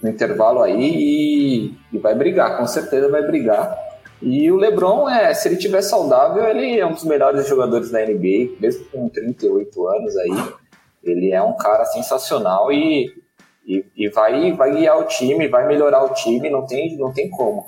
no 0.01 0.09
intervalo 0.09 0.63
aí 0.63 0.81
e, 0.81 1.75
e, 1.93 1.99
vai 1.99 2.15
brigar, 2.15 2.57
com 2.57 2.67
certeza 2.67 3.09
vai 3.09 3.23
brigar. 3.23 3.77
E 4.21 4.51
o 4.51 4.57
LeBron, 4.57 5.09
é, 5.09 5.35
se 5.35 5.49
ele 5.49 5.57
tiver 5.57 5.83
saudável, 5.83 6.45
ele 6.49 6.79
é 6.79 6.87
um 6.87 6.93
dos 6.93 7.05
melhores 7.05 7.49
jogadores 7.49 7.91
da 7.91 8.01
NBA, 8.01 8.57
mesmo 8.61 8.85
com 8.87 9.09
38 9.09 9.89
anos 9.89 10.17
aí. 10.17 10.53
Ele 11.03 11.33
é 11.33 11.43
um 11.43 11.57
cara 11.57 11.85
sensacional 11.87 12.73
e, 12.73 13.13
e, 13.67 13.85
e 13.97 14.09
vai, 14.09 14.53
vai 14.53 14.73
guiar 14.73 14.99
o 14.99 15.05
time, 15.05 15.49
vai 15.49 15.67
melhorar 15.67 16.05
o 16.05 16.15
time, 16.15 16.51
não 16.51 16.67
tem, 16.67 16.97
não 16.97 17.13
tem 17.13 17.31
como. 17.31 17.67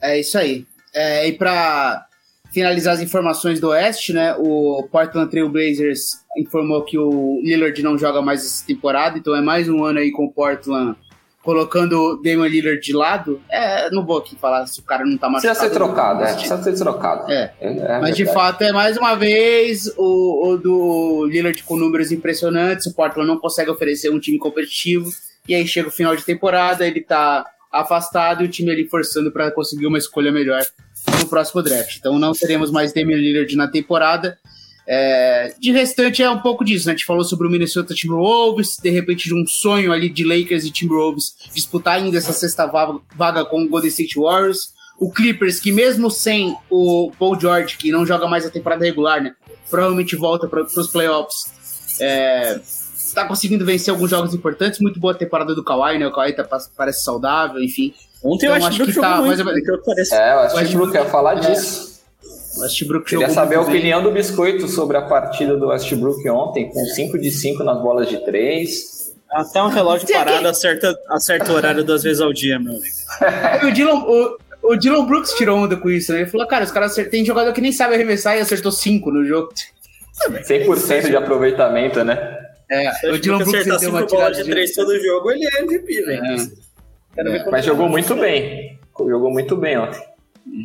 É 0.00 0.18
isso 0.18 0.38
aí. 0.38 0.66
É, 0.94 1.26
e 1.26 1.32
para 1.32 2.06
finalizar 2.52 2.94
as 2.94 3.00
informações 3.00 3.58
do 3.58 3.70
Oeste, 3.70 4.12
né? 4.12 4.36
O 4.38 4.86
Portland 4.90 5.28
Trail 5.28 5.48
Blazers 5.48 6.24
informou 6.36 6.84
que 6.84 6.96
o 6.96 7.40
Lillard 7.42 7.82
não 7.82 7.98
joga 7.98 8.22
mais 8.22 8.46
essa 8.46 8.64
temporada, 8.64 9.18
então 9.18 9.34
é 9.34 9.40
mais 9.40 9.68
um 9.68 9.84
ano 9.84 9.98
aí 9.98 10.12
com 10.12 10.26
o 10.26 10.32
Portland 10.32 10.96
colocando 11.44 11.92
o 12.00 12.16
Damian 12.16 12.48
Lillard 12.48 12.80
de 12.80 12.92
lado. 12.94 13.40
É, 13.50 13.90
não 13.90 14.04
vou 14.04 14.16
aqui 14.16 14.34
falar 14.34 14.66
se 14.66 14.80
o 14.80 14.82
cara 14.82 15.04
não 15.04 15.18
tá 15.18 15.28
machucado. 15.28 15.54
Precisa 15.54 15.72
ser 15.72 15.74
trocado, 15.74 16.24
é. 16.24 16.32
Precisa 16.32 16.62
ser 16.62 16.74
trocado. 16.74 17.30
É. 17.30 17.52
é, 17.60 17.68
é 17.68 17.98
Mas 18.00 18.16
de 18.16 18.24
fato 18.24 18.62
é 18.62 18.72
mais 18.72 18.96
uma 18.96 19.14
vez 19.14 19.92
o, 19.98 20.48
o 20.48 20.56
do 20.56 21.26
Lillard 21.26 21.62
com 21.62 21.76
números 21.76 22.10
impressionantes. 22.10 22.86
O 22.86 22.94
Portland 22.94 23.28
não 23.28 23.38
consegue 23.38 23.70
oferecer 23.70 24.10
um 24.10 24.18
time 24.18 24.38
competitivo. 24.38 25.10
E 25.46 25.54
aí 25.54 25.66
chega 25.66 25.88
o 25.88 25.92
final 25.92 26.16
de 26.16 26.24
temporada, 26.24 26.86
ele 26.86 27.02
tá 27.02 27.44
afastado 27.70 28.42
e 28.42 28.46
o 28.46 28.48
time 28.48 28.70
ali 28.70 28.88
forçando 28.88 29.30
para 29.30 29.50
conseguir 29.50 29.86
uma 29.86 29.98
escolha 29.98 30.32
melhor 30.32 30.62
no 31.20 31.28
próximo 31.28 31.62
draft. 31.62 31.98
Então 31.98 32.18
não 32.18 32.32
teremos 32.32 32.70
mais 32.70 32.94
Damian 32.94 33.18
Lillard 33.18 33.54
na 33.54 33.68
temporada. 33.68 34.38
É, 34.86 35.54
de 35.58 35.72
restante 35.72 36.22
é 36.22 36.28
um 36.28 36.40
pouco 36.40 36.64
disso, 36.64 36.86
né? 36.86 36.92
A 36.92 36.96
gente 36.96 37.06
falou 37.06 37.24
sobre 37.24 37.46
o 37.46 37.50
Minnesota 37.50 37.94
Timberwolves, 37.94 38.76
de 38.82 38.90
repente 38.90 39.24
de 39.24 39.34
um 39.34 39.46
sonho 39.46 39.92
ali 39.92 40.10
de 40.10 40.24
Lakers 40.24 40.64
e 40.64 40.70
Timberwolves 40.70 41.34
disputar 41.54 41.96
ainda 41.96 42.18
essa 42.18 42.32
sexta 42.32 42.66
vaga 42.66 43.44
com 43.46 43.62
o 43.62 43.68
Golden 43.68 43.88
State 43.88 44.18
Warriors. 44.18 44.74
O 44.98 45.10
Clippers, 45.10 45.58
que 45.58 45.72
mesmo 45.72 46.10
sem 46.10 46.56
o 46.70 47.10
Paul 47.18 47.38
George, 47.40 47.76
que 47.76 47.90
não 47.90 48.06
joga 48.06 48.28
mais 48.28 48.46
a 48.46 48.50
temporada 48.50 48.84
regular, 48.84 49.22
né? 49.22 49.34
Provavelmente 49.68 50.14
volta 50.14 50.46
para 50.46 50.62
os 50.62 50.86
playoffs. 50.88 51.98
É, 52.00 52.60
tá 53.12 53.26
conseguindo 53.26 53.64
vencer 53.64 53.92
alguns 53.92 54.10
jogos 54.10 54.34
importantes. 54.34 54.78
Muito 54.78 55.00
boa 55.00 55.14
temporada 55.14 55.54
do 55.54 55.64
Kawhi, 55.64 55.98
né? 55.98 56.06
O 56.06 56.12
Kawhi 56.12 56.32
tá, 56.32 56.46
parece 56.76 57.02
saudável, 57.02 57.60
enfim. 57.62 57.92
Ontem 58.22 58.46
então, 58.46 58.56
eu 58.56 58.66
acho 58.66 58.84
que 58.84 58.92
tá 58.92 59.20
muito, 59.20 59.44
parece... 59.84 60.14
É, 60.14 60.32
eu 60.32 60.58
acho 60.58 60.90
que 60.90 60.96
ia 60.96 61.04
falar 61.06 61.38
é. 61.38 61.40
disso. 61.40 61.93
Westbrook 62.58 63.06
Queria 63.06 63.30
saber 63.30 63.56
a 63.56 63.60
opinião 63.60 64.02
do 64.02 64.10
Biscoito 64.10 64.68
sobre 64.68 64.96
a 64.96 65.02
partida 65.02 65.56
do 65.56 65.68
Westbrook 65.68 66.28
ontem, 66.28 66.70
com 66.70 66.84
5 66.84 67.18
de 67.18 67.30
5 67.30 67.64
nas 67.64 67.80
bolas 67.82 68.08
de 68.08 68.24
3. 68.24 69.14
Até 69.30 69.62
um 69.62 69.68
relógio 69.68 70.06
parado 70.06 70.46
acerta, 70.46 70.96
acerta 71.08 71.52
o 71.52 71.56
horário 71.56 71.82
duas 71.82 72.02
vezes 72.02 72.20
ao 72.20 72.32
dia, 72.32 72.58
meu 72.58 72.76
amigo. 72.76 72.94
o, 73.66 73.72
Dylan, 73.72 73.94
o, 73.94 74.38
o 74.62 74.76
Dylan 74.76 75.04
Brooks 75.06 75.32
tirou 75.32 75.58
onda 75.58 75.76
com 75.76 75.90
isso, 75.90 76.12
né? 76.12 76.20
Ele 76.20 76.30
falou, 76.30 76.46
cara, 76.46 76.64
os 76.64 76.70
caras 76.70 76.94
tem 76.94 77.24
jogador 77.24 77.52
que 77.52 77.60
nem 77.60 77.72
sabe 77.72 77.94
arremessar 77.94 78.36
e 78.36 78.40
acertou 78.40 78.70
5 78.70 79.10
no 79.10 79.24
jogo. 79.24 79.52
100% 80.28 81.08
de 81.08 81.16
aproveitamento, 81.16 82.04
né? 82.04 82.38
É, 82.70 83.10
o 83.10 83.18
Dylan 83.18 83.38
Brooks 83.38 83.54
acertar 83.54 83.78
5 83.80 84.06
bolas 84.06 84.36
de 84.36 84.44
3 84.44 84.72
todo 84.72 85.00
jogo, 85.00 85.30
ele 85.32 85.44
é 85.46 85.62
MVP, 85.62 86.02
velho. 86.02 86.24
É. 86.24 86.64
É, 87.16 87.50
mas 87.50 87.64
jogou 87.64 87.88
muito 87.88 88.14
bem. 88.16 88.78
Jogou 88.98 89.30
muito 89.30 89.56
bem 89.56 89.78
ontem. 89.78 90.00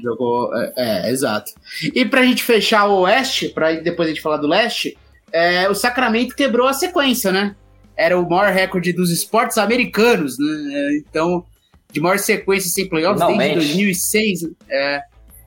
Jogou. 0.02 0.56
É, 0.56 0.74
é, 0.76 1.12
exato. 1.12 1.52
E 1.94 2.06
pra 2.06 2.24
gente 2.24 2.44
fechar 2.44 2.88
o 2.88 3.02
Oeste, 3.02 3.50
pra 3.50 3.74
depois 3.74 4.08
a 4.08 4.12
gente 4.12 4.22
falar 4.22 4.38
do 4.38 4.48
Leste, 4.48 4.98
é, 5.32 5.70
o 5.70 5.76
Sacramento 5.76 6.36
quebrou 6.36 6.68
a 6.68 6.74
sequência, 6.74 7.32
né? 7.32 7.56
Era 7.96 8.18
o 8.18 8.30
maior 8.30 8.52
recorde 8.52 8.94
dos 8.94 9.12
esportes 9.12 9.58
americanos, 9.58 10.38
né? 10.38 10.98
Então, 10.98 11.46
de 11.92 12.00
maior 12.00 12.20
sequência 12.20 12.70
sem 12.70 12.88
playoffs 12.88 13.22
Finalmente. 13.22 13.56
desde 13.56 13.74
2006. 13.74 14.40
É, 14.70 15.02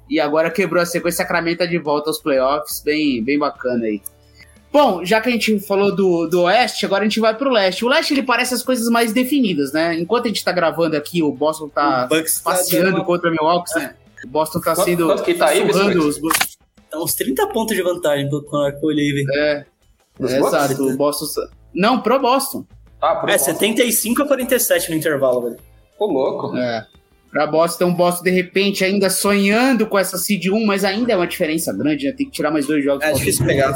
e 0.08 0.20
agora 0.20 0.50
quebrou 0.50 0.82
a 0.82 0.86
sequência. 0.86 1.18
Sacramento 1.18 1.58
tá 1.58 1.66
de 1.66 1.78
volta 1.78 2.10
aos 2.10 2.18
playoffs. 2.18 2.82
Bem, 2.84 3.22
bem 3.22 3.38
bacana 3.38 3.84
aí. 3.84 4.02
Bom, 4.72 5.04
já 5.04 5.20
que 5.20 5.28
a 5.28 5.32
gente 5.32 5.60
falou 5.60 5.94
do, 5.94 6.26
do 6.26 6.42
Oeste, 6.42 6.86
agora 6.86 7.02
a 7.02 7.04
gente 7.04 7.20
vai 7.20 7.36
pro 7.36 7.50
Leste. 7.50 7.84
O 7.84 7.88
Leste, 7.88 8.14
ele 8.14 8.22
parece 8.22 8.54
as 8.54 8.62
coisas 8.62 8.88
mais 8.88 9.12
definidas, 9.12 9.70
né? 9.72 9.94
Enquanto 9.98 10.24
a 10.24 10.28
gente 10.28 10.42
tá 10.42 10.50
gravando 10.50 10.96
aqui, 10.96 11.22
o 11.22 11.30
Boston 11.30 11.68
tá 11.68 12.08
o 12.10 12.42
passeando 12.42 12.98
tá 12.98 13.04
contra 13.04 13.28
o 13.28 13.32
Milwaukee, 13.32 13.78
né? 13.78 13.94
O 14.24 14.28
Boston 14.28 14.60
tá 14.60 14.74
quanto, 14.74 14.84
sendo. 14.84 15.06
Quanto 15.06 15.22
que 15.22 15.34
tá 15.34 15.46
aí, 15.48 15.62
os... 15.64 16.20
Tá 16.90 16.98
uns 16.98 17.14
30 17.14 17.46
pontos 17.48 17.74
de 17.74 17.82
vantagem 17.82 18.28
quando 18.28 18.68
eu 18.68 18.78
olhei, 18.82 19.12
velho. 19.12 19.26
É. 19.34 19.66
é 20.20 20.38
exato. 20.38 20.82
O 20.82 20.96
Boston. 20.96 21.26
Não, 21.74 22.00
pro 22.00 22.20
Boston. 22.20 22.66
Ah, 23.00 23.16
pro 23.16 23.30
é, 23.30 23.32
Boston. 23.32 23.52
75 23.52 24.22
a 24.22 24.26
47 24.26 24.90
no 24.90 24.96
intervalo, 24.96 25.42
velho. 25.42 25.56
Ô, 25.98 26.06
louco. 26.06 26.56
É. 26.56 26.86
Pra 27.30 27.46
Boston, 27.46 27.86
o 27.86 27.94
Boston 27.94 28.24
de 28.24 28.30
repente 28.30 28.84
ainda 28.84 29.08
sonhando 29.08 29.86
com 29.86 29.98
essa 29.98 30.18
seed 30.18 30.48
1, 30.48 30.66
mas 30.66 30.84
ainda 30.84 31.14
é 31.14 31.16
uma 31.16 31.26
diferença 31.26 31.72
grande, 31.72 32.06
né? 32.06 32.12
Tem 32.12 32.26
que 32.26 32.32
tirar 32.32 32.50
mais 32.50 32.66
dois 32.66 32.84
jogos. 32.84 33.02
É 33.02 33.12
difícil 33.12 33.46
pegar 33.46 33.72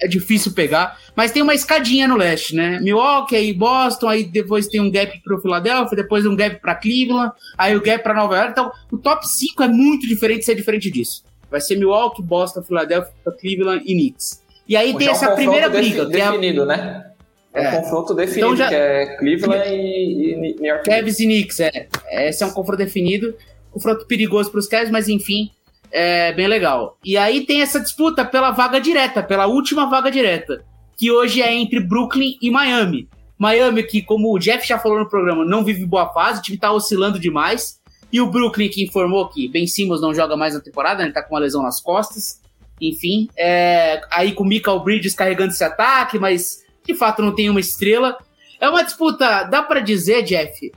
é 0.00 0.08
difícil 0.08 0.52
pegar, 0.52 0.98
mas 1.14 1.30
tem 1.30 1.42
uma 1.42 1.54
escadinha 1.54 2.08
no 2.08 2.16
leste, 2.16 2.54
né? 2.54 2.80
Milwaukee, 2.80 3.36
aí 3.36 3.52
Boston, 3.52 4.08
aí 4.08 4.24
depois 4.24 4.66
tem 4.66 4.80
um 4.80 4.90
gap 4.90 5.20
pro 5.22 5.40
Philadelphia, 5.40 5.96
depois 5.96 6.24
um 6.26 6.34
gap 6.34 6.60
para 6.60 6.74
Cleveland, 6.74 7.32
aí 7.56 7.76
o 7.76 7.82
gap 7.82 8.02
para 8.02 8.14
Nova 8.14 8.36
York. 8.36 8.52
Então, 8.52 8.72
o 8.90 8.98
top 8.98 9.26
5 9.28 9.62
é 9.62 9.68
muito 9.68 10.08
diferente 10.08 10.44
ser 10.44 10.54
diferente 10.54 10.90
disso. 10.90 11.24
Vai 11.50 11.60
ser 11.60 11.76
Milwaukee, 11.76 12.22
Boston, 12.22 12.62
Philadelphia, 12.62 13.12
Cleveland 13.38 13.82
e 13.84 13.92
Knicks. 13.92 14.42
E 14.66 14.76
aí 14.76 14.96
tem 14.96 15.08
é 15.08 15.10
essa 15.10 15.32
primeira 15.32 15.68
briga, 15.68 16.02
é 16.02 16.06
definido, 16.06 16.64
né? 16.64 17.06
É 17.52 17.60
um 17.60 17.64
é. 17.64 17.80
confronto 17.80 18.14
definido, 18.14 18.46
então 18.46 18.56
já... 18.56 18.68
que 18.68 18.74
é 18.74 19.16
Cleveland 19.16 19.68
e, 19.68 20.32
e 20.32 20.36
New 20.36 20.64
York. 20.64 20.88
Cavs 20.88 21.18
e 21.18 21.24
Knicks, 21.24 21.60
é. 21.60 21.88
Esse 22.12 22.44
é 22.44 22.46
um 22.46 22.52
confronto 22.52 22.78
definido. 22.78 23.34
Confronto 23.72 24.06
perigoso 24.06 24.50
para 24.50 24.60
os 24.60 24.66
Cavs, 24.66 24.90
mas 24.90 25.08
enfim, 25.08 25.50
é 25.92 26.32
bem 26.32 26.46
legal. 26.46 26.98
E 27.04 27.16
aí 27.16 27.44
tem 27.44 27.62
essa 27.62 27.80
disputa 27.80 28.24
pela 28.24 28.50
vaga 28.50 28.80
direta, 28.80 29.22
pela 29.22 29.46
última 29.46 29.86
vaga 29.88 30.10
direta, 30.10 30.64
que 30.96 31.10
hoje 31.10 31.42
é 31.42 31.52
entre 31.52 31.80
Brooklyn 31.80 32.36
e 32.40 32.50
Miami. 32.50 33.08
Miami, 33.38 33.82
que, 33.82 34.02
como 34.02 34.34
o 34.34 34.38
Jeff 34.38 34.66
já 34.66 34.78
falou 34.78 34.98
no 34.98 35.08
programa, 35.08 35.44
não 35.44 35.64
vive 35.64 35.84
boa 35.86 36.12
fase, 36.12 36.40
o 36.40 36.42
time 36.42 36.58
tá 36.58 36.70
oscilando 36.72 37.18
demais. 37.18 37.80
E 38.12 38.20
o 38.20 38.30
Brooklyn, 38.30 38.68
que 38.68 38.84
informou 38.84 39.28
que 39.28 39.48
Ben 39.48 39.66
Simmons 39.66 40.00
não 40.00 40.12
joga 40.12 40.36
mais 40.36 40.52
na 40.52 40.60
temporada, 40.60 41.02
ele 41.02 41.12
tá 41.12 41.22
com 41.22 41.34
uma 41.34 41.40
lesão 41.40 41.62
nas 41.62 41.80
costas. 41.80 42.40
Enfim, 42.80 43.28
é, 43.36 44.00
aí 44.10 44.32
com 44.32 44.42
o 44.42 44.46
Michael 44.46 44.80
Bridges 44.80 45.14
carregando 45.14 45.52
esse 45.52 45.62
ataque, 45.62 46.18
mas 46.18 46.62
de 46.84 46.94
fato 46.94 47.22
não 47.22 47.34
tem 47.34 47.48
uma 47.48 47.60
estrela. 47.60 48.16
É 48.60 48.68
uma 48.68 48.82
disputa, 48.82 49.44
dá 49.44 49.62
para 49.62 49.80
dizer, 49.80 50.22
Jeff, 50.22 50.72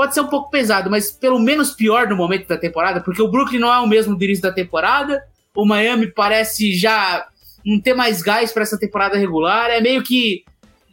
pode 0.00 0.14
ser 0.14 0.22
um 0.22 0.28
pouco 0.28 0.48
pesado, 0.48 0.88
mas 0.88 1.10
pelo 1.10 1.38
menos 1.38 1.74
pior 1.74 2.08
no 2.08 2.16
momento 2.16 2.48
da 2.48 2.56
temporada, 2.56 3.02
porque 3.02 3.20
o 3.20 3.30
Brooklyn 3.30 3.58
não 3.58 3.70
é 3.70 3.78
o 3.80 3.86
mesmo 3.86 4.16
do 4.16 4.24
início 4.24 4.42
da 4.42 4.50
temporada, 4.50 5.22
o 5.54 5.66
Miami 5.66 6.06
parece 6.06 6.72
já 6.74 7.28
não 7.62 7.78
ter 7.78 7.92
mais 7.92 8.22
gás 8.22 8.50
para 8.50 8.62
essa 8.62 8.78
temporada 8.78 9.18
regular, 9.18 9.68
é 9.68 9.78
meio 9.78 10.02
que 10.02 10.42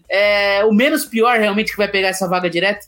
é, 0.10 0.66
o 0.66 0.74
menos 0.74 1.06
pior 1.06 1.40
realmente 1.40 1.72
que 1.72 1.78
vai 1.78 1.88
pegar 1.88 2.10
essa 2.10 2.28
vaga 2.28 2.50
direta? 2.50 2.86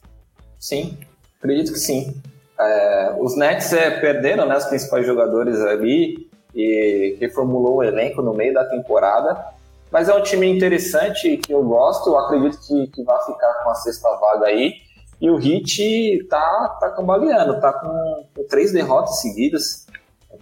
Sim, 0.59 0.97
acredito 1.37 1.71
que 1.71 1.79
sim. 1.79 2.13
É, 2.59 3.15
os 3.17 3.37
Nets 3.37 3.71
é, 3.71 3.89
perderam 3.89 4.45
né, 4.45 4.57
os 4.57 4.65
principais 4.65 5.05
jogadores 5.05 5.61
ali 5.61 6.29
e 6.53 7.15
reformulou 7.21 7.77
o 7.77 7.83
elenco 7.83 8.21
no 8.21 8.33
meio 8.33 8.53
da 8.53 8.65
temporada, 8.65 9.41
mas 9.89 10.09
é 10.09 10.13
um 10.13 10.21
time 10.21 10.47
interessante 10.47 11.37
que 11.37 11.53
eu 11.53 11.63
gosto, 11.63 12.09
eu 12.09 12.19
acredito 12.19 12.59
que, 12.67 12.87
que 12.87 13.03
vai 13.03 13.23
ficar 13.25 13.53
com 13.63 13.69
a 13.69 13.75
sexta 13.75 14.09
vaga 14.17 14.47
aí. 14.47 14.81
E 15.21 15.29
o 15.29 15.37
Heat 15.37 16.27
tá, 16.29 16.77
tá 16.79 16.89
cambaleando, 16.91 17.59
tá 17.59 17.73
com, 17.73 18.25
com 18.35 18.43
três 18.47 18.71
derrotas 18.71 19.19
seguidas. 19.19 19.85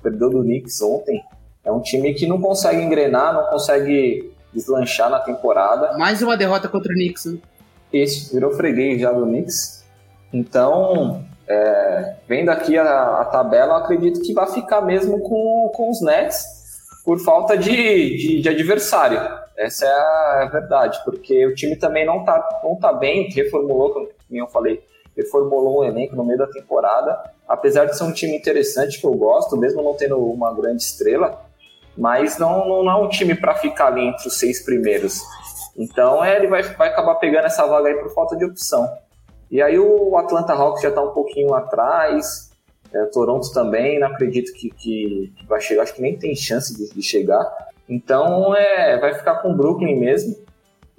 Perdeu 0.02 0.30
do 0.30 0.42
Knicks 0.44 0.82
ontem. 0.82 1.24
É 1.66 1.72
um 1.72 1.82
time 1.82 2.14
que 2.14 2.28
não 2.28 2.40
consegue 2.40 2.82
engrenar, 2.82 3.34
não 3.34 3.46
consegue 3.50 4.32
deslanchar 4.54 5.10
na 5.10 5.20
temporada. 5.20 5.98
Mais 5.98 6.22
uma 6.22 6.38
derrota 6.38 6.70
contra 6.70 6.92
o 6.92 6.96
Knicks, 6.96 7.26
né? 7.26 7.40
Esse 7.92 8.34
virou 8.34 8.52
freguês 8.52 9.02
já 9.02 9.12
do 9.12 9.26
Knicks. 9.26 9.84
Então, 10.32 11.26
é, 11.48 12.16
vendo 12.28 12.50
aqui 12.50 12.78
a, 12.78 13.22
a, 13.22 13.26
tabela, 13.26 13.78
acredito 13.78 14.22
que 14.22 14.34
vai 14.34 14.48
ficar 14.52 14.82
mesmo 14.82 15.20
com, 15.22 15.72
com 15.74 15.90
os 15.90 16.02
Nets 16.02 16.46
por 17.06 17.20
falta 17.20 17.58
de, 17.58 17.72
de, 18.18 18.42
de 18.42 18.50
adversário. 18.50 19.20
Essa 19.58 19.86
é 19.86 19.90
a 20.44 20.50
verdade, 20.52 21.02
porque 21.04 21.46
o 21.48 21.56
time 21.56 21.76
também 21.76 22.06
não 22.06 22.24
tá, 22.24 22.62
não 22.64 22.76
tá 22.76 22.94
bem, 22.94 23.28
reformulou, 23.30 23.92
como 23.92 24.10
eu 24.30 24.48
falei, 24.48 24.84
reformulou 25.16 25.80
um 25.80 25.84
elenco 25.84 26.16
no 26.16 26.24
meio 26.24 26.38
da 26.38 26.48
temporada. 26.48 27.20
Apesar 27.48 27.86
de 27.86 27.98
ser 27.98 28.04
um 28.04 28.14
time 28.14 28.38
interessante 28.38 29.00
que 29.00 29.08
eu 29.08 29.14
gosto, 29.14 29.58
mesmo 29.58 29.82
não 29.82 29.96
tendo 29.96 30.18
uma 30.20 30.54
grande 30.54 30.84
estrela, 30.84 31.44
mas 31.98 32.38
não, 32.38 32.68
não, 32.68 32.84
não 32.84 32.92
é 32.92 32.96
um 33.04 33.10
time 33.10 33.34
para 33.34 33.56
ficar 33.56 33.88
ali 33.88 34.06
entre 34.06 34.28
os 34.28 34.38
seis 34.38 34.64
primeiros. 34.64 35.22
Então 35.76 36.24
é, 36.24 36.36
ele 36.36 36.48
vai, 36.48 36.62
vai 36.62 36.90
acabar 36.90 37.16
pegando 37.16 37.46
essa 37.46 37.66
vaga 37.66 37.90
aí 37.90 37.96
por 37.96 38.14
falta 38.14 38.36
de 38.36 38.46
opção. 38.46 38.88
E 39.50 39.62
aí 39.62 39.80
o 39.80 40.18
Atlanta 40.18 40.54
Hawks 40.54 40.82
já 40.82 40.90
está 40.90 41.02
um 41.02 41.14
pouquinho 41.14 41.54
atrás, 41.54 42.52
é, 42.94 43.06
Toronto 43.06 43.52
também, 43.54 44.00
não 44.00 44.08
acredito 44.08 44.54
que, 44.54 44.70
que, 44.70 45.34
que, 45.36 45.46
vai 45.46 45.60
chegar, 45.62 45.84
acho 45.84 45.96
que 45.96 46.02
nem 46.02 46.18
tem 46.18 46.36
chance 46.36 46.76
de, 46.76 46.94
de 46.94 47.02
chegar. 47.02 47.44
Então 47.90 48.56
é, 48.56 48.98
vai 48.98 49.14
ficar 49.14 49.36
com 49.36 49.52
o 49.52 49.56
Brooklyn 49.56 50.00
mesmo. 50.00 50.36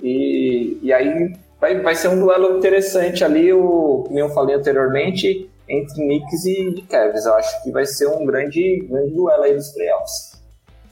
E, 0.03 0.79
e 0.83 0.93
aí 0.93 1.33
vai, 1.61 1.81
vai 1.81 1.95
ser 1.95 2.09
um 2.09 2.21
duelo 2.21 2.59
interessante 2.59 3.25
ali, 3.25 3.53
o, 3.53 4.05
como 4.07 4.19
eu 4.19 4.29
falei 4.31 4.57
anteriormente, 4.57 5.51
entre 5.69 5.95
Knicks 5.95 6.45
e 6.47 6.85
Cavs. 6.89 7.27
Eu 7.27 7.35
acho 7.35 7.63
que 7.63 7.71
vai 7.71 7.85
ser 7.85 8.07
um 8.09 8.25
grande, 8.25 8.87
grande 8.89 9.15
duelo 9.15 9.43
aí 9.43 9.55
dos 9.55 9.69
playoffs. 9.71 10.39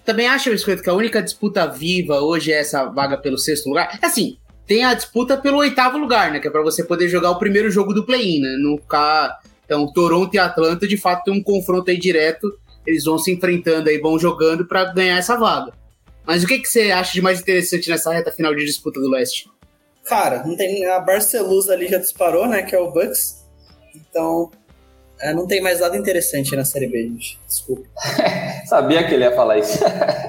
Também 0.05 0.29
acho, 0.29 0.51
Biscoito, 0.51 0.83
que 0.83 0.91
a 0.91 0.95
única 0.95 1.23
disputa 1.23 1.67
viva 1.67 2.21
hoje 2.21 2.53
é 2.53 2.61
essa 2.61 2.85
vaga 2.85 3.17
pelo 3.17 3.39
sexto 3.39 3.69
lugar. 3.69 3.99
Assim, 4.03 4.37
tem 4.67 4.85
a 4.85 4.95
disputa 4.95 5.37
pelo 5.37 5.59
oitavo 5.59 5.99
lugar, 5.99 6.31
né? 6.31 6.39
Que 6.39 6.47
é 6.47 6.51
para 6.51 6.63
você 6.63 6.85
poder 6.85 7.09
jogar 7.09 7.31
o 7.31 7.39
primeiro 7.39 7.71
jogo 7.71 7.93
do 7.93 8.07
play-in, 8.07 8.41
né? 8.41 8.57
Não 8.59 8.77
ficar. 8.77 9.41
Então, 9.65 9.93
Toronto 9.93 10.33
e 10.33 10.39
Atlanta, 10.39 10.87
de 10.87 10.97
fato, 10.97 11.25
tem 11.25 11.35
um 11.35 11.43
confronto 11.43 11.91
aí 11.91 11.99
direto 11.99 12.47
eles 12.87 13.05
vão 13.05 13.19
se 13.19 13.33
enfrentando 13.33 13.89
aí, 13.89 13.99
vão 13.99 14.19
jogando 14.19 14.65
para 14.65 14.85
ganhar 14.93 15.19
essa 15.19 15.37
vaga. 15.37 15.73
Mas 16.27 16.43
o 16.43 16.47
que, 16.47 16.59
que 16.59 16.69
você 16.69 16.91
acha 16.91 17.13
de 17.13 17.23
mais 17.23 17.41
interessante 17.41 17.89
nessa 17.89 18.13
reta 18.13 18.33
final 18.33 18.55
de 18.55 18.65
disputa 18.65 19.01
do 19.01 19.09
leste? 19.09 19.49
Cara, 20.05 20.45
não 20.45 20.57
tem, 20.57 20.85
a 20.87 21.01
Barcelos 21.01 21.69
ali 21.71 21.89
já 21.89 21.99
disparou, 21.99 22.49
né? 22.49 22.63
Que 22.63 22.75
é 22.75 22.79
o 22.79 22.91
Bucks. 22.91 23.45
Então, 23.95 24.51
é, 25.21 25.33
não 25.33 25.47
tem 25.47 25.61
mais 25.61 25.81
nada 25.81 25.97
interessante 25.97 26.55
na 26.57 26.65
Série 26.65 26.89
B, 26.89 27.03
gente. 27.03 27.39
Desculpa. 27.47 27.89
Sabia 28.67 29.07
que 29.07 29.15
ele 29.15 29.25
ia 29.25 29.35
falar 29.35 29.59
isso. 29.59 29.79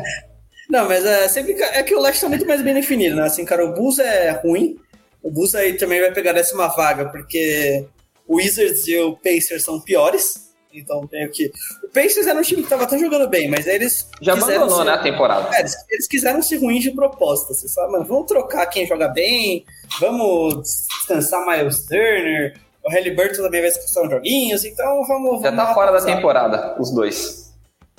não, 0.69 0.87
mas 0.87 1.05
é, 1.05 1.27
sempre, 1.27 1.53
é 1.53 1.83
que 1.83 1.95
o 1.95 2.01
leste 2.01 2.21
tá 2.21 2.29
muito 2.29 2.45
mais 2.45 2.61
bem 2.61 2.73
definido, 2.73 3.15
né? 3.15 3.23
Assim, 3.23 3.43
cara, 3.43 3.65
o 3.65 3.73
Bulls 3.73 3.99
é 3.99 4.31
ruim. 4.31 4.77
O 5.21 5.31
Bulls 5.31 5.55
aí 5.55 5.73
também 5.73 5.99
vai 5.99 6.13
pegar 6.13 6.31
a 6.31 6.35
décima 6.35 6.67
vaga, 6.67 7.09
porque 7.09 7.85
o 8.27 8.37
Wizards 8.37 8.87
e 8.87 8.97
o 8.97 9.17
Pacers 9.17 9.63
são 9.63 9.79
piores. 9.81 10.46
Então 10.77 11.07
tem 11.07 11.27
que. 11.29 11.51
O 11.83 11.89
Pacers 11.89 12.27
era 12.27 12.39
um 12.39 12.43
time 12.43 12.63
que 12.63 12.69
tava 12.69 12.83
até 12.83 12.97
jogando 12.97 13.27
bem, 13.27 13.49
mas 13.49 13.67
aí 13.67 13.75
eles. 13.75 14.07
Já 14.21 14.33
abandonou, 14.33 14.77
ser... 14.77 14.85
né, 14.85 14.91
a 14.91 14.97
temporada. 15.01 15.55
É, 15.55 15.61
eles, 15.61 15.75
eles, 15.89 16.07
quiseram 16.07 16.41
ser 16.41 16.57
ruins 16.57 16.83
de 16.83 16.91
proposta. 16.91 17.53
Você 17.53 17.67
sabe, 17.67 17.93
mas 17.93 18.07
vamos 18.07 18.27
trocar 18.27 18.67
quem 18.67 18.85
joga 18.85 19.07
bem, 19.07 19.65
vamos 19.99 20.85
descansar 20.85 21.45
Miles 21.45 21.85
Turner. 21.85 22.59
O 22.85 22.91
Halliburton 22.91 23.41
também 23.41 23.61
vai 23.61 23.69
descansar 23.69 24.03
uns 24.03 24.11
joguinhos, 24.11 24.63
então 24.63 25.03
vamos. 25.07 25.41
Já 25.41 25.51
tá 25.51 25.73
fora 25.73 25.91
da 25.91 26.05
temporada, 26.05 26.75
os 26.79 26.91
dois. 26.91 27.53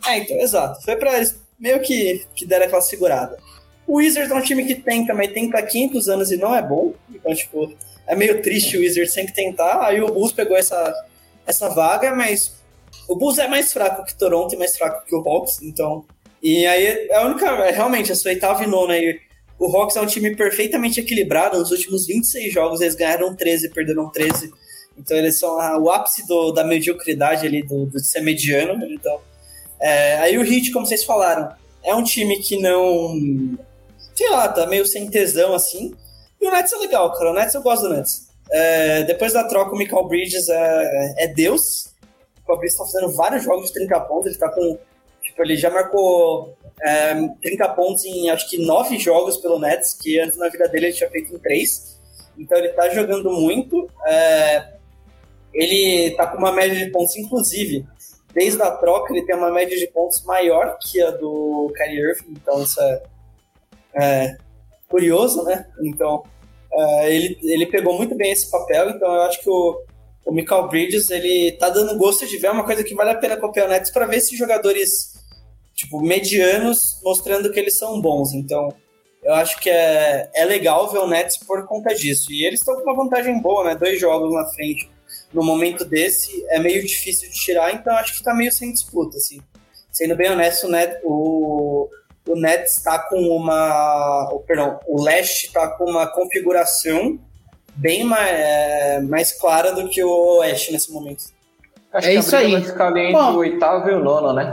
É, 0.06 0.18
então, 0.18 0.36
exato. 0.38 0.82
Foi 0.82 0.96
pra 0.96 1.16
eles 1.16 1.38
meio 1.58 1.80
que, 1.80 2.24
que 2.34 2.46
deram 2.46 2.66
aquela 2.66 2.80
segurada. 2.80 3.36
O 3.86 3.96
Wizards 3.96 4.30
é 4.30 4.34
um 4.34 4.42
time 4.42 4.64
que 4.64 4.74
tenta, 4.74 5.14
mas 5.14 5.32
tenta 5.32 5.58
há 5.58 5.62
500 5.62 6.08
anos 6.08 6.30
e 6.30 6.36
não 6.36 6.54
é 6.54 6.62
bom. 6.62 6.92
Então, 7.10 7.34
tipo, 7.34 7.74
é 8.06 8.14
meio 8.14 8.40
triste 8.42 8.76
o 8.76 8.80
Wizards 8.80 9.12
sem 9.12 9.26
que 9.26 9.34
tentar. 9.34 9.84
Aí 9.84 10.00
o 10.00 10.06
Bulls 10.06 10.32
pegou 10.32 10.56
essa, 10.56 10.94
essa 11.46 11.68
vaga, 11.70 12.14
mas 12.14 12.57
o 13.08 13.16
Bulls 13.16 13.38
é 13.38 13.48
mais 13.48 13.72
fraco 13.72 14.04
que 14.04 14.16
Toronto 14.16 14.54
e 14.54 14.58
mais 14.58 14.76
fraco 14.76 15.04
que 15.06 15.14
o 15.14 15.26
Hawks, 15.26 15.62
então. 15.62 16.04
E 16.42 16.66
aí, 16.66 17.10
a 17.10 17.26
única. 17.26 17.46
É, 17.46 17.70
realmente, 17.70 18.12
a 18.12 18.14
sua 18.14 18.30
oitava 18.30 18.62
e 18.62 18.66
nona 18.66 18.92
aí. 18.92 19.18
O 19.58 19.66
Hawks 19.74 19.96
é 19.96 20.00
um 20.00 20.06
time 20.06 20.36
perfeitamente 20.36 21.00
equilibrado. 21.00 21.58
Nos 21.58 21.70
últimos 21.70 22.06
26 22.06 22.52
jogos, 22.52 22.80
eles 22.80 22.94
ganharam 22.94 23.34
13 23.34 23.70
perderam 23.70 24.10
13. 24.10 24.52
Então, 24.96 25.16
eles 25.16 25.38
são 25.38 25.58
a, 25.58 25.78
o 25.78 25.90
ápice 25.90 26.26
do, 26.26 26.52
da 26.52 26.62
mediocridade 26.62 27.46
ali, 27.46 27.62
do, 27.62 27.86
do 27.86 27.98
ser 27.98 28.20
mediano. 28.20 28.84
Então, 28.92 29.18
é, 29.80 30.16
aí 30.18 30.36
o 30.36 30.44
Heat, 30.44 30.70
como 30.70 30.86
vocês 30.86 31.02
falaram, 31.02 31.50
é 31.82 31.94
um 31.94 32.04
time 32.04 32.38
que 32.40 32.60
não. 32.60 33.56
Sei 34.14 34.28
lá, 34.30 34.48
tá 34.48 34.66
meio 34.66 34.84
sem 34.84 35.08
tesão 35.08 35.54
assim. 35.54 35.94
E 36.40 36.46
o 36.46 36.50
Nets 36.50 36.72
é 36.72 36.76
legal, 36.76 37.12
cara. 37.12 37.30
O 37.30 37.34
Nets 37.34 37.54
eu 37.54 37.62
gosto 37.62 37.88
do 37.88 37.94
Nets. 37.94 38.28
É, 38.50 39.02
depois 39.04 39.32
da 39.32 39.44
troca, 39.44 39.74
o 39.74 39.78
Michael 39.78 40.06
Bridges 40.06 40.48
é, 40.48 41.14
é 41.24 41.26
Deus. 41.28 41.88
Fabrício 42.48 42.82
está 42.82 42.92
fazendo 42.92 43.14
vários 43.14 43.44
jogos 43.44 43.66
de 43.66 43.74
30 43.74 44.00
pontos, 44.00 44.26
ele 44.26 44.38
tá 44.38 44.48
com. 44.48 44.78
Tipo, 45.22 45.42
ele 45.42 45.56
já 45.56 45.70
marcou 45.70 46.56
é, 46.80 47.14
30 47.42 47.68
pontos 47.70 48.04
em 48.04 48.30
acho 48.30 48.48
que 48.48 48.64
9 48.64 48.98
jogos 48.98 49.36
pelo 49.36 49.58
Nets, 49.58 49.94
que 49.94 50.18
antes 50.18 50.38
na 50.38 50.48
vida 50.48 50.68
dele 50.68 50.86
ele 50.86 50.94
tinha 50.94 51.10
feito 51.10 51.34
em 51.34 51.38
3. 51.38 51.98
Então 52.38 52.56
ele 52.58 52.68
tá 52.70 52.88
jogando 52.88 53.30
muito. 53.30 53.88
É, 54.06 54.78
ele 55.52 56.12
tá 56.12 56.26
com 56.26 56.38
uma 56.38 56.52
média 56.52 56.76
de 56.76 56.90
pontos, 56.90 57.16
inclusive, 57.16 57.86
desde 58.32 58.62
a 58.62 58.70
troca, 58.70 59.12
ele 59.12 59.24
tem 59.24 59.34
uma 59.34 59.50
média 59.50 59.76
de 59.76 59.86
pontos 59.88 60.22
maior 60.24 60.78
que 60.80 61.02
a 61.02 61.10
do 61.10 61.72
Kyrie 61.76 62.00
Irving, 62.00 62.32
então 62.32 62.62
isso 62.62 62.80
é, 62.80 63.02
é 63.94 64.36
curioso, 64.88 65.42
né? 65.44 65.66
Então, 65.82 66.22
é, 66.72 67.12
ele, 67.12 67.38
ele 67.42 67.66
pegou 67.66 67.96
muito 67.96 68.14
bem 68.14 68.30
esse 68.30 68.50
papel, 68.50 68.90
então 68.90 69.12
eu 69.14 69.22
acho 69.22 69.40
que 69.40 69.50
o, 69.50 69.82
o 70.24 70.32
Michael 70.32 70.68
Bridges, 70.68 71.10
ele 71.10 71.52
tá 71.52 71.70
dando 71.70 71.96
gosto 71.96 72.26
de 72.26 72.36
ver, 72.36 72.48
é 72.48 72.50
uma 72.50 72.64
coisa 72.64 72.84
que 72.84 72.94
vale 72.94 73.10
a 73.10 73.16
pena 73.16 73.36
copiar 73.36 73.66
o 73.66 73.70
Nets 73.70 73.90
para 73.90 74.06
ver 74.06 74.16
esses 74.16 74.36
jogadores, 74.38 75.14
tipo, 75.74 76.00
medianos, 76.00 77.00
mostrando 77.02 77.50
que 77.50 77.58
eles 77.58 77.78
são 77.78 78.00
bons. 78.00 78.34
Então, 78.34 78.68
eu 79.22 79.34
acho 79.34 79.58
que 79.60 79.70
é, 79.70 80.30
é 80.34 80.44
legal 80.44 80.90
ver 80.90 80.98
o 80.98 81.06
Nets 81.06 81.38
por 81.38 81.66
conta 81.66 81.94
disso. 81.94 82.32
E 82.32 82.46
eles 82.46 82.60
estão 82.60 82.74
com 82.76 82.82
uma 82.82 82.96
vantagem 82.96 83.40
boa, 83.40 83.64
né? 83.64 83.74
Dois 83.74 83.98
jogos 83.98 84.32
na 84.32 84.46
frente. 84.50 84.90
No 85.32 85.42
momento 85.42 85.84
desse, 85.84 86.44
é 86.50 86.58
meio 86.58 86.82
difícil 86.82 87.28
de 87.28 87.34
tirar, 87.34 87.72
então 87.74 87.94
acho 87.96 88.16
que 88.16 88.22
tá 88.22 88.34
meio 88.34 88.52
sem 88.52 88.72
disputa, 88.72 89.16
assim. 89.16 89.40
Sendo 89.90 90.14
bem 90.14 90.30
honesto, 90.30 90.66
o, 91.02 91.88
o, 92.24 92.32
o 92.32 92.36
Nets 92.36 92.76
está 92.76 92.98
com 92.98 93.16
uma. 93.16 94.30
O, 94.32 94.40
perdão, 94.40 94.78
o 94.86 95.02
Leste 95.02 95.46
está 95.46 95.68
com 95.68 95.84
uma 95.84 96.06
configuração 96.06 97.18
bem 97.78 98.04
mais, 98.04 98.30
é, 98.30 99.00
mais 99.00 99.32
clara 99.32 99.72
do 99.72 99.88
que 99.88 100.02
o 100.02 100.38
Oeste 100.38 100.72
nesse 100.72 100.92
momento. 100.92 101.24
Acho 101.92 102.08
é 102.08 102.12
que 102.12 102.18
isso 102.18 102.36
a 102.36 102.38
aí. 102.40 102.52
vai 102.52 102.62
ficar 102.62 102.88
ali 102.88 103.00
entre 103.00 103.20
o 103.20 103.36
oitavo 103.36 103.88
e 103.88 103.94
o 103.94 104.00
nono, 104.00 104.32
né? 104.32 104.52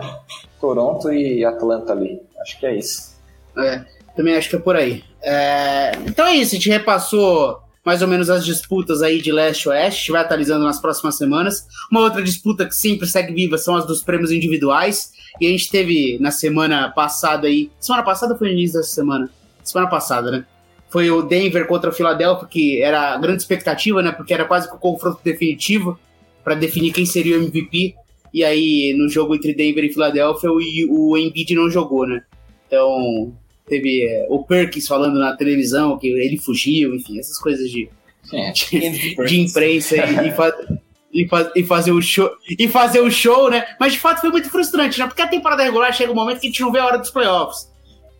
Toronto 0.61 1.11
e 1.11 1.43
Atlanta 1.43 1.91
ali. 1.91 2.21
Acho 2.41 2.59
que 2.59 2.65
é 2.65 2.76
isso. 2.76 3.15
É, 3.57 3.84
também 4.15 4.36
acho 4.36 4.49
que 4.49 4.55
é 4.55 4.59
por 4.59 4.76
aí. 4.76 5.03
É, 5.21 5.91
então 6.05 6.26
é 6.26 6.36
isso, 6.36 6.55
a 6.55 6.57
gente 6.57 6.69
repassou 6.69 7.59
mais 7.84 8.01
ou 8.01 8.07
menos 8.07 8.30
as 8.30 8.43
disputas 8.43 9.03
aí 9.03 9.21
de 9.21 9.32
leste 9.32 9.69
oeste, 9.69 9.97
a 9.97 9.99
gente 9.99 10.11
vai 10.11 10.21
atualizando 10.21 10.65
nas 10.65 10.80
próximas 10.80 11.15
semanas. 11.15 11.67
Uma 11.91 12.01
outra 12.01 12.23
disputa 12.23 12.65
que 12.65 12.76
sempre 12.76 13.07
segue 13.07 13.32
viva 13.32 13.59
são 13.59 13.76
as 13.76 13.86
dos 13.86 14.01
prêmios 14.01 14.32
individuais. 14.32 15.11
E 15.39 15.45
a 15.45 15.49
gente 15.49 15.69
teve 15.69 16.17
na 16.19 16.32
semana 16.32 16.89
passada 16.89 17.45
aí. 17.45 17.69
Semana 17.80 18.03
passada 18.03 18.34
ou 18.34 18.39
foi 18.39 18.47
no 18.47 18.53
início 18.53 18.80
dessa 18.80 18.89
semana? 18.89 19.30
Semana 19.63 19.88
passada, 19.88 20.32
né? 20.32 20.45
Foi 20.95 21.11
o 21.11 21.21
Denver 21.21 21.67
contra 21.67 21.89
o 21.89 21.93
Philadelphia, 21.93 22.47
que 22.47 22.81
era 22.81 23.13
a 23.13 23.17
grande 23.17 23.41
expectativa, 23.41 24.01
né? 24.01 24.13
Porque 24.13 24.33
era 24.33 24.45
quase 24.45 24.69
que 24.69 24.77
o 24.77 24.79
confronto 24.79 25.19
definitivo 25.21 25.99
para 26.41 26.55
definir 26.55 26.93
quem 26.93 27.05
seria 27.05 27.37
o 27.37 27.43
MVP. 27.43 27.93
E 28.33 28.45
aí, 28.45 28.95
no 28.97 29.09
jogo 29.09 29.35
entre 29.35 29.53
Denver 29.53 29.83
e 29.83 29.91
Philadelphia, 29.91 30.49
o, 30.49 30.57
o 30.89 31.17
Embiid 31.17 31.53
não 31.53 31.69
jogou, 31.69 32.07
né? 32.07 32.23
Então, 32.65 33.33
teve 33.67 34.03
é, 34.03 34.25
o 34.29 34.41
Perkins 34.45 34.87
falando 34.87 35.19
na 35.19 35.35
televisão 35.35 35.99
que 35.99 36.07
ele 36.07 36.37
fugiu, 36.37 36.95
enfim, 36.95 37.19
essas 37.19 37.37
coisas 37.39 37.69
de, 37.69 37.89
é. 38.31 38.51
de, 38.53 39.15
de, 39.17 39.41
imprensa 39.41 39.97
e, 39.97 40.29
e, 40.29 40.31
fa 40.31 40.53
e, 41.11 41.27
fa 41.27 41.51
e, 41.57 41.63
fazer 41.65 41.91
o 41.91 42.01
show 42.01 42.31
e 42.57 42.69
fazer 42.69 43.01
o 43.01 43.11
show, 43.11 43.51
né? 43.51 43.65
Mas 43.77 43.91
de 43.91 43.99
fato 43.99 44.21
foi 44.21 44.29
muito 44.29 44.49
frustrante, 44.49 44.97
né? 44.97 45.07
Porque 45.07 45.21
a 45.21 45.27
temporada 45.27 45.61
regular 45.61 45.93
chega 45.93 46.13
um 46.13 46.15
momento 46.15 46.39
que 46.39 46.47
a 46.47 46.49
gente 46.49 46.61
não 46.61 46.71
vê 46.71 46.79
a 46.79 46.85
hora 46.85 46.97
dos 46.97 47.11
playoffs. 47.11 47.69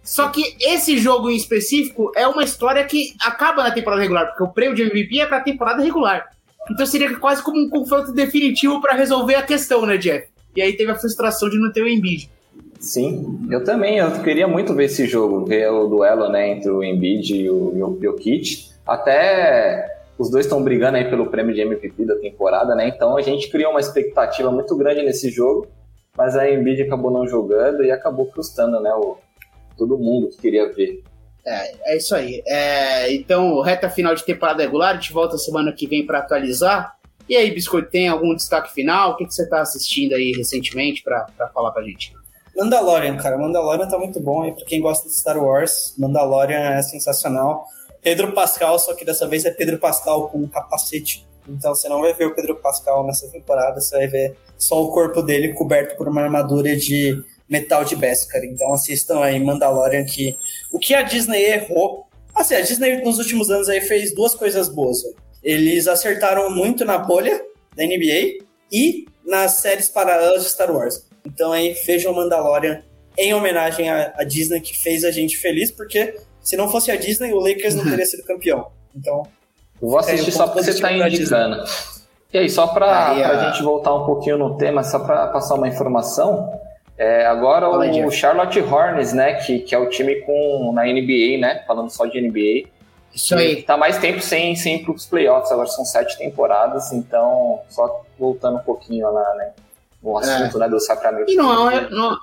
Só 0.06 0.30
que 0.30 0.56
esse 0.62 1.00
jogo 1.00 1.32
em 1.32 1.36
específico 1.36 2.12
é 2.16 2.28
uma 2.28 2.44
história 2.44 2.84
que 2.86 3.16
acaba 3.20 3.64
na 3.64 3.72
temporada 3.72 4.04
regular, 4.04 4.28
porque 4.28 4.44
o 4.44 4.48
prêmio 4.48 4.76
de 4.76 4.84
MVP 4.84 5.20
é 5.20 5.26
pra 5.26 5.42
temporada 5.42 5.82
regular. 5.82 6.30
Então 6.70 6.86
seria 6.86 7.18
quase 7.18 7.44
como 7.44 7.60
um 7.60 7.70
confronto 7.70 8.14
definitivo 8.14 8.80
para 8.80 8.94
resolver 8.94 9.34
a 9.34 9.42
questão, 9.42 9.84
né, 9.84 9.98
Jeff? 9.98 10.28
E 10.56 10.62
aí 10.62 10.74
teve 10.74 10.92
a 10.92 10.96
frustração 10.96 11.50
de 11.50 11.58
não 11.58 11.72
ter 11.72 11.82
o 11.82 11.88
Embiid. 11.88 12.30
Sim, 12.80 13.48
eu 13.50 13.64
também. 13.64 13.98
Eu 13.98 14.12
queria 14.22 14.48
muito 14.48 14.76
ver 14.76 14.86
esse 14.86 15.08
jogo, 15.08 15.44
ver 15.44 15.72
o 15.72 15.88
duelo 15.88 16.30
né, 16.30 16.52
entre 16.52 16.70
o 16.70 16.84
Embiid 16.84 17.36
e 17.36 17.50
o 17.50 17.98
Jokic. 18.00 18.70
Até 18.86 19.88
os 20.20 20.30
dois 20.30 20.46
estão 20.46 20.64
brigando 20.64 20.98
aí 20.98 21.10
pelo 21.10 21.28
prêmio 21.28 21.54
de 21.54 21.62
MVP 21.62 22.06
da 22.06 22.16
temporada, 22.16 22.76
né? 22.76 22.88
Então 22.88 23.18
a 23.18 23.22
gente 23.24 23.50
criou 23.50 23.72
uma 23.72 23.80
expectativa 23.80 24.52
muito 24.52 24.76
grande 24.78 25.02
nesse 25.02 25.32
jogo, 25.32 25.68
mas 26.16 26.38
a 26.38 26.50
Embiid 26.50 26.84
acabou 26.84 27.10
não 27.10 27.28
jogando 27.28 27.84
e 27.84 27.92
acabou 27.92 28.30
frustrando, 28.32 28.80
né, 28.80 28.94
o, 28.94 29.18
todo 29.78 29.98
mundo 29.98 30.30
que 30.30 30.38
queria 30.38 30.72
ver. 30.72 31.04
É, 31.46 31.94
é 31.94 31.98
isso 31.98 32.16
aí. 32.16 32.42
É, 32.48 33.14
então, 33.14 33.62
reta 33.62 33.90
final 33.90 34.16
de 34.16 34.24
temporada 34.24 34.64
regular, 34.64 34.92
a 34.92 34.94
gente 34.96 35.14
volta 35.14 35.38
semana 35.38 35.72
que 35.72 35.88
vem 35.88 36.06
para 36.06 36.20
atualizar. 36.20 36.96
E 37.28 37.36
aí, 37.36 37.52
Biscoito, 37.52 37.90
tem 37.90 38.08
algum 38.08 38.36
destaque 38.36 38.74
final? 38.74 39.12
O 39.12 39.18
que, 39.18 39.26
que 39.26 39.34
você 39.34 39.44
está 39.44 39.62
assistindo 39.62 40.14
aí 40.14 40.32
recentemente 40.32 41.04
para 41.04 41.28
falar 41.54 41.72
pra 41.72 41.84
gente? 41.84 42.14
Mandalorian, 42.56 43.18
cara. 43.18 43.38
Mandalorian 43.38 43.88
tá 43.88 43.98
muito 43.98 44.20
bom 44.20 44.44
aí 44.44 44.54
pra 44.54 44.66
quem 44.66 44.80
gosta 44.80 45.08
de 45.08 45.16
Star 45.16 45.38
Wars. 45.38 45.94
Mandalorian 45.98 46.72
é 46.72 46.82
sensacional. 46.82 47.66
Pedro 48.02 48.34
Pascal, 48.34 48.78
só 48.78 48.94
que 48.94 49.04
dessa 49.04 49.28
vez 49.28 49.46
é 49.46 49.52
Pedro 49.52 49.80
Pascal 49.80 50.30
com 50.30 50.38
um 50.38 50.48
capacete. 50.48 51.28
Então 51.48 51.76
você 51.76 51.90
não 51.90 52.02
vai 52.02 52.14
ver 52.14 52.26
o 52.26 52.36
Pedro 52.36 52.56
Pascal 52.56 53.06
nessa 53.06 53.28
temporada, 53.30 53.80
você 53.80 53.96
vai 53.98 54.08
ver 54.08 54.38
só 54.58 54.84
o 54.84 54.92
corpo 54.92 55.22
dele 55.22 55.54
coberto 55.54 55.96
por 55.98 56.08
uma 56.08 56.22
armadura 56.22 56.76
de 56.76 57.24
metal 57.50 57.84
de 57.84 57.96
Beskar. 57.96 58.44
Então 58.44 58.74
assistam 58.74 59.22
aí 59.22 59.40
Mandalorian 59.40 60.06
que 60.06 60.38
o 60.72 60.80
que 60.80 60.94
a 60.94 61.02
Disney 61.02 61.44
errou. 61.44 62.08
Assim, 62.34 62.56
a 62.56 62.62
Disney 62.62 63.02
nos 63.04 63.18
últimos 63.18 63.50
anos 63.50 63.70
aí 63.70 63.82
fez 63.82 64.14
duas 64.14 64.36
coisas 64.36 64.68
boas. 64.68 65.00
Eles 65.44 65.88
acertaram 65.88 66.50
muito 66.50 66.84
na 66.84 66.98
bolha 66.98 67.42
da 67.76 67.84
NBA 67.84 68.46
e 68.72 69.06
nas 69.26 69.58
séries 69.58 69.90
paralelas 69.90 70.44
de 70.44 70.50
Star 70.50 70.72
Wars. 70.72 71.08
Então 71.26 71.52
aí 71.52 71.74
vejam 71.86 72.14
Mandalorian 72.14 72.84
em 73.18 73.34
homenagem 73.34 73.90
à, 73.90 74.24
Disney 74.24 74.60
que 74.60 74.78
fez 74.78 75.04
a 75.04 75.12
gente 75.12 75.38
feliz, 75.38 75.72
porque 75.72 76.16
se 76.42 76.58
não 76.58 76.70
fosse 76.70 76.92
a 76.92 76.96
Disney, 76.96 77.34
o 77.34 77.40
Lakers 77.40 77.76
não 77.76 77.84
teria 77.90 78.06
sido 78.06 78.24
campeão. 78.24 78.68
Então. 78.96 79.24
Eu 79.82 79.90
vou 79.90 80.00
assistir 80.00 80.32
só 80.32 80.48
porque 80.48 80.64
você 80.64 80.72
está 80.72 80.92
indicando. 80.92 81.64
E 82.34 82.38
aí, 82.38 82.50
só 82.50 82.68
para 82.68 83.12
a 83.12 83.50
gente 83.52 83.64
voltar 83.64 83.94
um 83.96 84.06
pouquinho 84.06 84.38
no 84.38 84.58
tema, 84.58 84.84
só 84.84 85.00
para 85.00 85.28
passar 85.28 85.56
uma 85.56 85.68
informação, 85.68 86.52
é, 86.98 87.26
agora 87.26 87.70
o 87.70 88.12
Charlotte 88.12 88.60
Hornets, 88.60 89.14
né, 89.14 89.34
que, 89.36 89.60
que 89.60 89.76
é 89.76 89.78
o 89.78 89.90
time 89.90 90.22
com 90.22 90.72
na 90.74 90.84
NBA, 90.84 91.38
né, 91.40 91.64
falando 91.68 91.90
só 91.90 92.06
de 92.06 92.22
NBA. 92.22 92.70
Isso 93.14 93.36
aí. 93.36 93.64
Tá 93.64 93.78
mais 93.78 93.98
tempo 93.98 94.22
sem, 94.22 94.56
sem 94.56 94.76
ir 94.78 94.84
pros 94.84 95.06
playoffs, 95.06 95.52
agora 95.52 95.68
são 95.68 95.86
sete 95.86 96.18
temporadas, 96.18 96.92
então 96.92 97.62
só 97.70 98.04
voltando 98.20 98.58
um 98.58 98.64
pouquinho 98.64 99.12
lá, 99.12 99.36
né, 99.36 99.52
o 100.02 100.18
assunto 100.18 100.58
é. 100.58 100.60
né, 100.62 100.70
do 100.70 100.80
Sacramento. 100.80 101.32
E 101.32 101.36
não 101.36 101.70
é, 101.70 101.90
não, 101.90 102.18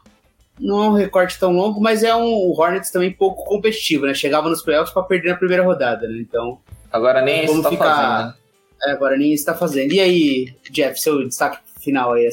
não 0.59 0.85
é 0.85 0.89
um 0.89 0.95
recorte 0.95 1.39
tão 1.39 1.53
longo, 1.53 1.81
mas 1.81 2.03
é 2.03 2.15
um 2.15 2.25
o 2.25 2.59
Hornets 2.59 2.91
também 2.91 3.13
pouco 3.13 3.45
competitivo, 3.45 4.07
né? 4.07 4.15
Chegava 4.15 4.49
nos 4.49 4.63
playoffs 4.63 4.93
para 4.93 5.03
perder 5.03 5.31
na 5.31 5.37
primeira 5.37 5.65
rodada, 5.65 6.07
né? 6.07 6.19
Então. 6.21 6.59
Agora 6.93 7.23
nem 7.23 7.45
isso 7.45 7.63
tá 7.63 7.71
ficar... 7.71 7.97
fazendo. 7.97 8.27
Né? 8.27 8.35
É, 8.85 8.91
agora 8.93 9.17
nem 9.17 9.33
isso 9.33 9.45
tá 9.45 9.55
fazendo. 9.55 9.93
E 9.93 10.01
aí, 10.01 10.55
Jeff, 10.71 11.01
seu 11.01 11.27
destaque 11.27 11.59
final 11.83 12.13
aí, 12.13 12.29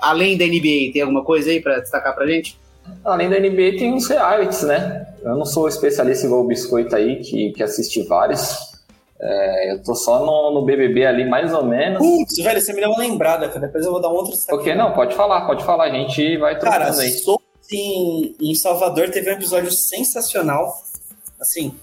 além 0.00 0.36
da 0.36 0.44
NBA, 0.44 0.92
tem 0.92 1.02
alguma 1.02 1.24
coisa 1.24 1.50
aí 1.50 1.60
para 1.60 1.80
destacar 1.80 2.14
pra 2.14 2.26
gente? 2.26 2.58
Além 3.04 3.28
da 3.28 3.38
NBA, 3.38 3.78
tem 3.78 3.92
uns 3.92 4.08
realities, 4.08 4.62
né? 4.62 5.06
Eu 5.22 5.36
não 5.36 5.44
sou 5.44 5.68
especialista 5.68 6.26
igual 6.26 6.42
o 6.42 6.46
Biscoito 6.46 6.94
aí, 6.94 7.16
que, 7.16 7.52
que 7.52 7.62
assiste 7.62 8.02
vários. 8.02 8.56
É, 9.18 9.72
eu 9.72 9.82
tô 9.82 9.94
só 9.94 10.24
no, 10.24 10.52
no, 10.52 10.64
BBB 10.64 11.06
ali, 11.06 11.24
mais 11.24 11.52
ou 11.52 11.64
menos. 11.64 11.98
Putz, 11.98 12.36
velho, 12.36 12.60
você 12.60 12.72
me 12.72 12.80
deu 12.80 12.90
uma 12.90 12.98
lembrada, 12.98 13.48
cara. 13.48 13.66
Depois 13.66 13.84
eu 13.84 13.92
vou 13.92 14.00
dar 14.00 14.08
um 14.08 14.12
outro 14.12 14.32
destaque. 14.32 14.58
Ok, 14.58 14.74
não, 14.74 14.92
pode 14.92 15.14
falar, 15.14 15.46
pode 15.46 15.64
falar. 15.64 15.84
A 15.84 15.90
gente 15.90 16.36
vai 16.36 16.58
trocando 16.58 16.84
cara, 16.84 17.00
aí. 17.00 17.10
Sou 17.10 17.40
em, 17.72 18.36
em 18.40 18.54
Salvador 18.54 19.10
teve 19.10 19.30
um 19.30 19.34
episódio 19.34 19.70
sensacional. 19.72 20.76
Assim, 21.40 21.74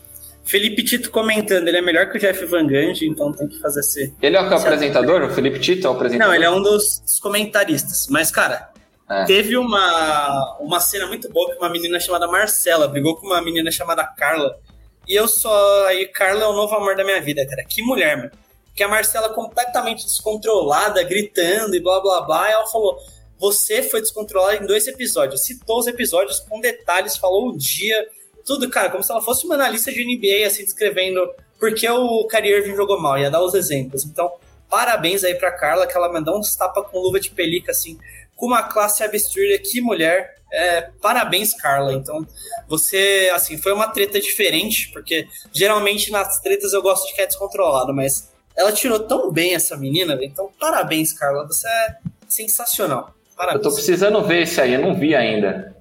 Felipe 0.46 0.84
Tito 0.84 1.10
comentando, 1.10 1.68
ele 1.68 1.78
é 1.78 1.82
melhor 1.82 2.10
que 2.10 2.18
o 2.18 2.20
Jeff 2.20 2.46
Van 2.46 2.64
Gundy, 2.64 3.08
então 3.08 3.32
tem 3.32 3.48
que 3.48 3.60
fazer 3.60 3.80
esse. 3.80 4.14
Ele 4.22 4.36
é 4.36 4.42
o, 4.42 4.46
é 4.46 4.56
apresentador? 4.56 5.24
O 5.24 5.30
Felipe 5.30 5.60
Tito 5.60 5.88
é 5.88 5.90
o 5.90 5.94
apresentador? 5.94 6.28
Não, 6.28 6.36
ele 6.36 6.46
é 6.46 6.50
um 6.50 6.62
dos, 6.62 7.00
dos 7.00 7.20
comentaristas. 7.20 8.08
Mas, 8.10 8.30
cara, 8.30 8.70
é. 9.10 9.24
teve 9.24 9.56
uma, 9.58 10.58
uma 10.60 10.80
cena 10.82 11.08
muito 11.08 11.30
boa 11.30 11.50
que 11.50 11.58
uma 11.58 11.70
menina 11.70 12.00
chamada 12.00 12.28
Marcela 12.28 12.88
brigou 12.88 13.16
com 13.16 13.26
uma 13.26 13.42
menina 13.42 13.72
chamada 13.72 14.06
Carla. 14.06 14.60
E 15.08 15.16
eu 15.16 15.28
só. 15.28 15.88
Aí, 15.88 16.08
Carla 16.08 16.44
é 16.44 16.48
o 16.48 16.54
novo 16.54 16.76
amor 16.76 16.96
da 16.96 17.06
minha 17.06 17.22
vida, 17.22 17.46
cara. 17.48 17.64
Que 17.64 17.82
mulher, 17.82 18.18
mano. 18.18 18.32
Que 18.76 18.84
a 18.84 18.88
Marcela 18.88 19.30
completamente 19.30 20.04
descontrolada, 20.04 21.04
gritando 21.04 21.76
e 21.76 21.80
blá 21.80 22.02
blá 22.02 22.22
blá. 22.22 22.50
E 22.50 22.52
ela 22.52 22.68
falou: 22.68 22.98
Você 23.40 23.82
foi 23.82 24.02
descontrolada 24.02 24.58
em 24.58 24.68
dois 24.68 24.88
episódios. 24.88 25.46
Citou 25.46 25.80
os 25.80 25.88
episódios 25.88 26.42
com 26.42 26.60
detalhes, 26.60 27.16
falou 27.16 27.50
o 27.50 27.58
dia 27.58 28.06
tudo, 28.46 28.70
cara, 28.70 28.90
como 28.90 29.04
se 29.04 29.12
ela 29.12 29.22
fosse 29.22 29.46
uma 29.46 29.56
analista 29.56 29.92
de 29.92 30.04
NBA, 30.04 30.46
assim, 30.46 30.64
descrevendo 30.64 31.30
por 31.60 31.74
que 31.74 31.88
o 31.90 32.28
Kyrie 32.28 32.58
Irving 32.58 32.76
jogou 32.76 33.00
mal, 33.00 33.18
ia 33.18 33.32
dar 33.32 33.42
os 33.42 33.54
exemplos. 33.54 34.06
Então, 34.06 34.32
parabéns 34.70 35.24
aí 35.24 35.36
pra 35.36 35.52
Carla, 35.52 35.88
que 35.88 35.96
ela 35.96 36.12
mandou 36.12 36.38
uns 36.38 36.56
tapa 36.56 36.84
com 36.84 37.00
luva 37.00 37.20
de 37.20 37.30
pelica, 37.30 37.72
assim, 37.72 37.98
com 38.36 38.48
uma 38.48 38.64
classe 38.64 39.04
absurda, 39.04 39.58
que 39.60 39.80
mulher. 39.82 40.36
É, 40.52 40.90
parabéns, 41.02 41.54
Carla. 41.54 41.94
Então, 41.94 42.28
você, 42.68 43.32
assim, 43.34 43.58
foi 43.58 43.72
uma 43.74 43.88
treta 43.88 44.20
diferente, 44.20 44.92
porque 44.92 45.28
geralmente 45.52 46.12
nas 46.12 46.40
tretas 46.42 46.74
eu 46.74 46.82
gosto 46.82 47.08
de 47.08 47.14
que 47.14 47.22
é 47.22 47.26
descontrolado, 47.26 47.94
mas 47.94 48.32
ela 48.56 48.72
tirou 48.72 49.00
tão 49.00 49.32
bem 49.32 49.56
essa 49.56 49.76
menina, 49.76 50.18
então 50.22 50.52
parabéns, 50.60 51.12
Carla. 51.14 51.48
Você 51.48 51.68
é 51.68 51.96
sensacional. 52.28 53.16
Parabéns. 53.36 53.66
Eu 53.66 53.70
tô 53.70 53.76
precisando 53.76 54.22
ver 54.24 54.44
esse 54.44 54.62
aí, 54.62 54.74
eu 54.74 54.82
não 54.82 54.94
vi 54.94 55.16
ainda. 55.16 55.73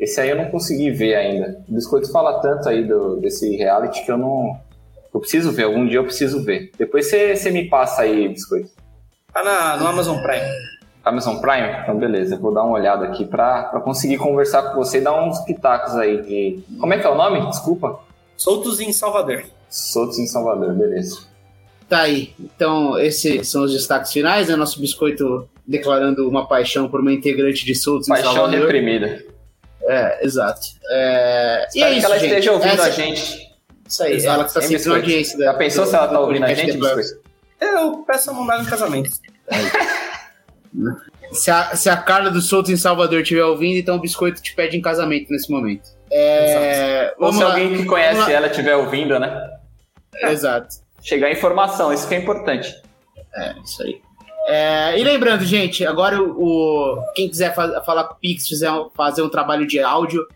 Esse 0.00 0.18
aí 0.18 0.30
eu 0.30 0.36
não 0.36 0.46
consegui 0.46 0.90
ver 0.90 1.14
ainda. 1.14 1.62
O 1.68 1.74
Biscoito 1.74 2.10
fala 2.10 2.40
tanto 2.40 2.68
aí 2.70 2.82
do, 2.88 3.16
desse 3.16 3.54
reality 3.54 4.02
que 4.02 4.10
eu 4.10 4.16
não. 4.16 4.58
Eu 5.12 5.20
preciso 5.20 5.52
ver, 5.52 5.64
algum 5.64 5.86
dia 5.86 5.98
eu 5.98 6.04
preciso 6.04 6.42
ver. 6.42 6.70
Depois 6.78 7.10
você 7.10 7.50
me 7.50 7.68
passa 7.68 8.02
aí, 8.02 8.26
Biscoito. 8.28 8.70
Tá 9.32 9.44
na, 9.44 9.76
no 9.76 9.86
Amazon 9.86 10.16
Prime. 10.22 10.46
Amazon 11.04 11.36
Prime? 11.36 11.82
Então 11.82 11.98
beleza, 11.98 12.36
vou 12.36 12.52
dar 12.52 12.62
uma 12.62 12.78
olhada 12.78 13.04
aqui 13.04 13.26
pra, 13.26 13.64
pra 13.64 13.80
conseguir 13.80 14.16
conversar 14.16 14.62
com 14.62 14.76
você 14.76 14.98
e 14.98 15.00
dar 15.02 15.22
uns 15.22 15.38
pitacos 15.40 15.94
aí 15.96 16.22
de. 16.22 16.62
Como 16.78 16.94
é 16.94 16.98
que 16.98 17.06
é 17.06 17.10
o 17.10 17.14
nome? 17.14 17.46
Desculpa. 17.48 18.00
Soltos 18.36 18.80
em 18.80 18.92
Salvador. 18.92 19.44
Soltos 19.68 20.18
em 20.18 20.26
Salvador, 20.26 20.72
beleza. 20.72 21.28
Tá 21.88 22.02
aí. 22.02 22.32
Então, 22.38 22.98
esses 22.98 23.48
são 23.48 23.64
os 23.64 23.72
destaques 23.72 24.12
finais, 24.12 24.48
né? 24.48 24.56
Nosso 24.56 24.80
biscoito 24.80 25.48
declarando 25.66 26.26
uma 26.28 26.46
paixão 26.46 26.88
por 26.88 27.00
uma 27.00 27.12
integrante 27.12 27.66
de 27.66 27.74
Soltos 27.74 28.08
paixão 28.08 28.30
em 28.30 28.34
Salvador. 28.34 28.60
Paixão 28.60 28.78
reprimida. 28.78 29.29
É, 29.90 30.24
exato. 30.24 30.60
É... 30.88 31.66
E 31.74 31.82
é 31.82 31.90
isso, 31.90 32.00
que 32.00 32.06
ela 32.06 32.18
gente. 32.18 32.28
esteja 32.28 32.52
ouvindo 32.52 32.74
Essa... 32.74 32.84
a 32.84 32.90
gente. 32.90 33.50
Isso 33.88 34.02
aí, 34.04 34.14
exato. 34.14 34.34
ela 34.34 34.44
que 34.44 34.50
está 34.50 34.62
sentindo 34.62 34.92
a 34.92 34.96
audiência. 34.96 35.38
Já 35.38 35.54
pensou 35.54 35.84
do, 35.84 35.90
se 35.90 35.96
ela 35.96 36.06
está 36.06 36.20
ouvindo 36.20 36.44
a 36.44 36.54
gente? 36.54 36.78
Eu 37.60 38.04
peço 38.06 38.30
a 38.30 38.32
mandar 38.32 38.62
no 38.62 38.70
casamento. 38.70 39.10
se, 41.32 41.50
a, 41.50 41.74
se 41.74 41.90
a 41.90 41.96
Carla 41.96 42.30
do 42.30 42.40
Souto 42.40 42.70
em 42.70 42.76
Salvador 42.76 43.20
estiver 43.20 43.44
ouvindo, 43.44 43.78
então 43.78 43.96
o 43.96 44.00
biscoito 44.00 44.40
te 44.40 44.54
pede 44.54 44.76
em 44.76 44.80
casamento 44.80 45.26
nesse 45.30 45.50
momento. 45.50 45.90
É... 46.12 47.12
Ou 47.18 47.32
se 47.32 47.42
lá. 47.42 47.50
alguém 47.50 47.76
que 47.76 47.84
conhece 47.84 48.32
ela 48.32 48.46
estiver 48.46 48.76
ouvindo, 48.76 49.18
né? 49.18 49.50
Exato. 50.22 50.68
Chegar 51.02 51.26
a 51.26 51.32
informação, 51.32 51.92
isso 51.92 52.06
que 52.06 52.14
é 52.14 52.18
importante. 52.18 52.80
É, 53.34 53.54
isso 53.64 53.82
aí. 53.82 54.00
É, 54.52 54.98
e 54.98 55.04
lembrando, 55.04 55.44
gente, 55.44 55.86
agora 55.86 56.20
o, 56.20 57.00
quem 57.14 57.28
quiser 57.28 57.54
falar 57.54 58.02
com 58.02 58.14
o 58.14 58.16
Pix, 58.16 58.48
fizer, 58.48 58.68
fazer 58.96 59.22
um 59.22 59.28
trabalho 59.28 59.64
de 59.64 59.78
áudio, 59.78 60.26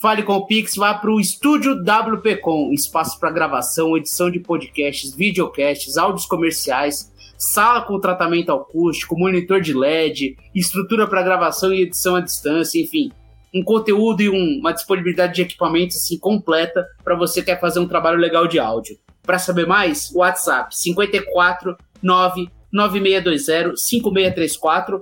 fale 0.00 0.22
com 0.22 0.34
o 0.34 0.46
Pix, 0.46 0.76
vá 0.76 0.94
para 0.94 1.10
o 1.10 1.18
Estúdio 1.18 1.82
WPcom, 1.82 2.70
espaço 2.72 3.18
para 3.18 3.32
gravação, 3.32 3.96
edição 3.96 4.30
de 4.30 4.38
podcasts, 4.38 5.12
videocasts, 5.12 5.96
áudios 5.96 6.24
comerciais, 6.24 7.12
sala 7.36 7.82
com 7.82 7.98
tratamento 7.98 8.52
acústico, 8.52 9.18
monitor 9.18 9.60
de 9.60 9.74
LED, 9.74 10.36
estrutura 10.54 11.08
para 11.08 11.24
gravação 11.24 11.74
e 11.74 11.82
edição 11.82 12.14
à 12.14 12.20
distância, 12.20 12.80
enfim, 12.80 13.10
um 13.52 13.64
conteúdo 13.64 14.22
e 14.22 14.30
um, 14.30 14.60
uma 14.60 14.70
disponibilidade 14.70 15.34
de 15.34 15.42
equipamentos 15.42 15.96
assim 15.96 16.16
completa 16.16 16.86
para 17.02 17.16
você 17.16 17.40
que 17.40 17.46
quer 17.46 17.58
fazer 17.58 17.80
um 17.80 17.88
trabalho 17.88 18.20
legal 18.20 18.46
de 18.46 18.60
áudio. 18.60 18.96
Para 19.20 19.40
saber 19.40 19.66
mais, 19.66 20.12
WhatsApp 20.14 20.76
54 20.76 21.76
9 22.00 22.48
9620-5634 22.74 25.00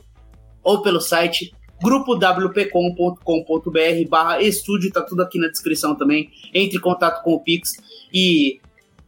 ou 0.63 0.83
pelo 0.83 1.01
site 1.01 1.53
grupowpcom.com.br 1.83 4.09
barra 4.09 4.41
estúdio, 4.41 4.93
tá 4.93 5.03
tudo 5.03 5.23
aqui 5.23 5.37
na 5.39 5.49
descrição 5.49 5.97
também. 5.97 6.31
Entre 6.55 6.79
em 6.79 6.81
contato 6.81 7.25
com 7.25 7.35
o 7.35 7.41
Pix 7.41 7.73
e 8.13 8.61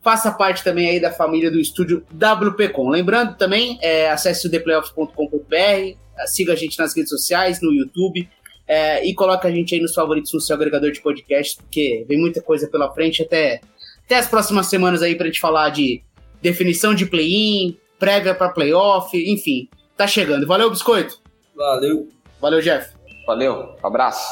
faça 0.03 0.33
parte 0.33 0.65
também 0.65 0.91
aí 0.91 1.01
da 1.01 1.13
família 1.13 1.51
do 1.51 1.61
estúdio 1.61 2.05
WPcom. 2.13 2.91
Lembrando 2.91 3.37
também, 3.37 3.79
é, 3.81 4.11
acesse 4.11 4.47
o 4.47 4.51
theplayoffs.com.br, 4.51 5.97
siga 6.27 6.53
a 6.53 6.57
gente 6.57 6.79
nas 6.79 6.95
redes 6.95 7.09
sociais, 7.11 7.63
no 7.63 7.73
YouTube, 7.73 8.29
é, 8.67 9.07
e 9.07 9.15
coloque 9.15 9.47
a 9.47 9.51
gente 9.51 9.75
aí 9.75 9.81
nos 9.81 9.95
favoritos 9.95 10.33
no 10.33 10.41
seu 10.41 10.57
agregador 10.57 10.91
de 10.91 11.01
podcast, 11.01 11.57
porque 11.57 12.05
vem 12.09 12.19
muita 12.19 12.43
coisa 12.43 12.69
pela 12.69 12.93
frente, 12.93 13.23
até, 13.23 13.61
até 14.05 14.17
as 14.17 14.27
próximas 14.27 14.67
semanas 14.67 15.01
aí 15.01 15.15
pra 15.15 15.27
gente 15.27 15.41
falar 15.41 15.71
de 15.71 16.03
definição 16.43 16.95
de 16.95 17.07
play-in, 17.07 17.79
prévia 18.05 18.35
para 18.35 18.51
playoff, 18.51 19.17
enfim, 19.17 19.67
tá 19.97 20.07
chegando. 20.07 20.47
Valeu, 20.47 20.69
Biscoito. 20.69 21.19
Valeu. 21.57 22.07
Valeu, 22.39 22.61
Jeff. 22.61 22.93
Valeu, 23.27 23.77
abraço. 23.83 24.31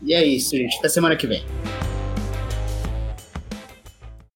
E 0.00 0.14
é 0.14 0.24
isso, 0.24 0.56
gente. 0.56 0.78
Até 0.78 0.88
semana 0.88 1.16
que 1.16 1.26
vem. 1.26 1.44